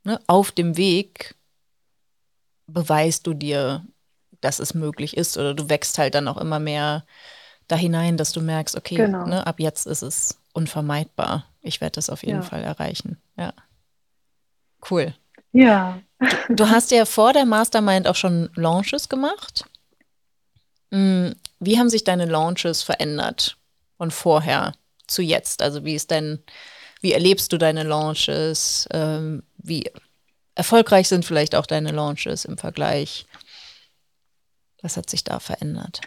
ne, 0.03 0.19
auf 0.27 0.51
dem 0.51 0.75
Weg 0.75 1.35
beweist 2.67 3.27
du 3.27 3.33
dir 3.33 3.85
dass 4.43 4.59
es 4.59 4.73
möglich 4.73 5.15
ist 5.15 5.37
oder 5.37 5.53
du 5.53 5.69
wächst 5.69 5.97
halt 5.97 6.15
dann 6.15 6.27
auch 6.27 6.37
immer 6.37 6.59
mehr 6.59 7.05
da 7.67 7.75
hinein, 7.75 8.17
dass 8.17 8.33
du 8.33 8.41
merkst, 8.41 8.75
okay, 8.75 8.95
genau. 8.95 9.25
ne, 9.25 9.47
ab 9.47 9.59
jetzt 9.59 9.87
ist 9.87 10.01
es 10.01 10.37
unvermeidbar. 10.53 11.45
Ich 11.61 11.79
werde 11.79 11.95
das 11.95 12.09
auf 12.09 12.23
jeden 12.23 12.41
ja. 12.41 12.43
Fall 12.43 12.61
erreichen. 12.61 13.17
Ja. 13.37 13.53
Cool. 14.89 15.15
Ja. 15.53 15.99
Du, 16.19 16.55
du, 16.55 16.69
hast 16.69 16.91
ja 16.91 17.05
vor 17.05 17.31
der 17.31 17.45
Mastermind 17.45 18.07
auch 18.07 18.15
schon 18.15 18.49
Launches 18.55 19.07
gemacht. 19.07 19.65
Hm, 20.91 21.35
wie 21.59 21.79
haben 21.79 21.89
sich 21.89 22.03
deine 22.03 22.25
Launches 22.25 22.83
verändert 22.83 23.57
von 23.97 24.11
vorher 24.11 24.73
zu 25.07 25.21
jetzt? 25.21 25.61
Also 25.61 25.85
wie 25.85 25.95
ist 25.95 26.11
dein, 26.11 26.43
wie 26.99 27.13
erlebst 27.13 27.53
du 27.53 27.57
deine 27.57 27.83
Launches? 27.83 28.87
Ähm, 28.91 29.43
wie 29.57 29.89
erfolgreich 30.55 31.07
sind 31.07 31.25
vielleicht 31.25 31.55
auch 31.55 31.65
deine 31.65 31.91
Launches 31.91 32.45
im 32.45 32.57
Vergleich? 32.57 33.25
Was 34.81 34.97
hat 34.97 35.09
sich 35.09 35.23
da 35.23 35.39
verändert? 35.39 36.01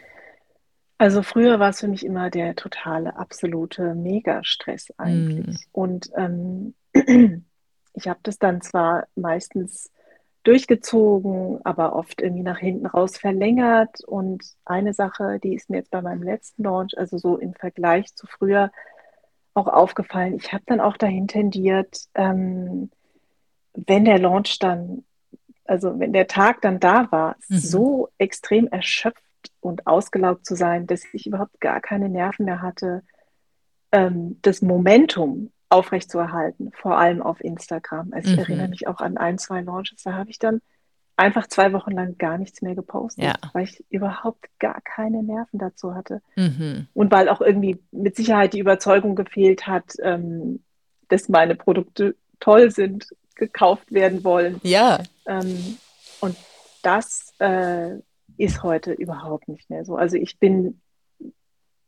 Also 0.99 1.23
früher 1.23 1.59
war 1.61 1.71
es 1.71 1.81
für 1.81 1.89
mich 1.89 2.05
immer 2.05 2.31
der 2.31 2.55
totale, 2.57 3.17
absolute 3.17 3.95
Megastress 3.95 4.89
eigentlich. 4.97 5.57
Mm. 5.67 5.69
Und 5.73 6.11
ähm, 6.17 6.75
ich 7.93 8.09
habe 8.09 8.21
das 8.23 8.39
dann 8.39 8.63
zwar 8.63 9.07
meistens 9.15 9.91
durchgezogen, 10.43 11.61
aber 11.65 11.95
oft 11.97 12.23
irgendwie 12.23 12.45
nach 12.45 12.59
hinten 12.59 12.87
raus 12.87 13.19
verlängert. 13.19 14.03
Und 14.07 14.45
eine 14.65 14.95
Sache, 14.95 15.39
die 15.43 15.55
ist 15.55 15.69
mir 15.69 15.79
jetzt 15.79 15.91
bei 15.91 16.01
meinem 16.01 16.23
letzten 16.23 16.63
Launch, 16.63 16.97
also 16.97 17.19
so 17.19 17.37
im 17.37 17.53
Vergleich 17.53 18.15
zu 18.15 18.27
früher, 18.27 18.71
auch 19.55 19.67
aufgefallen. 19.67 20.35
Ich 20.35 20.53
habe 20.53 20.63
dann 20.67 20.81
auch 20.81 20.97
dahin 20.97 21.29
tendiert, 21.29 22.05
ähm, 22.15 22.91
wenn 23.77 24.05
der 24.05 24.19
Launch 24.19 24.59
dann 24.59 25.05
also 25.69 25.99
wenn 25.99 26.13
der 26.13 26.27
Tag 26.27 26.63
dann 26.63 26.81
da 26.81 27.11
war, 27.11 27.37
mhm. 27.49 27.59
so 27.59 28.09
extrem 28.19 28.69
erschöpft 28.69 29.23
und 29.61 29.87
ausgelaugt 29.87 30.47
zu 30.47 30.57
sein, 30.57 30.87
dass 30.87 31.03
ich 31.13 31.27
überhaupt 31.27 31.61
gar 31.61 31.81
keine 31.81 32.09
Nerven 32.09 32.45
mehr 32.47 32.63
hatte, 32.63 33.03
ähm, 33.93 34.39
das 34.43 34.63
Momentum 34.63 35.51
aufrechtzuerhalten, 35.69 36.71
vor 36.75 36.97
allem 36.99 37.23
auf 37.23 37.43
Instagram. 37.43 38.13
Also 38.13 38.31
ich 38.31 38.37
mhm. 38.37 38.43
erinnere 38.43 38.69
mich 38.69 38.87
auch 38.87 39.01
an 39.01 39.17
ein, 39.17 39.39
zwei 39.39 39.61
Launches, 39.61 40.03
da 40.03 40.15
habe 40.15 40.31
ich 40.31 40.39
dann 40.39 40.61
einfach 41.17 41.47
zwei 41.47 41.73
Wochen 41.73 41.93
lang 41.93 42.19
gar 42.19 42.37
nichts 42.37 42.61
mehr 42.61 42.75
gepostet, 42.75 43.25
ja. 43.25 43.35
weil 43.55 43.65
ich 43.65 43.83
überhaupt 43.89 44.47
gar 44.59 44.81
keine 44.83 45.23
Nerven 45.23 45.59
dazu 45.59 45.95
hatte. 45.95 46.21
Mhm. 46.37 46.89
Und 46.93 47.11
weil 47.11 47.29
auch 47.29 47.41
irgendwie 47.41 47.81
mit 47.91 48.17
Sicherheit 48.17 48.53
die 48.53 48.59
Überzeugung 48.59 49.17
gefehlt 49.17 49.67
hat, 49.67 49.95
ähm, 50.03 50.63
dass 51.09 51.29
meine 51.29 51.55
Produkte 51.55 52.17
toll 52.39 52.71
sind, 52.71 53.09
gekauft 53.37 53.93
werden 53.93 54.25
wollen. 54.25 54.61
Ja. 54.63 55.03
Ähm, 55.27 55.79
und 56.21 56.37
das 56.83 57.35
äh, 57.39 57.97
ist 58.37 58.63
heute 58.63 58.93
überhaupt 58.93 59.49
nicht 59.49 59.71
mehr 59.71 59.85
so. 59.85 59.97
Also 59.97 60.17
ich 60.17 60.39
bin 60.39 60.81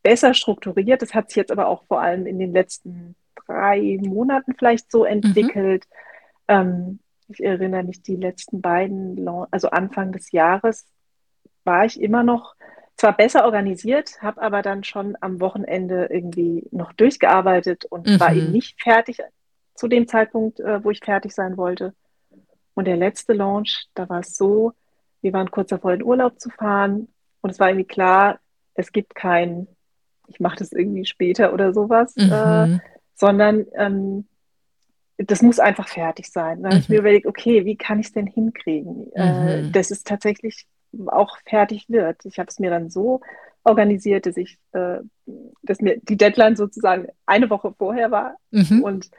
besser 0.02 0.34
strukturiert. 0.34 1.02
Das 1.02 1.14
hat 1.14 1.30
sich 1.30 1.36
jetzt 1.36 1.52
aber 1.52 1.66
auch 1.68 1.84
vor 1.84 2.00
allem 2.00 2.26
in 2.26 2.38
den 2.38 2.52
letzten 2.52 3.14
drei 3.46 3.98
Monaten 4.00 4.54
vielleicht 4.56 4.90
so 4.90 5.04
entwickelt. 5.04 5.84
Mhm. 6.48 6.54
Ähm, 6.54 6.98
ich 7.28 7.44
erinnere 7.44 7.82
mich, 7.82 8.02
die 8.02 8.16
letzten 8.16 8.60
beiden, 8.62 9.28
also 9.50 9.70
Anfang 9.70 10.12
des 10.12 10.32
Jahres, 10.32 10.86
war 11.64 11.84
ich 11.84 12.00
immer 12.00 12.22
noch 12.22 12.54
zwar 12.96 13.16
besser 13.16 13.44
organisiert, 13.44 14.20
habe 14.22 14.42
aber 14.42 14.62
dann 14.62 14.82
schon 14.82 15.16
am 15.20 15.40
Wochenende 15.40 16.08
irgendwie 16.10 16.66
noch 16.70 16.92
durchgearbeitet 16.94 17.84
und 17.84 18.06
mhm. 18.06 18.18
war 18.18 18.34
eben 18.34 18.50
nicht 18.50 18.82
fertig 18.82 19.18
zu 19.78 19.86
dem 19.86 20.08
Zeitpunkt, 20.08 20.58
äh, 20.60 20.82
wo 20.82 20.90
ich 20.90 21.00
fertig 21.04 21.32
sein 21.32 21.56
wollte. 21.56 21.94
Und 22.74 22.86
der 22.86 22.96
letzte 22.96 23.32
Launch, 23.32 23.86
da 23.94 24.08
war 24.08 24.20
es 24.20 24.36
so, 24.36 24.72
wir 25.22 25.32
waren 25.32 25.50
kurz 25.50 25.70
davor, 25.70 25.92
in 25.92 26.02
Urlaub 26.02 26.38
zu 26.40 26.50
fahren 26.50 27.08
und 27.40 27.50
es 27.50 27.60
war 27.60 27.68
irgendwie 27.68 27.86
klar, 27.86 28.40
es 28.74 28.92
gibt 28.92 29.14
kein, 29.14 29.68
ich 30.26 30.40
mache 30.40 30.56
das 30.56 30.72
irgendwie 30.72 31.06
später 31.06 31.52
oder 31.52 31.72
sowas, 31.72 32.14
mhm. 32.16 32.32
äh, 32.32 32.78
sondern 33.14 33.66
ähm, 33.74 34.26
das 35.16 35.42
muss 35.42 35.58
einfach 35.58 35.88
fertig 35.88 36.30
sein. 36.30 36.62
Dann 36.62 36.70
mhm. 36.70 36.74
habe 36.74 36.80
ich 36.80 36.88
mir 36.88 36.98
überlegt, 36.98 37.26
okay, 37.26 37.64
wie 37.64 37.76
kann 37.76 38.00
ich 38.00 38.06
es 38.06 38.12
denn 38.12 38.26
hinkriegen, 38.26 39.12
äh, 39.14 39.32
mhm. 39.32 39.68
äh, 39.68 39.70
dass 39.70 39.90
es 39.90 40.02
tatsächlich 40.02 40.66
auch 41.06 41.36
fertig 41.46 41.88
wird. 41.88 42.24
Ich 42.24 42.38
habe 42.38 42.48
es 42.48 42.58
mir 42.58 42.70
dann 42.70 42.90
so 42.90 43.20
organisiert, 43.62 44.26
dass 44.26 44.36
ich, 44.36 44.58
äh, 44.72 44.98
dass 45.62 45.80
mir 45.80 45.98
die 46.02 46.16
Deadline 46.16 46.56
sozusagen 46.56 47.08
eine 47.26 47.50
Woche 47.50 47.74
vorher 47.76 48.10
war 48.10 48.36
mhm. 48.50 48.82
und 48.82 49.10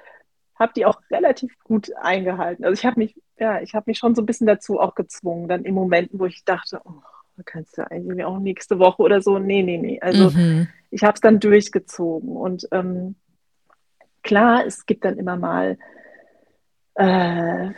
habe 0.59 0.73
die 0.75 0.85
auch 0.85 1.01
relativ 1.09 1.57
gut 1.63 1.91
eingehalten. 1.95 2.65
Also 2.65 2.73
ich 2.73 2.85
habe 2.85 2.99
mich, 2.99 3.15
ja, 3.37 3.61
ich 3.61 3.73
habe 3.73 3.85
mich 3.87 3.97
schon 3.97 4.13
so 4.13 4.21
ein 4.21 4.25
bisschen 4.25 4.47
dazu 4.47 4.79
auch 4.79 4.93
gezwungen, 4.93 5.47
dann 5.47 5.63
in 5.63 5.73
Momenten, 5.73 6.19
wo 6.19 6.25
ich 6.25 6.43
dachte, 6.43 6.81
oh, 6.83 7.01
da 7.37 7.43
kannst 7.43 7.77
du 7.77 7.89
eigentlich 7.89 8.25
auch 8.25 8.39
nächste 8.39 8.79
Woche 8.79 9.01
oder 9.01 9.21
so. 9.21 9.39
Nee, 9.39 9.63
nee, 9.63 9.77
nee. 9.77 9.99
Also 10.01 10.31
mhm. 10.31 10.67
ich 10.91 11.03
habe 11.03 11.13
es 11.13 11.21
dann 11.21 11.39
durchgezogen. 11.39 12.35
Und 12.35 12.67
ähm, 12.71 13.15
klar, 14.21 14.65
es 14.65 14.85
gibt 14.85 15.05
dann 15.05 15.17
immer 15.17 15.37
mal 15.37 15.77
äh, 16.95 17.69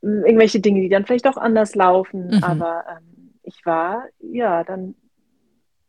irgendwelche 0.00 0.60
Dinge, 0.60 0.80
die 0.80 0.88
dann 0.88 1.04
vielleicht 1.04 1.26
auch 1.26 1.36
anders 1.36 1.74
laufen. 1.74 2.28
Mhm. 2.28 2.44
Aber 2.44 2.84
ähm, 2.88 3.34
ich 3.42 3.66
war 3.66 4.06
ja 4.18 4.64
dann 4.64 4.94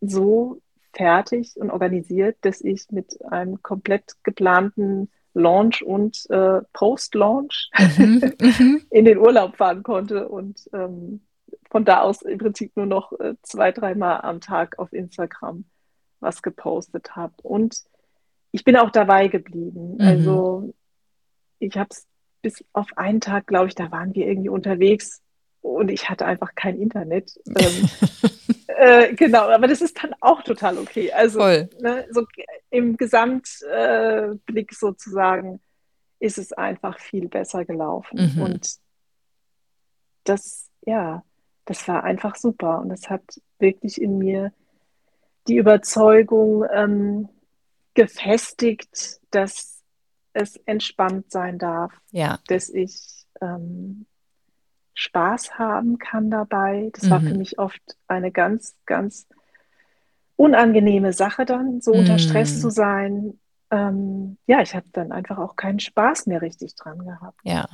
so 0.02 0.62
fertig 0.92 1.56
und 1.56 1.72
organisiert, 1.72 2.38
dass 2.42 2.60
ich 2.60 2.88
mit 2.92 3.24
einem 3.32 3.62
komplett 3.62 4.16
geplanten 4.24 5.10
Launch 5.38 5.84
und 5.84 6.30
äh, 6.30 6.62
Post-Launch 6.74 7.70
mhm, 7.98 8.34
mhm. 8.40 8.82
in 8.90 9.06
den 9.06 9.18
Urlaub 9.18 9.56
fahren 9.58 9.84
konnte 9.84 10.28
und 10.28 10.70
ähm, 10.74 11.22
von 11.70 11.86
da 11.86 12.02
aus 12.02 12.22
im 12.22 12.38
Prinzip 12.38 12.76
nur 12.76 12.86
noch 12.86 13.12
äh, 13.20 13.36
zwei, 13.42 13.72
dreimal 13.72 14.22
am 14.22 14.42
Tag 14.42 14.80
auf 14.80 14.94
Instagram 14.94 15.66
was 16.20 16.42
gepostet 16.42 17.16
habe. 17.16 17.34
Und 17.44 17.84
ich 18.52 18.64
bin 18.64 18.76
auch 18.76 18.90
dabei 18.90 19.28
geblieben. 19.28 19.96
Mhm. 19.96 20.02
Also 20.02 20.74
ich 21.60 21.78
habe 21.78 21.90
es 21.92 22.08
bis 22.42 22.64
auf 22.74 22.88
einen 22.96 23.22
Tag, 23.22 23.48
glaube 23.48 23.68
ich, 23.68 23.76
da 23.76 23.92
waren 23.92 24.16
wir 24.16 24.28
irgendwie 24.28 24.50
unterwegs 24.50 25.22
und 25.62 25.90
ich 25.90 26.10
hatte 26.10 26.26
einfach 26.26 26.56
kein 26.56 26.80
Internet. 26.80 27.40
Ähm, 27.48 27.90
äh, 28.78 29.14
genau, 29.16 29.50
aber 29.50 29.68
das 29.68 29.82
ist 29.82 30.04
dann 30.04 30.14
auch 30.22 30.42
total 30.44 30.78
okay. 30.78 31.12
Also 31.12 31.40
ne, 31.40 32.08
so 32.12 32.26
im 32.70 32.98
Gesamtblick 32.98 34.72
äh, 34.72 34.76
sozusagen 34.76 35.60
ist 36.20 36.38
es 36.38 36.54
einfach 36.54 37.00
viel 37.00 37.28
besser 37.28 37.66
gelaufen. 37.66 38.34
Mhm. 38.36 38.42
Und 38.42 38.76
das, 40.24 40.70
ja, 40.86 41.24
das 41.66 41.88
war 41.88 42.04
einfach 42.04 42.36
super. 42.36 42.80
Und 42.80 42.92
es 42.92 43.10
hat 43.10 43.24
wirklich 43.60 44.02
in 44.02 44.18
mir 44.18 44.52
die 45.48 45.58
Überzeugung 45.58 46.66
ähm, 46.72 47.30
gefestigt, 47.94 49.22
dass 49.32 49.84
es 50.34 50.58
entspannt 50.66 51.32
sein 51.32 51.58
darf, 51.58 51.94
ja. 52.12 52.40
dass 52.48 52.70
ich 52.70 53.26
ähm, 53.42 54.06
Spaß 54.98 55.60
haben 55.60 56.00
kann 56.00 56.32
dabei. 56.32 56.90
Das 56.94 57.04
mhm. 57.04 57.10
war 57.12 57.22
für 57.22 57.30
mhm. 57.30 57.38
mich 57.38 57.60
oft 57.60 57.82
eine 58.08 58.32
ganz, 58.32 58.76
ganz 58.88 59.28
unangenehme 60.36 61.14
Sache 61.14 61.46
dann, 61.46 61.82
so 61.82 61.94
mhm. 61.94 62.00
unter 62.00 62.18
Stress 62.18 62.60
zu 62.60 62.72
sein. 62.72 63.40
Ähm, 63.70 64.38
ja, 64.48 64.62
ich 64.62 64.74
habe 64.74 64.88
dann 64.94 65.12
einfach 65.12 65.38
auch 65.38 65.56
keinen 65.56 65.80
Spaß 65.80 66.26
mehr 66.26 66.42
richtig 66.42 66.74
dran 66.74 67.06
gehabt. 67.06 67.40
Ja. 67.44 67.70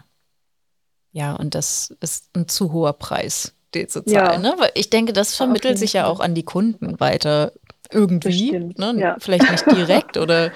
Ja, 1.13 1.33
und 1.33 1.55
das 1.55 1.95
ist 2.01 2.35
ein 2.35 2.49
zu 2.49 2.73
hoher 2.73 2.93
Preis, 2.93 3.55
den 3.73 3.87
zu 3.87 4.03
zahlen. 4.03 4.43
Ja. 4.43 4.49
Ne? 4.51 4.55
Weil 4.57 4.71
ich 4.73 4.89
denke, 4.89 5.13
das 5.13 5.35
vermittelt 5.35 5.77
sich 5.77 5.93
ja 5.93 6.07
auch 6.07 6.19
an 6.19 6.35
die 6.35 6.43
Kunden 6.43 6.99
weiter 6.99 7.53
irgendwie. 7.89 8.51
Bestimmt, 8.51 8.79
ne? 8.79 8.95
ja. 8.99 9.15
Vielleicht 9.19 9.49
nicht 9.49 9.65
direkt 9.71 10.17
oder 10.17 10.51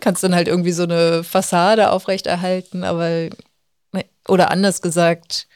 kannst 0.00 0.22
dann 0.22 0.34
halt 0.34 0.48
irgendwie 0.48 0.72
so 0.72 0.84
eine 0.84 1.24
Fassade 1.24 1.90
aufrechterhalten, 1.90 2.84
aber 2.84 3.28
ne, 3.92 4.04
oder 4.28 4.50
anders 4.50 4.80
gesagt, 4.80 5.46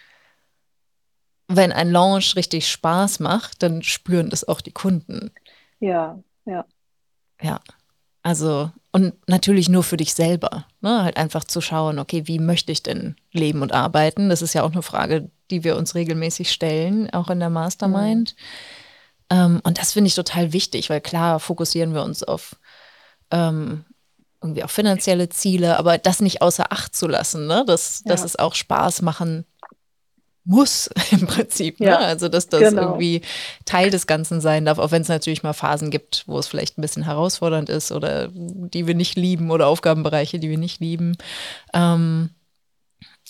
wenn 1.50 1.72
ein 1.72 1.90
Launch 1.90 2.36
richtig 2.36 2.68
Spaß 2.68 3.20
macht, 3.20 3.62
dann 3.62 3.82
spüren 3.82 4.30
das 4.30 4.46
auch 4.46 4.60
die 4.60 4.72
Kunden. 4.72 5.32
Ja, 5.80 6.22
ja. 6.44 6.64
Ja. 7.42 7.60
Also, 8.22 8.70
und 8.92 9.14
natürlich 9.28 9.68
nur 9.68 9.82
für 9.82 9.96
dich 9.96 10.14
selber. 10.14 10.66
Ne? 10.80 11.02
Halt 11.02 11.16
einfach 11.16 11.44
zu 11.44 11.60
schauen, 11.60 11.98
okay, 11.98 12.26
wie 12.26 12.38
möchte 12.38 12.70
ich 12.70 12.82
denn 12.82 13.16
leben 13.32 13.62
und 13.62 13.72
arbeiten? 13.72 14.28
Das 14.28 14.42
ist 14.42 14.54
ja 14.54 14.62
auch 14.62 14.72
eine 14.72 14.82
Frage, 14.82 15.30
die 15.50 15.64
wir 15.64 15.76
uns 15.76 15.94
regelmäßig 15.94 16.52
stellen, 16.52 17.10
auch 17.10 17.30
in 17.30 17.40
der 17.40 17.50
Mastermind. 17.50 18.36
Mhm. 19.30 19.36
Ähm, 19.36 19.60
und 19.64 19.78
das 19.78 19.92
finde 19.92 20.08
ich 20.08 20.14
total 20.14 20.52
wichtig, 20.52 20.90
weil 20.90 21.00
klar 21.00 21.40
fokussieren 21.40 21.94
wir 21.94 22.02
uns 22.02 22.22
auf 22.22 22.56
ähm, 23.30 23.84
irgendwie 24.42 24.64
auf 24.64 24.70
finanzielle 24.70 25.28
Ziele, 25.28 25.78
aber 25.78 25.98
das 25.98 26.20
nicht 26.20 26.42
außer 26.42 26.72
Acht 26.72 26.94
zu 26.94 27.06
lassen, 27.06 27.46
ne? 27.46 27.64
dass, 27.66 28.02
ja. 28.04 28.10
dass 28.10 28.24
es 28.24 28.38
auch 28.38 28.54
Spaß 28.54 29.02
machen 29.02 29.46
muss 30.50 30.90
im 31.10 31.26
Prinzip. 31.26 31.80
Ne? 31.80 31.86
Ja, 31.86 31.98
also 31.98 32.28
dass 32.28 32.48
das 32.48 32.60
genau. 32.60 32.82
irgendwie 32.82 33.22
Teil 33.64 33.90
des 33.90 34.06
Ganzen 34.06 34.40
sein 34.40 34.64
darf, 34.64 34.78
auch 34.78 34.90
wenn 34.90 35.02
es 35.02 35.08
natürlich 35.08 35.42
mal 35.42 35.52
Phasen 35.52 35.90
gibt, 35.90 36.24
wo 36.26 36.38
es 36.38 36.46
vielleicht 36.46 36.78
ein 36.78 36.82
bisschen 36.82 37.04
herausfordernd 37.04 37.68
ist 37.68 37.92
oder 37.92 38.28
die 38.32 38.86
wir 38.86 38.94
nicht 38.94 39.16
lieben 39.16 39.50
oder 39.50 39.66
Aufgabenbereiche, 39.66 40.38
die 40.38 40.50
wir 40.50 40.58
nicht 40.58 40.80
lieben. 40.80 41.16
Ähm, 41.72 42.30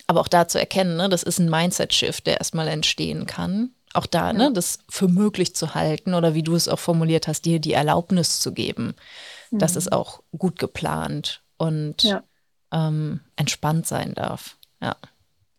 aber 0.07 0.21
auch 0.21 0.29
da 0.29 0.49
zu 0.49 0.59
erkennen, 0.59 0.97
ne, 0.97 1.09
das 1.09 1.23
ist 1.23 1.39
ein 1.39 1.51
Mindset-Shift, 1.51 2.27
der 2.27 2.39
erstmal 2.39 2.69
entstehen 2.69 3.27
kann. 3.27 3.71
Auch 3.93 4.07
da, 4.07 4.33
ne, 4.33 4.45
ja. 4.45 4.49
ne, 4.49 4.55
das 4.55 4.79
für 4.89 5.09
möglich 5.09 5.55
zu 5.55 5.75
halten 5.75 6.15
oder 6.15 6.35
wie 6.35 6.43
du 6.43 6.55
es 6.55 6.69
auch 6.69 6.79
formuliert 6.79 7.29
hast, 7.29 7.45
dir 7.45 7.61
die 7.61 7.75
Erlaubnis 7.75 8.41
zu 8.41 8.53
geben. 8.53 8.95
Mhm. 9.51 9.59
dass 9.59 9.77
es 9.77 9.91
auch 9.91 10.23
gut 10.37 10.59
geplant 10.59 11.43
und 11.57 12.03
ja. 12.03 12.23
ähm, 12.73 13.21
entspannt 13.37 13.87
sein 13.87 14.15
darf. 14.15 14.57
Ja. 14.81 14.97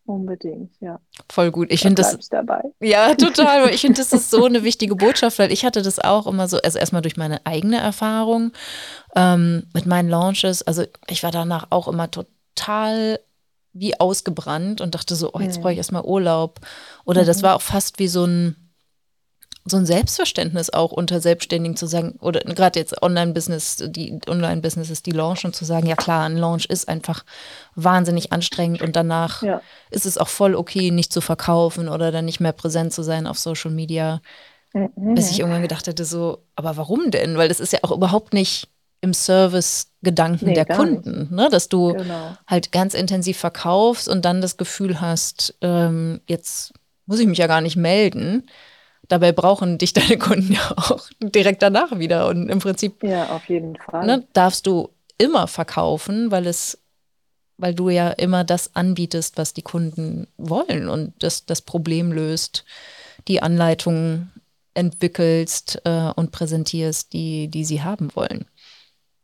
Unbedingt, 0.05 0.71
ja. 0.81 0.99
Voll 1.29 1.51
gut. 1.51 1.71
Ich 1.71 1.81
finde 1.81 2.01
das. 2.01 2.29
dabei. 2.29 2.61
Ja, 2.79 3.13
total. 3.15 3.69
ich 3.69 3.81
finde, 3.81 3.97
das 3.99 4.11
ist 4.11 4.31
so 4.31 4.45
eine 4.45 4.63
wichtige 4.63 4.95
Botschaft, 4.95 5.39
weil 5.39 5.51
ich 5.51 5.63
hatte 5.63 5.81
das 5.81 5.99
auch 5.99 6.27
immer 6.27 6.47
so, 6.47 6.57
also 6.57 6.79
erstmal 6.79 7.01
durch 7.01 7.17
meine 7.17 7.45
eigene 7.45 7.77
Erfahrung 7.77 8.51
ähm, 9.15 9.67
mit 9.73 9.85
meinen 9.85 10.09
Launches. 10.09 10.63
Also 10.63 10.83
ich 11.07 11.23
war 11.23 11.31
danach 11.31 11.67
auch 11.69 11.87
immer 11.87 12.09
total 12.09 13.19
wie 13.73 13.99
ausgebrannt 13.99 14.81
und 14.81 14.95
dachte 14.95 15.15
so, 15.15 15.31
oh, 15.33 15.39
jetzt 15.39 15.57
mhm. 15.57 15.61
brauche 15.61 15.71
ich 15.73 15.77
erstmal 15.77 16.03
Urlaub. 16.03 16.59
Oder 17.05 17.21
mhm. 17.21 17.27
das 17.27 17.43
war 17.43 17.55
auch 17.55 17.61
fast 17.61 17.99
wie 17.99 18.07
so 18.07 18.25
ein 18.25 18.55
so 19.65 19.77
ein 19.77 19.85
Selbstverständnis 19.85 20.71
auch 20.71 20.91
unter 20.91 21.21
Selbstständigen 21.21 21.75
zu 21.75 21.85
sagen, 21.85 22.15
oder 22.19 22.39
gerade 22.41 22.79
jetzt 22.79 23.01
Online-Business, 23.03 23.83
die 23.89 24.19
Online-Businesses, 24.27 25.03
die 25.03 25.11
launchen, 25.11 25.53
zu 25.53 25.65
sagen, 25.65 25.87
ja 25.87 25.95
klar, 25.95 26.25
ein 26.25 26.37
Launch 26.37 26.65
ist 26.65 26.89
einfach 26.89 27.23
wahnsinnig 27.75 28.31
anstrengend 28.33 28.81
und 28.81 28.95
danach 28.95 29.43
ja. 29.43 29.61
ist 29.91 30.07
es 30.07 30.17
auch 30.17 30.27
voll 30.27 30.55
okay, 30.55 30.89
nicht 30.89 31.13
zu 31.13 31.21
verkaufen 31.21 31.89
oder 31.89 32.11
dann 32.11 32.25
nicht 32.25 32.39
mehr 32.39 32.53
präsent 32.53 32.91
zu 32.91 33.03
sein 33.03 33.27
auf 33.27 33.37
Social 33.37 33.71
Media. 33.71 34.21
Mhm. 34.73 35.13
Bis 35.13 35.29
ich 35.29 35.39
irgendwann 35.39 35.61
gedacht 35.61 35.85
hätte, 35.85 36.05
so, 36.05 36.43
aber 36.55 36.77
warum 36.77 37.11
denn? 37.11 37.37
Weil 37.37 37.49
das 37.49 37.59
ist 37.59 37.73
ja 37.73 37.79
auch 37.83 37.91
überhaupt 37.91 38.33
nicht 38.33 38.67
im 39.01 39.13
Service-Gedanken 39.13 40.45
nee, 40.45 40.53
der 40.53 40.65
Kunden, 40.65 41.33
ne? 41.35 41.49
dass 41.51 41.69
du 41.69 41.93
genau. 41.93 42.37
halt 42.47 42.71
ganz 42.71 42.93
intensiv 42.93 43.37
verkaufst 43.37 44.07
und 44.07 44.25
dann 44.25 44.41
das 44.41 44.57
Gefühl 44.57 45.01
hast, 45.01 45.55
ähm, 45.61 46.21
jetzt 46.27 46.73
muss 47.05 47.19
ich 47.19 47.27
mich 47.27 47.39
ja 47.39 47.47
gar 47.47 47.61
nicht 47.61 47.75
melden 47.75 48.47
dabei 49.11 49.31
brauchen 49.31 49.77
dich 49.77 49.93
deine 49.93 50.17
Kunden 50.17 50.53
ja 50.53 50.71
auch 50.77 51.09
direkt 51.19 51.61
danach 51.61 51.97
wieder. 51.99 52.27
Und 52.27 52.49
im 52.49 52.59
Prinzip 52.59 53.03
ja, 53.03 53.29
auf 53.29 53.45
jeden 53.49 53.75
Fall. 53.75 54.05
Ne, 54.05 54.27
darfst 54.33 54.65
du 54.67 54.89
immer 55.17 55.47
verkaufen, 55.47 56.31
weil 56.31 56.47
es, 56.47 56.79
weil 57.57 57.75
du 57.75 57.89
ja 57.89 58.09
immer 58.09 58.43
das 58.43 58.75
anbietest, 58.75 59.37
was 59.37 59.53
die 59.53 59.61
Kunden 59.61 60.27
wollen 60.37 60.89
und 60.89 61.13
das, 61.19 61.45
das 61.45 61.61
Problem 61.61 62.11
löst, 62.11 62.65
die 63.27 63.41
Anleitungen 63.41 64.31
entwickelst 64.73 65.81
äh, 65.85 66.11
und 66.15 66.31
präsentierst, 66.31 67.13
die, 67.13 67.49
die 67.49 67.65
sie 67.65 67.83
haben 67.83 68.15
wollen. 68.15 68.45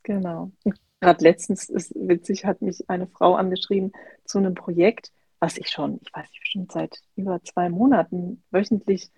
Genau. 0.03 0.51
Gerade 0.99 1.23
letztens 1.23 1.69
ist 1.69 1.93
witzig, 1.95 2.45
hat 2.45 2.61
mich 2.61 2.89
eine 2.89 3.07
Frau 3.07 3.35
angeschrieben 3.35 3.91
zu 4.25 4.39
einem 4.39 4.55
Projekt, 4.55 5.11
was 5.39 5.57
ich 5.57 5.69
schon, 5.69 5.99
ich 6.01 6.13
weiß 6.13 6.29
nicht, 6.29 6.41
bestimmt 6.41 6.71
seit 6.71 7.01
über 7.15 7.41
zwei 7.43 7.69
Monaten 7.69 8.43
wöchentlich 8.51 9.09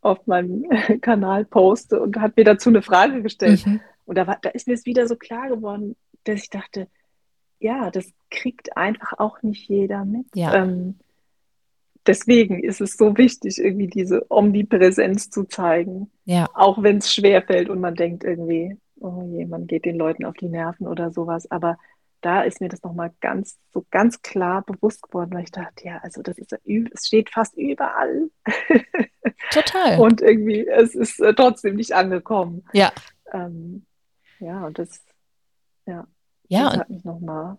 auf 0.00 0.26
meinem 0.26 0.64
Kanal 1.00 1.44
poste 1.44 2.00
und 2.00 2.16
hat 2.20 2.36
mir 2.36 2.44
dazu 2.44 2.68
eine 2.68 2.82
Frage 2.82 3.22
gestellt. 3.22 3.66
Mhm. 3.66 3.80
Und 4.04 4.16
da, 4.16 4.26
war, 4.26 4.38
da 4.40 4.50
ist 4.50 4.68
mir 4.68 4.74
es 4.74 4.86
wieder 4.86 5.08
so 5.08 5.16
klar 5.16 5.48
geworden, 5.48 5.96
dass 6.24 6.42
ich 6.42 6.50
dachte, 6.50 6.88
ja, 7.58 7.90
das 7.90 8.12
kriegt 8.30 8.76
einfach 8.76 9.18
auch 9.18 9.42
nicht 9.42 9.68
jeder 9.68 10.04
mit. 10.04 10.26
Ja. 10.34 10.54
Ähm, 10.54 10.96
deswegen 12.06 12.62
ist 12.62 12.80
es 12.80 12.96
so 12.96 13.16
wichtig, 13.16 13.58
irgendwie 13.58 13.88
diese 13.88 14.26
Omnipräsenz 14.30 15.30
zu 15.30 15.44
zeigen. 15.44 16.10
Ja. 16.24 16.48
Auch 16.54 16.82
wenn 16.82 16.98
es 16.98 17.12
schwerfällt 17.12 17.68
und 17.68 17.80
man 17.80 17.94
denkt 17.94 18.24
irgendwie, 18.24 18.76
oh 19.00 19.22
je, 19.26 19.46
man 19.46 19.66
geht 19.66 19.84
den 19.84 19.96
Leuten 19.96 20.24
auf 20.24 20.34
die 20.34 20.48
Nerven 20.48 20.86
oder 20.86 21.10
sowas. 21.10 21.50
Aber 21.50 21.78
da 22.26 22.42
ist 22.42 22.60
mir 22.60 22.68
das 22.68 22.82
nochmal 22.82 23.12
ganz, 23.20 23.56
so 23.72 23.86
ganz 23.92 24.20
klar 24.20 24.62
bewusst 24.62 25.00
geworden, 25.00 25.32
weil 25.32 25.44
ich 25.44 25.52
dachte, 25.52 25.84
ja, 25.86 25.98
also 25.98 26.22
das 26.22 26.36
ist, 26.38 26.52
es 26.52 27.06
steht 27.06 27.30
fast 27.30 27.56
überall. 27.56 28.30
Total. 29.52 30.00
und 30.00 30.22
irgendwie, 30.22 30.66
es 30.66 30.96
ist 30.96 31.20
äh, 31.20 31.32
trotzdem 31.34 31.76
nicht 31.76 31.92
angekommen. 31.92 32.64
Ja. 32.72 32.90
Ähm, 33.32 33.86
ja, 34.40 34.66
und 34.66 34.76
das, 34.76 35.04
ja, 35.86 36.08
ja, 36.48 36.70
das 36.70 36.78
hat 36.78 36.90
mich 36.90 37.04
nochmal 37.04 37.58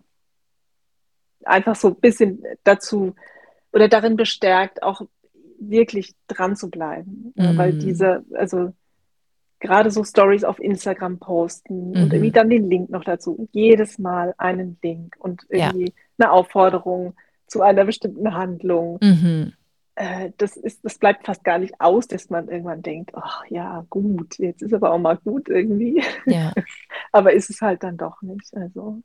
einfach 1.44 1.74
so 1.74 1.88
ein 1.88 2.00
bisschen 2.00 2.44
dazu 2.62 3.14
oder 3.72 3.88
darin 3.88 4.16
bestärkt, 4.16 4.82
auch 4.82 5.00
wirklich 5.58 6.14
dran 6.26 6.56
zu 6.56 6.68
bleiben. 6.68 7.32
Mm. 7.36 7.56
weil 7.56 7.72
diese, 7.72 8.22
also 8.34 8.74
gerade 9.60 9.90
so 9.90 10.04
Stories 10.04 10.44
auf 10.44 10.60
Instagram 10.60 11.18
posten 11.18 11.90
mhm. 11.90 12.02
und 12.02 12.12
irgendwie 12.12 12.30
dann 12.30 12.50
den 12.50 12.70
Link 12.70 12.90
noch 12.90 13.04
dazu. 13.04 13.48
Jedes 13.52 13.98
Mal 13.98 14.34
einen 14.38 14.78
Link 14.82 15.16
und 15.18 15.42
irgendwie 15.48 15.86
ja. 15.86 15.92
eine 16.18 16.32
Aufforderung 16.32 17.14
zu 17.46 17.62
einer 17.62 17.84
bestimmten 17.84 18.34
Handlung. 18.34 18.98
Mhm. 19.02 19.52
Äh, 19.94 20.30
das, 20.36 20.56
ist, 20.56 20.84
das 20.84 20.98
bleibt 20.98 21.26
fast 21.26 21.42
gar 21.42 21.58
nicht 21.58 21.74
aus, 21.80 22.06
dass 22.06 22.30
man 22.30 22.48
irgendwann 22.48 22.82
denkt, 22.82 23.10
ach 23.14 23.42
ja, 23.48 23.84
gut, 23.90 24.38
jetzt 24.38 24.62
ist 24.62 24.72
aber 24.72 24.92
auch 24.92 24.98
mal 24.98 25.16
gut 25.16 25.48
irgendwie. 25.48 26.02
Ja. 26.26 26.52
aber 27.12 27.32
ist 27.32 27.50
es 27.50 27.60
halt 27.60 27.82
dann 27.82 27.96
doch 27.96 28.22
nicht. 28.22 28.54
Also. 28.54 29.02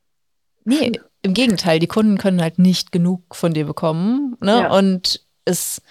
Nee, 0.64 0.92
im 1.22 1.34
Gegenteil, 1.34 1.78
die 1.78 1.88
Kunden 1.88 2.16
können 2.16 2.40
halt 2.40 2.58
nicht 2.58 2.92
genug 2.92 3.34
von 3.34 3.52
dir 3.52 3.66
bekommen. 3.66 4.36
Ne? 4.40 4.60
Ja. 4.60 4.78
Und 4.78 5.26
es 5.44 5.82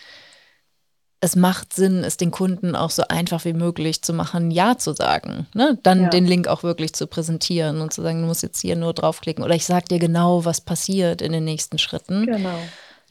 es 1.24 1.38
macht 1.38 1.72
Sinn, 1.72 2.04
es 2.04 2.18
den 2.18 2.32
Kunden 2.32 2.76
auch 2.76 2.90
so 2.90 3.04
einfach 3.08 3.46
wie 3.46 3.54
möglich 3.54 4.02
zu 4.02 4.12
machen, 4.12 4.52
Ja 4.52 4.78
zu 4.78 4.92
sagen. 4.92 5.48
Ne? 5.54 5.80
Dann 5.82 6.02
ja. 6.04 6.10
den 6.10 6.26
Link 6.26 6.50
auch 6.50 6.64
wirklich 6.64 6.92
zu 6.92 7.08
präsentieren 7.08 7.80
und 7.80 7.94
zu 7.94 8.02
sagen, 8.02 8.20
du 8.20 8.28
musst 8.28 8.44
jetzt 8.44 8.60
hier 8.60 8.76
nur 8.76 8.94
draufklicken. 8.94 9.42
Oder 9.42 9.56
ich 9.56 9.66
sage 9.66 9.86
dir 9.88 10.00
genau, 10.00 10.44
was 10.44 10.60
passiert 10.60 11.22
in 11.22 11.32
den 11.32 11.46
nächsten 11.46 11.78
Schritten. 11.78 12.26
Genau. 12.26 12.58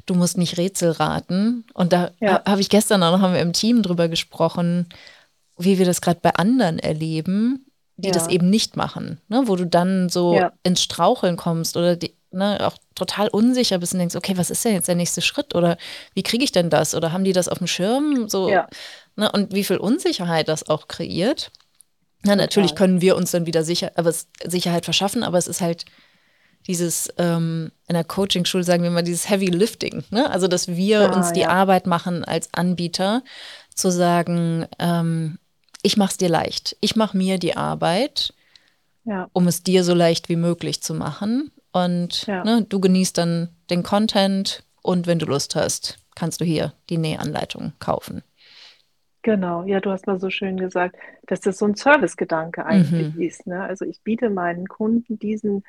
Du 0.04 0.14
musst 0.14 0.36
nicht 0.36 0.58
Rätsel 0.58 0.90
raten. 0.90 1.64
Und 1.72 1.94
da 1.94 2.10
ja. 2.20 2.42
habe 2.44 2.60
ich 2.60 2.68
gestern 2.68 3.02
auch 3.02 3.12
noch 3.12 3.22
haben 3.22 3.32
wir 3.32 3.40
im 3.40 3.54
Team 3.54 3.82
drüber 3.82 4.08
gesprochen, 4.08 4.90
wie 5.56 5.78
wir 5.78 5.86
das 5.86 6.02
gerade 6.02 6.20
bei 6.20 6.34
anderen 6.34 6.78
erleben, 6.78 7.64
die 7.96 8.08
ja. 8.08 8.12
das 8.12 8.28
eben 8.28 8.50
nicht 8.50 8.76
machen. 8.76 9.22
Ne? 9.28 9.44
Wo 9.46 9.56
du 9.56 9.66
dann 9.66 10.10
so 10.10 10.38
ins 10.62 10.82
Straucheln 10.82 11.38
kommst 11.38 11.78
oder 11.78 11.96
die, 11.96 12.14
ne, 12.32 12.66
auch 12.66 12.76
total 12.94 13.28
unsicher 13.28 13.78
bist 13.78 13.92
und 13.92 13.98
denkst, 13.98 14.16
okay, 14.16 14.36
was 14.36 14.50
ist 14.50 14.64
denn 14.64 14.74
jetzt 14.74 14.88
der 14.88 14.94
nächste 14.94 15.22
Schritt? 15.22 15.54
Oder 15.54 15.76
wie 16.14 16.22
kriege 16.22 16.44
ich 16.44 16.52
denn 16.52 16.70
das? 16.70 16.94
Oder 16.94 17.12
haben 17.12 17.24
die 17.24 17.32
das 17.32 17.48
auf 17.48 17.58
dem 17.58 17.66
Schirm? 17.66 18.28
So, 18.28 18.48
ja. 18.48 18.68
ne, 19.16 19.30
und 19.32 19.54
wie 19.54 19.64
viel 19.64 19.78
Unsicherheit 19.78 20.48
das 20.48 20.68
auch 20.68 20.88
kreiert. 20.88 21.50
Na, 22.24 22.36
natürlich 22.36 22.74
können 22.74 23.00
wir 23.00 23.16
uns 23.16 23.32
dann 23.32 23.46
wieder 23.46 23.64
sicher, 23.64 23.92
aber 23.96 24.12
Sicherheit 24.44 24.84
verschaffen, 24.84 25.24
aber 25.24 25.38
es 25.38 25.48
ist 25.48 25.60
halt 25.60 25.84
dieses 26.68 27.12
ähm, 27.18 27.72
in 27.88 27.94
der 27.94 28.04
Coaching-Schule 28.04 28.62
sagen 28.62 28.84
wir 28.84 28.90
mal 28.90 29.02
dieses 29.02 29.28
Heavy 29.28 29.46
Lifting, 29.46 30.04
ne? 30.10 30.30
Also 30.30 30.46
dass 30.46 30.68
wir 30.68 31.10
ah, 31.10 31.16
uns 31.16 31.32
die 31.32 31.40
ja. 31.40 31.48
Arbeit 31.48 31.88
machen 31.88 32.24
als 32.24 32.48
Anbieter, 32.52 33.24
zu 33.74 33.90
sagen, 33.90 34.66
ähm, 34.78 35.38
ich 35.82 35.96
mache 35.96 36.12
es 36.12 36.16
dir 36.16 36.28
leicht, 36.28 36.76
ich 36.80 36.94
mache 36.94 37.16
mir 37.16 37.38
die 37.38 37.56
Arbeit, 37.56 38.34
ja. 39.04 39.28
um 39.32 39.48
es 39.48 39.62
dir 39.62 39.82
so 39.84 39.94
leicht 39.94 40.28
wie 40.28 40.36
möglich 40.36 40.82
zu 40.82 40.94
machen. 40.94 41.50
Und 41.72 42.26
ja. 42.26 42.44
ne, 42.44 42.66
du 42.68 42.80
genießt 42.80 43.16
dann 43.16 43.48
den 43.70 43.82
Content 43.82 44.64
und 44.82 45.06
wenn 45.06 45.18
du 45.18 45.26
Lust 45.26 45.56
hast, 45.56 45.98
kannst 46.14 46.40
du 46.40 46.44
hier 46.44 46.74
die 46.90 46.98
Nähanleitung 46.98 47.72
kaufen. 47.78 48.22
Genau, 49.22 49.62
ja, 49.64 49.80
du 49.80 49.90
hast 49.90 50.06
mal 50.06 50.18
so 50.18 50.30
schön 50.30 50.56
gesagt, 50.56 50.96
dass 51.26 51.40
das 51.40 51.58
so 51.58 51.64
ein 51.64 51.76
Servicegedanke 51.76 52.66
eigentlich 52.66 53.14
mhm. 53.14 53.22
ist. 53.22 53.46
Ne? 53.46 53.62
Also 53.62 53.84
ich 53.84 54.02
biete 54.02 54.30
meinen 54.30 54.66
Kunden 54.66 55.18
diesen 55.18 55.64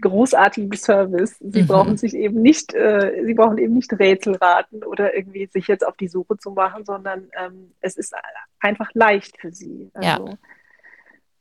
großartigen 0.00 0.76
Service. 0.76 1.36
Sie 1.40 1.62
mhm. 1.62 1.66
brauchen 1.66 1.96
sich 1.96 2.14
eben 2.14 2.42
nicht, 2.42 2.74
äh, 2.74 3.22
sie 3.24 3.34
brauchen 3.34 3.58
eben 3.58 3.74
nicht 3.74 3.92
Rätselraten 3.92 4.84
oder 4.84 5.14
irgendwie 5.14 5.46
sich 5.46 5.66
jetzt 5.66 5.86
auf 5.86 5.96
die 5.96 6.08
Suche 6.08 6.36
zu 6.36 6.50
machen, 6.50 6.84
sondern 6.84 7.28
ähm, 7.42 7.72
es 7.80 7.96
ist 7.96 8.14
einfach 8.60 8.90
leicht 8.94 9.40
für 9.40 9.50
sie. 9.50 9.90
Also, 9.94 10.28
ja. 10.28 10.34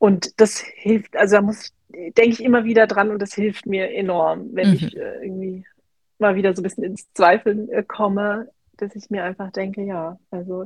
Und 0.04 0.42
das 0.42 0.58
hilft, 0.58 1.16
also 1.16 1.38
da 1.38 1.42
muss 1.42 1.72
denke 1.88 2.32
ich 2.32 2.44
immer 2.44 2.66
wieder 2.66 2.88
dran 2.88 3.10
und 3.10 3.22
das 3.22 3.34
hilft 3.36 3.66
mir 3.66 3.90
enorm, 3.94 4.50
wenn 4.52 4.72
mhm. 4.72 4.76
ich 4.76 4.98
äh, 4.98 5.24
irgendwie 5.24 5.66
mal 6.20 6.36
wieder 6.36 6.54
so 6.54 6.60
ein 6.60 6.64
bisschen 6.64 6.84
ins 6.84 7.08
Zweifeln 7.14 7.70
äh, 7.70 7.84
komme, 7.84 8.50
dass 8.76 8.98
ich 8.98 9.10
mir 9.10 9.24
einfach 9.24 9.50
denke, 9.54 9.82
ja, 9.82 10.20
also 10.30 10.66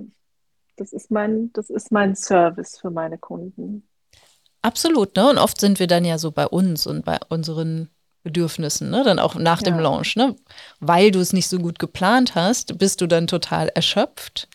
das 0.75 0.91
ist 0.91 1.11
mein, 1.11 1.53
das 1.53 1.69
ist 1.69 1.91
mein 1.91 2.15
Service 2.15 2.79
für 2.79 2.89
meine 2.89 3.19
Kunden. 3.19 3.87
Absolut, 4.63 5.15
ne? 5.15 5.29
Und 5.29 5.37
oft 5.37 5.59
sind 5.59 5.79
wir 5.79 5.85
dann 5.85 6.03
ja 6.03 6.17
so 6.17 6.31
bei 6.31 6.47
uns 6.47 6.87
und 6.87 7.05
bei 7.05 7.19
unseren 7.29 7.91
Bedürfnissen, 8.23 8.89
ne? 8.89 9.03
Dann 9.03 9.19
auch 9.19 9.35
nach 9.35 9.61
ja. 9.61 9.69
dem 9.69 9.77
Launch, 9.79 10.15
ne? 10.15 10.35
Weil 10.79 11.11
du 11.11 11.19
es 11.19 11.31
nicht 11.31 11.47
so 11.47 11.59
gut 11.59 11.77
geplant 11.77 12.33
hast, 12.33 12.79
bist 12.79 13.01
du 13.01 13.07
dann 13.07 13.27
total 13.27 13.67
erschöpft. 13.69 14.49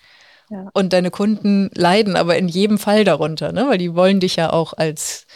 Ja. 0.53 0.68
Und 0.74 0.92
deine 0.92 1.11
Kunden 1.11 1.70
leiden 1.74 2.14
aber 2.14 2.36
in 2.36 2.46
jedem 2.46 2.78
Fall 2.78 3.05
darunter, 3.05 3.53
ne? 3.53 3.66
Weil 3.68 3.78
die 3.78 3.94
wollen 3.94 4.20
dich 4.20 4.36
ja 4.36 4.53
auch 4.53 4.74
als 4.74 5.26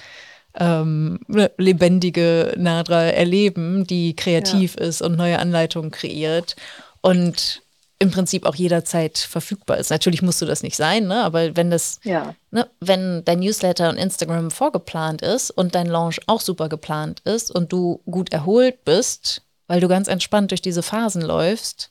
ähm, 0.59 1.21
ne, 1.27 1.51
lebendige 1.57 2.55
Nadra 2.59 3.05
erleben, 3.05 3.87
die 3.87 4.15
kreativ 4.15 4.77
ja. 4.79 4.87
ist 4.87 5.01
und 5.01 5.17
neue 5.17 5.39
Anleitungen 5.39 5.91
kreiert. 5.91 6.57
Und 7.01 7.63
im 7.99 8.11
Prinzip 8.11 8.45
auch 8.45 8.55
jederzeit 8.55 9.17
verfügbar 9.17 9.79
ist. 9.79 9.91
Natürlich 9.91 10.21
musst 10.21 10.43
du 10.43 10.47
das 10.47 10.63
nicht 10.63 10.77
sein, 10.77 11.07
ne? 11.07 11.25
aber 11.25 11.57
wenn 11.57 11.71
das, 11.71 11.99
ja. 12.05 12.35
ne, 12.51 12.69
wenn 12.81 13.25
dein 13.25 13.41
Newsletter 13.41 13.89
und 13.89 13.97
Instagram 13.97 14.51
vorgeplant 14.51 15.23
ist 15.23 15.51
und 15.51 15.75
dein 15.75 15.87
Launch 15.87 16.21
auch 16.27 16.43
super 16.43 16.69
geplant 16.69 17.21
ist 17.21 17.51
und 17.51 17.73
du 17.73 18.03
gut 18.05 18.35
erholt 18.35 18.85
bist, 18.85 19.41
weil 19.67 19.81
du 19.81 19.89
ganz 19.89 20.09
entspannt 20.09 20.51
durch 20.51 20.61
diese 20.61 20.83
Phasen 20.83 21.23
läufst, 21.23 21.91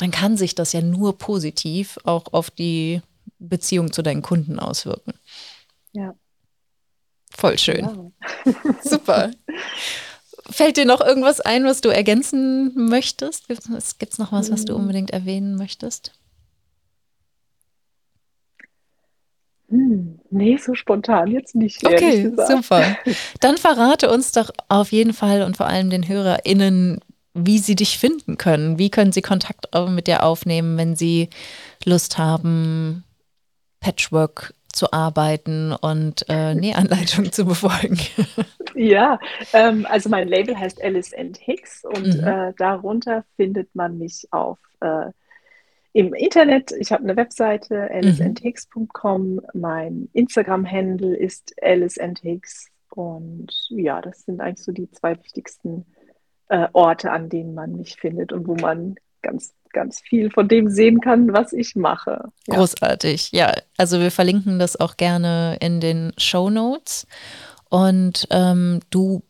dann 0.00 0.10
kann 0.10 0.36
sich 0.36 0.54
das 0.54 0.72
ja 0.72 0.80
nur 0.80 1.18
positiv 1.18 1.98
auch 2.04 2.32
auf 2.32 2.50
die 2.50 3.02
Beziehung 3.38 3.92
zu 3.92 4.02
deinen 4.02 4.22
Kunden 4.22 4.58
auswirken. 4.58 5.12
Ja. 5.92 6.14
Voll 7.30 7.58
schön. 7.58 8.12
Ja. 8.44 8.52
Super. 8.82 9.30
Fällt 10.50 10.76
dir 10.76 10.84
noch 10.84 11.00
irgendwas 11.00 11.40
ein, 11.40 11.64
was 11.64 11.80
du 11.80 11.90
ergänzen 11.90 12.72
möchtest? 12.74 13.48
Gibt 13.48 14.12
es 14.12 14.18
noch 14.18 14.32
was, 14.32 14.50
was 14.50 14.64
du 14.64 14.74
hm. 14.74 14.80
unbedingt 14.80 15.10
erwähnen 15.10 15.56
möchtest? 15.56 16.12
Hm, 19.68 20.18
nee, 20.30 20.56
so 20.56 20.74
spontan 20.74 21.30
jetzt 21.30 21.54
nicht. 21.54 21.86
Okay, 21.86 22.32
super. 22.48 22.96
Dann 23.40 23.56
verrate 23.56 24.10
uns 24.10 24.32
doch 24.32 24.50
auf 24.68 24.90
jeden 24.90 25.12
Fall 25.12 25.42
und 25.42 25.56
vor 25.56 25.66
allem 25.66 25.90
den 25.90 26.08
HörerInnen, 26.08 27.00
wie 27.34 27.58
sie 27.58 27.76
dich 27.76 27.98
finden 27.98 28.38
können. 28.38 28.78
Wie 28.78 28.90
können 28.90 29.12
sie 29.12 29.22
Kontakt 29.22 29.68
mit 29.88 30.06
dir 30.06 30.24
aufnehmen, 30.24 30.76
wenn 30.76 30.96
sie 30.96 31.28
Lust 31.84 32.18
haben, 32.18 33.04
Patchwork 33.80 34.54
zu 34.72 34.92
arbeiten 34.92 35.72
und 35.72 36.24
äh, 36.28 36.54
Nähanleitungen 36.56 37.32
zu 37.32 37.44
befolgen. 37.44 37.98
Ja, 38.74 39.18
ähm, 39.52 39.86
also 39.88 40.08
mein 40.08 40.28
Label 40.28 40.58
heißt 40.58 40.82
Alice 40.82 41.12
and 41.12 41.36
Hicks 41.38 41.84
und 41.84 42.20
mhm. 42.20 42.26
äh, 42.26 42.52
darunter 42.56 43.24
findet 43.36 43.74
man 43.74 43.98
mich 43.98 44.28
auf 44.30 44.58
äh, 44.80 45.10
im 45.92 46.14
Internet. 46.14 46.72
Ich 46.78 46.92
habe 46.92 47.02
eine 47.02 47.16
Webseite, 47.16 47.90
aliceandhicks.com. 47.90 49.34
Mhm. 49.34 49.40
Mein 49.54 50.08
Instagram-Handle 50.12 51.16
ist 51.16 51.52
Alice 51.62 51.98
and 51.98 52.20
Hicks. 52.20 52.68
Und 52.90 53.52
ja, 53.70 54.00
das 54.00 54.22
sind 54.22 54.40
eigentlich 54.40 54.64
so 54.64 54.72
die 54.72 54.90
zwei 54.90 55.16
wichtigsten 55.18 55.86
äh, 56.50 56.68
Orte, 56.72 57.10
an 57.10 57.28
denen 57.28 57.54
man 57.54 57.76
mich 57.76 57.96
findet 57.96 58.32
und 58.32 58.46
wo 58.46 58.54
man 58.56 58.96
ganz 59.22 59.54
ganz 59.72 60.00
viel 60.00 60.30
von 60.30 60.48
dem 60.48 60.68
sehen 60.68 61.00
kann, 61.00 61.32
was 61.32 61.52
ich 61.52 61.76
mache. 61.76 62.24
Ja. 62.48 62.56
Großartig, 62.56 63.30
ja. 63.32 63.52
Also 63.76 64.00
wir 64.00 64.10
verlinken 64.10 64.58
das 64.58 64.78
auch 64.78 64.96
gerne 64.96 65.56
in 65.60 65.80
den 65.80 66.12
Show 66.18 66.50
Notes. 66.50 67.06
Und 67.68 68.26
ähm, 68.30 68.80
du 68.90 69.22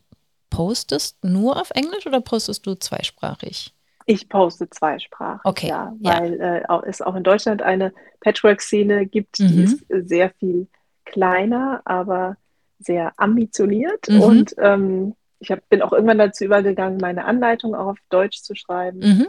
postest 0.49 1.23
nur 1.23 1.61
auf 1.61 1.69
Englisch 1.75 2.07
oder 2.07 2.21
postest 2.21 2.65
du 2.65 2.73
zweisprachig? 2.73 3.73
Ich 4.07 4.27
poste 4.29 4.67
zweisprachig, 4.69 5.45
okay. 5.45 5.67
ja, 5.67 5.93
weil 5.99 6.37
ja. 6.37 6.79
Äh, 6.79 6.89
es 6.89 7.03
auch 7.03 7.15
in 7.15 7.23
Deutschland 7.23 7.61
eine 7.61 7.93
Patchwork-Szene 8.21 9.05
gibt, 9.05 9.37
die 9.37 9.47
mhm. 9.47 9.63
ist 9.63 9.85
sehr 10.09 10.31
viel 10.31 10.67
kleiner, 11.05 11.81
aber 11.85 12.35
sehr 12.79 13.13
ambitioniert. 13.17 14.09
Mhm. 14.09 14.21
Und 14.21 14.55
ähm, 14.57 15.15
ich 15.41 15.49
hab, 15.51 15.67
bin 15.69 15.81
auch 15.81 15.91
irgendwann 15.91 16.19
dazu 16.19 16.45
übergegangen, 16.45 16.99
meine 17.01 17.25
Anleitung 17.25 17.75
auch 17.75 17.87
auf 17.87 17.97
Deutsch 18.09 18.41
zu 18.41 18.55
schreiben. 18.55 18.99
Mhm. 18.99 19.27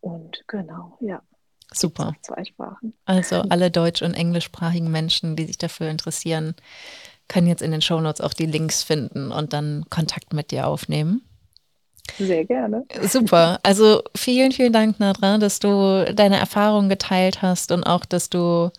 Und 0.00 0.44
genau, 0.46 0.96
ja. 1.00 1.20
Super. 1.74 2.14
Zwei 2.22 2.44
Sprachen. 2.44 2.94
Also 3.04 3.42
alle 3.50 3.70
deutsch- 3.70 4.02
und 4.02 4.14
englischsprachigen 4.14 4.90
Menschen, 4.90 5.36
die 5.36 5.44
sich 5.44 5.58
dafür 5.58 5.90
interessieren, 5.90 6.54
können 7.26 7.46
jetzt 7.46 7.60
in 7.60 7.72
den 7.72 7.82
Shownotes 7.82 8.22
auch 8.22 8.32
die 8.32 8.46
Links 8.46 8.84
finden 8.84 9.32
und 9.32 9.52
dann 9.52 9.84
Kontakt 9.90 10.32
mit 10.32 10.50
dir 10.50 10.66
aufnehmen. 10.66 11.22
Sehr 12.16 12.46
gerne. 12.46 12.86
Super. 13.02 13.58
Also 13.62 14.02
vielen, 14.16 14.52
vielen 14.52 14.72
Dank, 14.72 14.98
Nadra, 14.98 15.36
dass 15.36 15.58
du 15.58 16.10
deine 16.14 16.38
Erfahrungen 16.38 16.88
geteilt 16.88 17.42
hast 17.42 17.70
und 17.70 17.82
auch, 17.84 18.06
dass 18.06 18.30
du, 18.30 18.70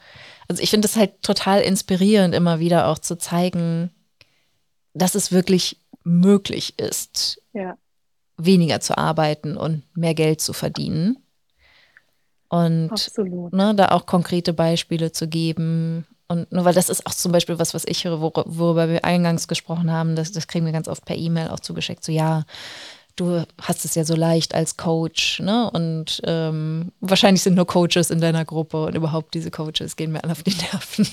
also 0.47 0.63
ich 0.63 0.71
finde 0.71 0.87
es 0.87 0.95
halt 0.95 1.21
total 1.21 1.61
inspirierend, 1.61 2.33
immer 2.33 2.59
wieder 2.59 2.87
auch 2.87 2.97
zu 2.97 3.17
zeigen, 3.19 3.91
dass 4.95 5.13
es 5.13 5.31
wirklich 5.31 5.77
möglich 6.03 6.79
ist. 6.79 7.41
Ja 7.53 7.77
weniger 8.39 8.79
zu 8.79 8.97
arbeiten 8.97 9.57
und 9.57 9.83
mehr 9.95 10.15
Geld 10.15 10.41
zu 10.41 10.53
verdienen. 10.53 11.17
Und 12.47 12.91
ne, 13.51 13.75
da 13.75 13.89
auch 13.89 14.07
konkrete 14.07 14.53
Beispiele 14.53 15.11
zu 15.11 15.27
geben. 15.27 16.07
Und 16.27 16.51
nur 16.51 16.65
weil 16.65 16.73
das 16.73 16.89
ist 16.89 17.05
auch 17.05 17.13
zum 17.13 17.31
Beispiel 17.31 17.59
was, 17.59 17.73
was 17.73 17.85
ich 17.85 18.05
höre, 18.05 18.21
wor 18.21 18.31
worüber 18.47 18.89
wir 18.89 19.05
eingangs 19.05 19.47
gesprochen 19.47 19.91
haben, 19.91 20.15
das, 20.15 20.31
das 20.31 20.47
kriegen 20.47 20.65
wir 20.65 20.71
ganz 20.71 20.87
oft 20.87 21.05
per 21.05 21.15
E-Mail 21.15 21.49
auch 21.49 21.59
zugeschickt. 21.59 22.03
So, 22.03 22.11
ja, 22.11 22.45
du 23.19 23.45
hast 23.61 23.85
es 23.85 23.95
ja 23.95 24.03
so 24.05 24.15
leicht 24.15 24.55
als 24.55 24.77
Coach, 24.77 25.39
ne? 25.39 25.69
Und 25.71 26.21
ähm, 26.25 26.91
wahrscheinlich 27.01 27.43
sind 27.43 27.55
nur 27.55 27.67
Coaches 27.67 28.09
in 28.09 28.21
deiner 28.21 28.45
Gruppe 28.45 28.85
und 28.85 28.95
überhaupt 28.95 29.33
diese 29.33 29.51
Coaches 29.51 29.95
gehen 29.95 30.11
mir 30.11 30.23
alle 30.23 30.33
auf 30.33 30.43
die 30.43 30.55
Nerven. 30.55 31.07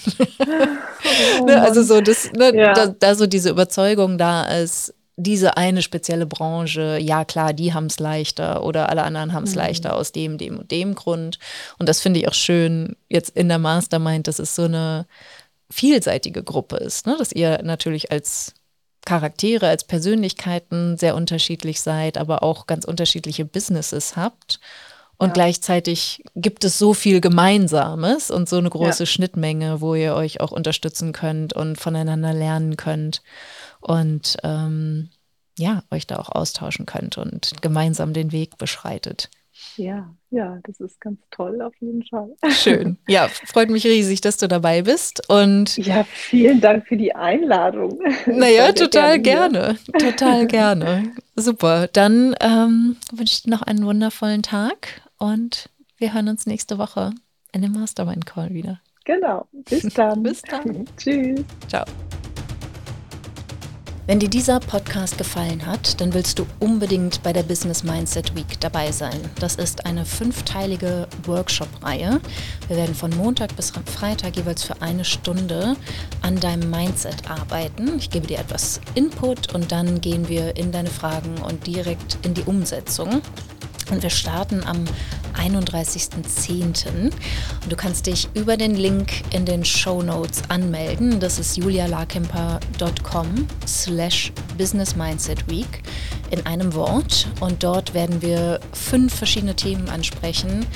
Oh, 1.41 1.45
ne? 1.47 1.61
Also 1.61 1.83
so, 1.83 2.01
das, 2.01 2.33
ne, 2.33 2.55
ja. 2.55 2.73
da, 2.73 2.87
da 2.87 3.15
so 3.15 3.27
diese 3.27 3.51
Überzeugung 3.51 4.19
da 4.19 4.45
ist, 4.45 4.95
diese 5.17 5.57
eine 5.57 5.81
spezielle 5.81 6.27
Branche, 6.27 6.99
ja 7.01 7.25
klar, 7.25 7.55
die 7.55 7.73
haben 7.73 7.87
es 7.87 7.99
leichter 7.99 8.63
oder 8.63 8.91
alle 8.91 9.03
anderen 9.03 9.33
haben 9.33 9.45
es 9.45 9.53
mhm. 9.53 9.59
leichter 9.59 9.97
aus 9.97 10.13
dem, 10.13 10.37
dem 10.37 10.59
und 10.59 10.71
dem 10.71 10.95
Grund. 10.95 11.39
Und 11.79 11.89
das 11.89 12.01
finde 12.01 12.21
ich 12.21 12.29
auch 12.29 12.35
schön 12.35 12.97
jetzt 13.09 13.35
in 13.35 13.49
der 13.49 13.59
Mastermind, 13.59 14.29
dass 14.29 14.39
es 14.39 14.55
so 14.55 14.65
eine 14.65 15.07
vielseitige 15.71 16.43
Gruppe 16.43 16.77
ist, 16.77 17.07
ne? 17.07 17.17
dass 17.19 17.33
ihr 17.33 17.63
natürlich 17.63 18.13
als 18.13 18.55
Charaktere, 19.07 19.69
als 19.69 19.85
Persönlichkeiten 19.85 20.99
sehr 20.99 21.15
unterschiedlich 21.15 21.81
seid, 21.81 22.19
aber 22.19 22.43
auch 22.43 22.67
ganz 22.67 22.85
unterschiedliche 22.85 23.47
Businesses 23.47 24.17
habt. 24.17 24.61
Und 25.17 25.29
ja. 25.29 25.33
gleichzeitig 25.33 26.23
gibt 26.35 26.65
es 26.65 26.79
so 26.79 26.93
viel 26.93 27.23
Gemeinsames 27.23 28.31
und 28.31 28.51
so 28.51 28.59
eine 28.59 28.69
große 28.69 29.05
ja. 29.05 29.07
Schnittmenge, 29.07 29.81
wo 29.81 29.95
ihr 29.95 30.15
euch 30.15 30.41
auch 30.41 30.51
unterstützen 30.53 31.13
könnt 31.13 31.55
und 31.55 31.81
voneinander 31.81 32.35
lernen 32.35 32.77
könnt 32.77 33.23
und 33.81 34.37
ähm, 34.43 35.09
ja, 35.59 35.83
euch 35.91 36.07
da 36.07 36.17
auch 36.17 36.29
austauschen 36.29 36.85
könnt 36.85 37.17
und 37.17 37.63
gemeinsam 37.63 38.13
den 38.13 38.31
Weg 38.31 38.59
beschreitet. 38.59 39.31
Ja, 39.77 40.15
ja, 40.31 40.59
das 40.65 40.81
ist 40.81 41.01
ganz 41.01 41.21
toll 41.31 41.61
auf 41.63 41.75
jeden 41.81 42.03
Fall. 42.05 42.31
Schön. 42.51 42.99
Ja, 43.09 43.29
freut 43.47 43.71
mich 43.71 43.87
riesig, 43.87 44.21
dass 44.21 44.37
du 44.37 44.49
dabei 44.49 44.83
bist. 44.83 45.29
Und 45.29 45.77
ja, 45.77 46.05
vielen 46.05 46.61
Dank 46.61 46.87
für 46.87 46.97
die 46.97 47.15
Einladung. 47.15 47.99
Naja, 48.27 48.73
total 48.73 49.19
gerne. 49.19 49.77
gerne. 49.93 50.13
Total 50.13 50.47
gerne. 50.47 51.13
Super. 51.37 51.89
Dann 51.89 52.35
ähm, 52.41 52.97
wünsche 53.13 53.35
ich 53.35 53.43
dir 53.43 53.51
noch 53.51 53.63
einen 53.63 53.85
wundervollen 53.85 54.43
Tag 54.43 55.03
und 55.19 55.69
wir 55.99 56.15
hören 56.15 56.29
uns 56.29 56.47
nächste 56.47 56.79
Woche 56.79 57.13
in 57.53 57.63
dem 57.63 57.73
Mastermind 57.73 58.27
Call 58.27 58.51
wieder. 58.51 58.81
Genau. 59.05 59.47
Bis 59.53 59.83
dann. 59.95 60.23
Bis 60.23 60.43
dann. 60.43 60.85
Tschüss. 60.97 61.41
Ciao. 61.69 61.85
Wenn 64.09 64.21
dir 64.21 64.31
dieser 64.31 64.61
Podcast 64.61 65.19
gefallen 65.19 65.67
hat, 65.67 66.01
dann 66.01 66.15
willst 66.15 66.39
du 66.39 66.47
unbedingt 66.61 67.25
bei 67.25 67.33
der 67.33 67.43
Business 67.43 67.83
Mindset 67.83 68.37
Week 68.37 68.61
dabei 68.61 68.93
sein. 68.93 69.21
Das 69.41 69.57
ist 69.57 69.85
eine 69.85 70.05
fünfteilige 70.05 71.09
Workshop-Reihe. 71.25 72.21
Wir 72.69 72.77
werden 72.77 72.95
von 72.95 73.11
Montag 73.17 73.57
bis 73.57 73.73
Freitag 73.87 74.37
jeweils 74.37 74.63
für 74.63 74.81
eine 74.81 75.05
Stunde 75.05 75.75
an 76.23 76.39
deinem 76.39 76.71
Mindset 76.71 77.29
arbeiten. 77.29 77.99
Ich 77.99 78.09
gebe 78.11 78.29
dir 78.29 78.39
etwas 78.39 78.81
Input 78.95 79.53
und 79.53 79.73
dann 79.73 80.01
gehen 80.01 80.29
wir 80.29 80.57
in 80.57 80.71
deine 80.71 80.91
Fragen 80.91 81.39
und 81.45 81.67
direkt 81.67 82.19
in 82.23 82.33
die 82.33 82.45
Umsetzung. 82.45 83.23
Und 83.91 84.03
wir 84.03 84.11
starten 84.11 84.65
am 84.65 84.85
31.10. 85.35 86.87
Und 87.05 87.13
du 87.69 87.77
kannst 87.77 88.07
dich 88.07 88.29
über 88.35 88.57
den 88.57 88.75
Link 88.75 89.23
in 89.33 89.45
den 89.45 89.65
Show 89.65 90.03
Notes 90.03 90.43
anmelden. 90.49 91.21
Das 91.21 91.39
ist 91.39 91.57
julialarkemper.com 91.57 93.47
slash 93.67 94.33
Business 94.59 94.97
Mindset 94.97 95.49
Week 95.49 95.83
in 96.31 96.47
einem 96.47 96.75
Wort. 96.75 97.29
Und 97.41 97.63
dort 97.63 97.95
werden 97.95 98.23
wir 98.23 98.61
fünf 98.73 99.15
verschiedene 99.15 99.55
Themen 99.55 99.89
ansprechen, 99.89 100.67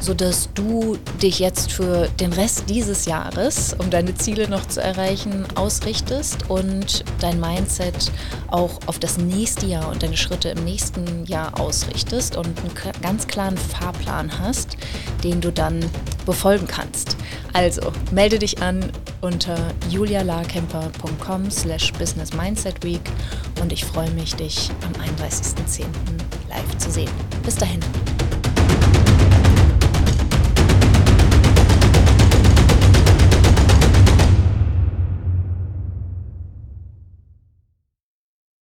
sodass 0.00 0.48
du 0.54 0.98
dich 1.22 1.38
jetzt 1.38 1.72
für 1.72 2.08
den 2.20 2.32
Rest 2.32 2.64
dieses 2.68 3.06
Jahres, 3.06 3.74
um 3.78 3.90
deine 3.90 4.14
Ziele 4.14 4.48
noch 4.48 4.66
zu 4.66 4.80
erreichen, 4.80 5.46
ausrichtest 5.54 6.48
und 6.50 7.04
dein 7.20 7.40
Mindset 7.40 8.12
auch 8.48 8.80
auf 8.86 8.98
das 8.98 9.18
nächste 9.18 9.66
Jahr 9.66 9.90
und 9.90 10.02
deine 10.02 10.16
Schritte 10.16 10.50
im 10.50 10.64
nächsten 10.64 11.24
Jahr 11.26 11.58
ausrichtest 11.58 12.36
und 12.36 12.46
einen 12.46 13.00
ganz 13.02 13.26
klaren 13.26 13.56
Fahrplan 13.56 14.38
hast, 14.38 14.76
den 15.24 15.40
du 15.40 15.50
dann 15.50 15.84
befolgen 16.26 16.66
kannst. 16.66 17.16
Also 17.54 17.92
melde 18.12 18.38
dich 18.38 18.62
an 18.62 18.92
unter 19.22 19.56
julialarkemper.com 19.88 21.50
slash 21.50 21.92
business 21.94 22.34
mindset 22.34 22.84
week 22.84 23.00
und 23.62 23.72
ich 23.72 23.84
freue 23.84 24.10
mich, 24.10 24.34
dich 24.34 24.70
am 24.84 24.92
31.10. 25.02 25.86
live 26.50 26.78
zu 26.78 26.90
sehen. 26.90 27.10
Bis 27.42 27.56
dahin. 27.56 27.80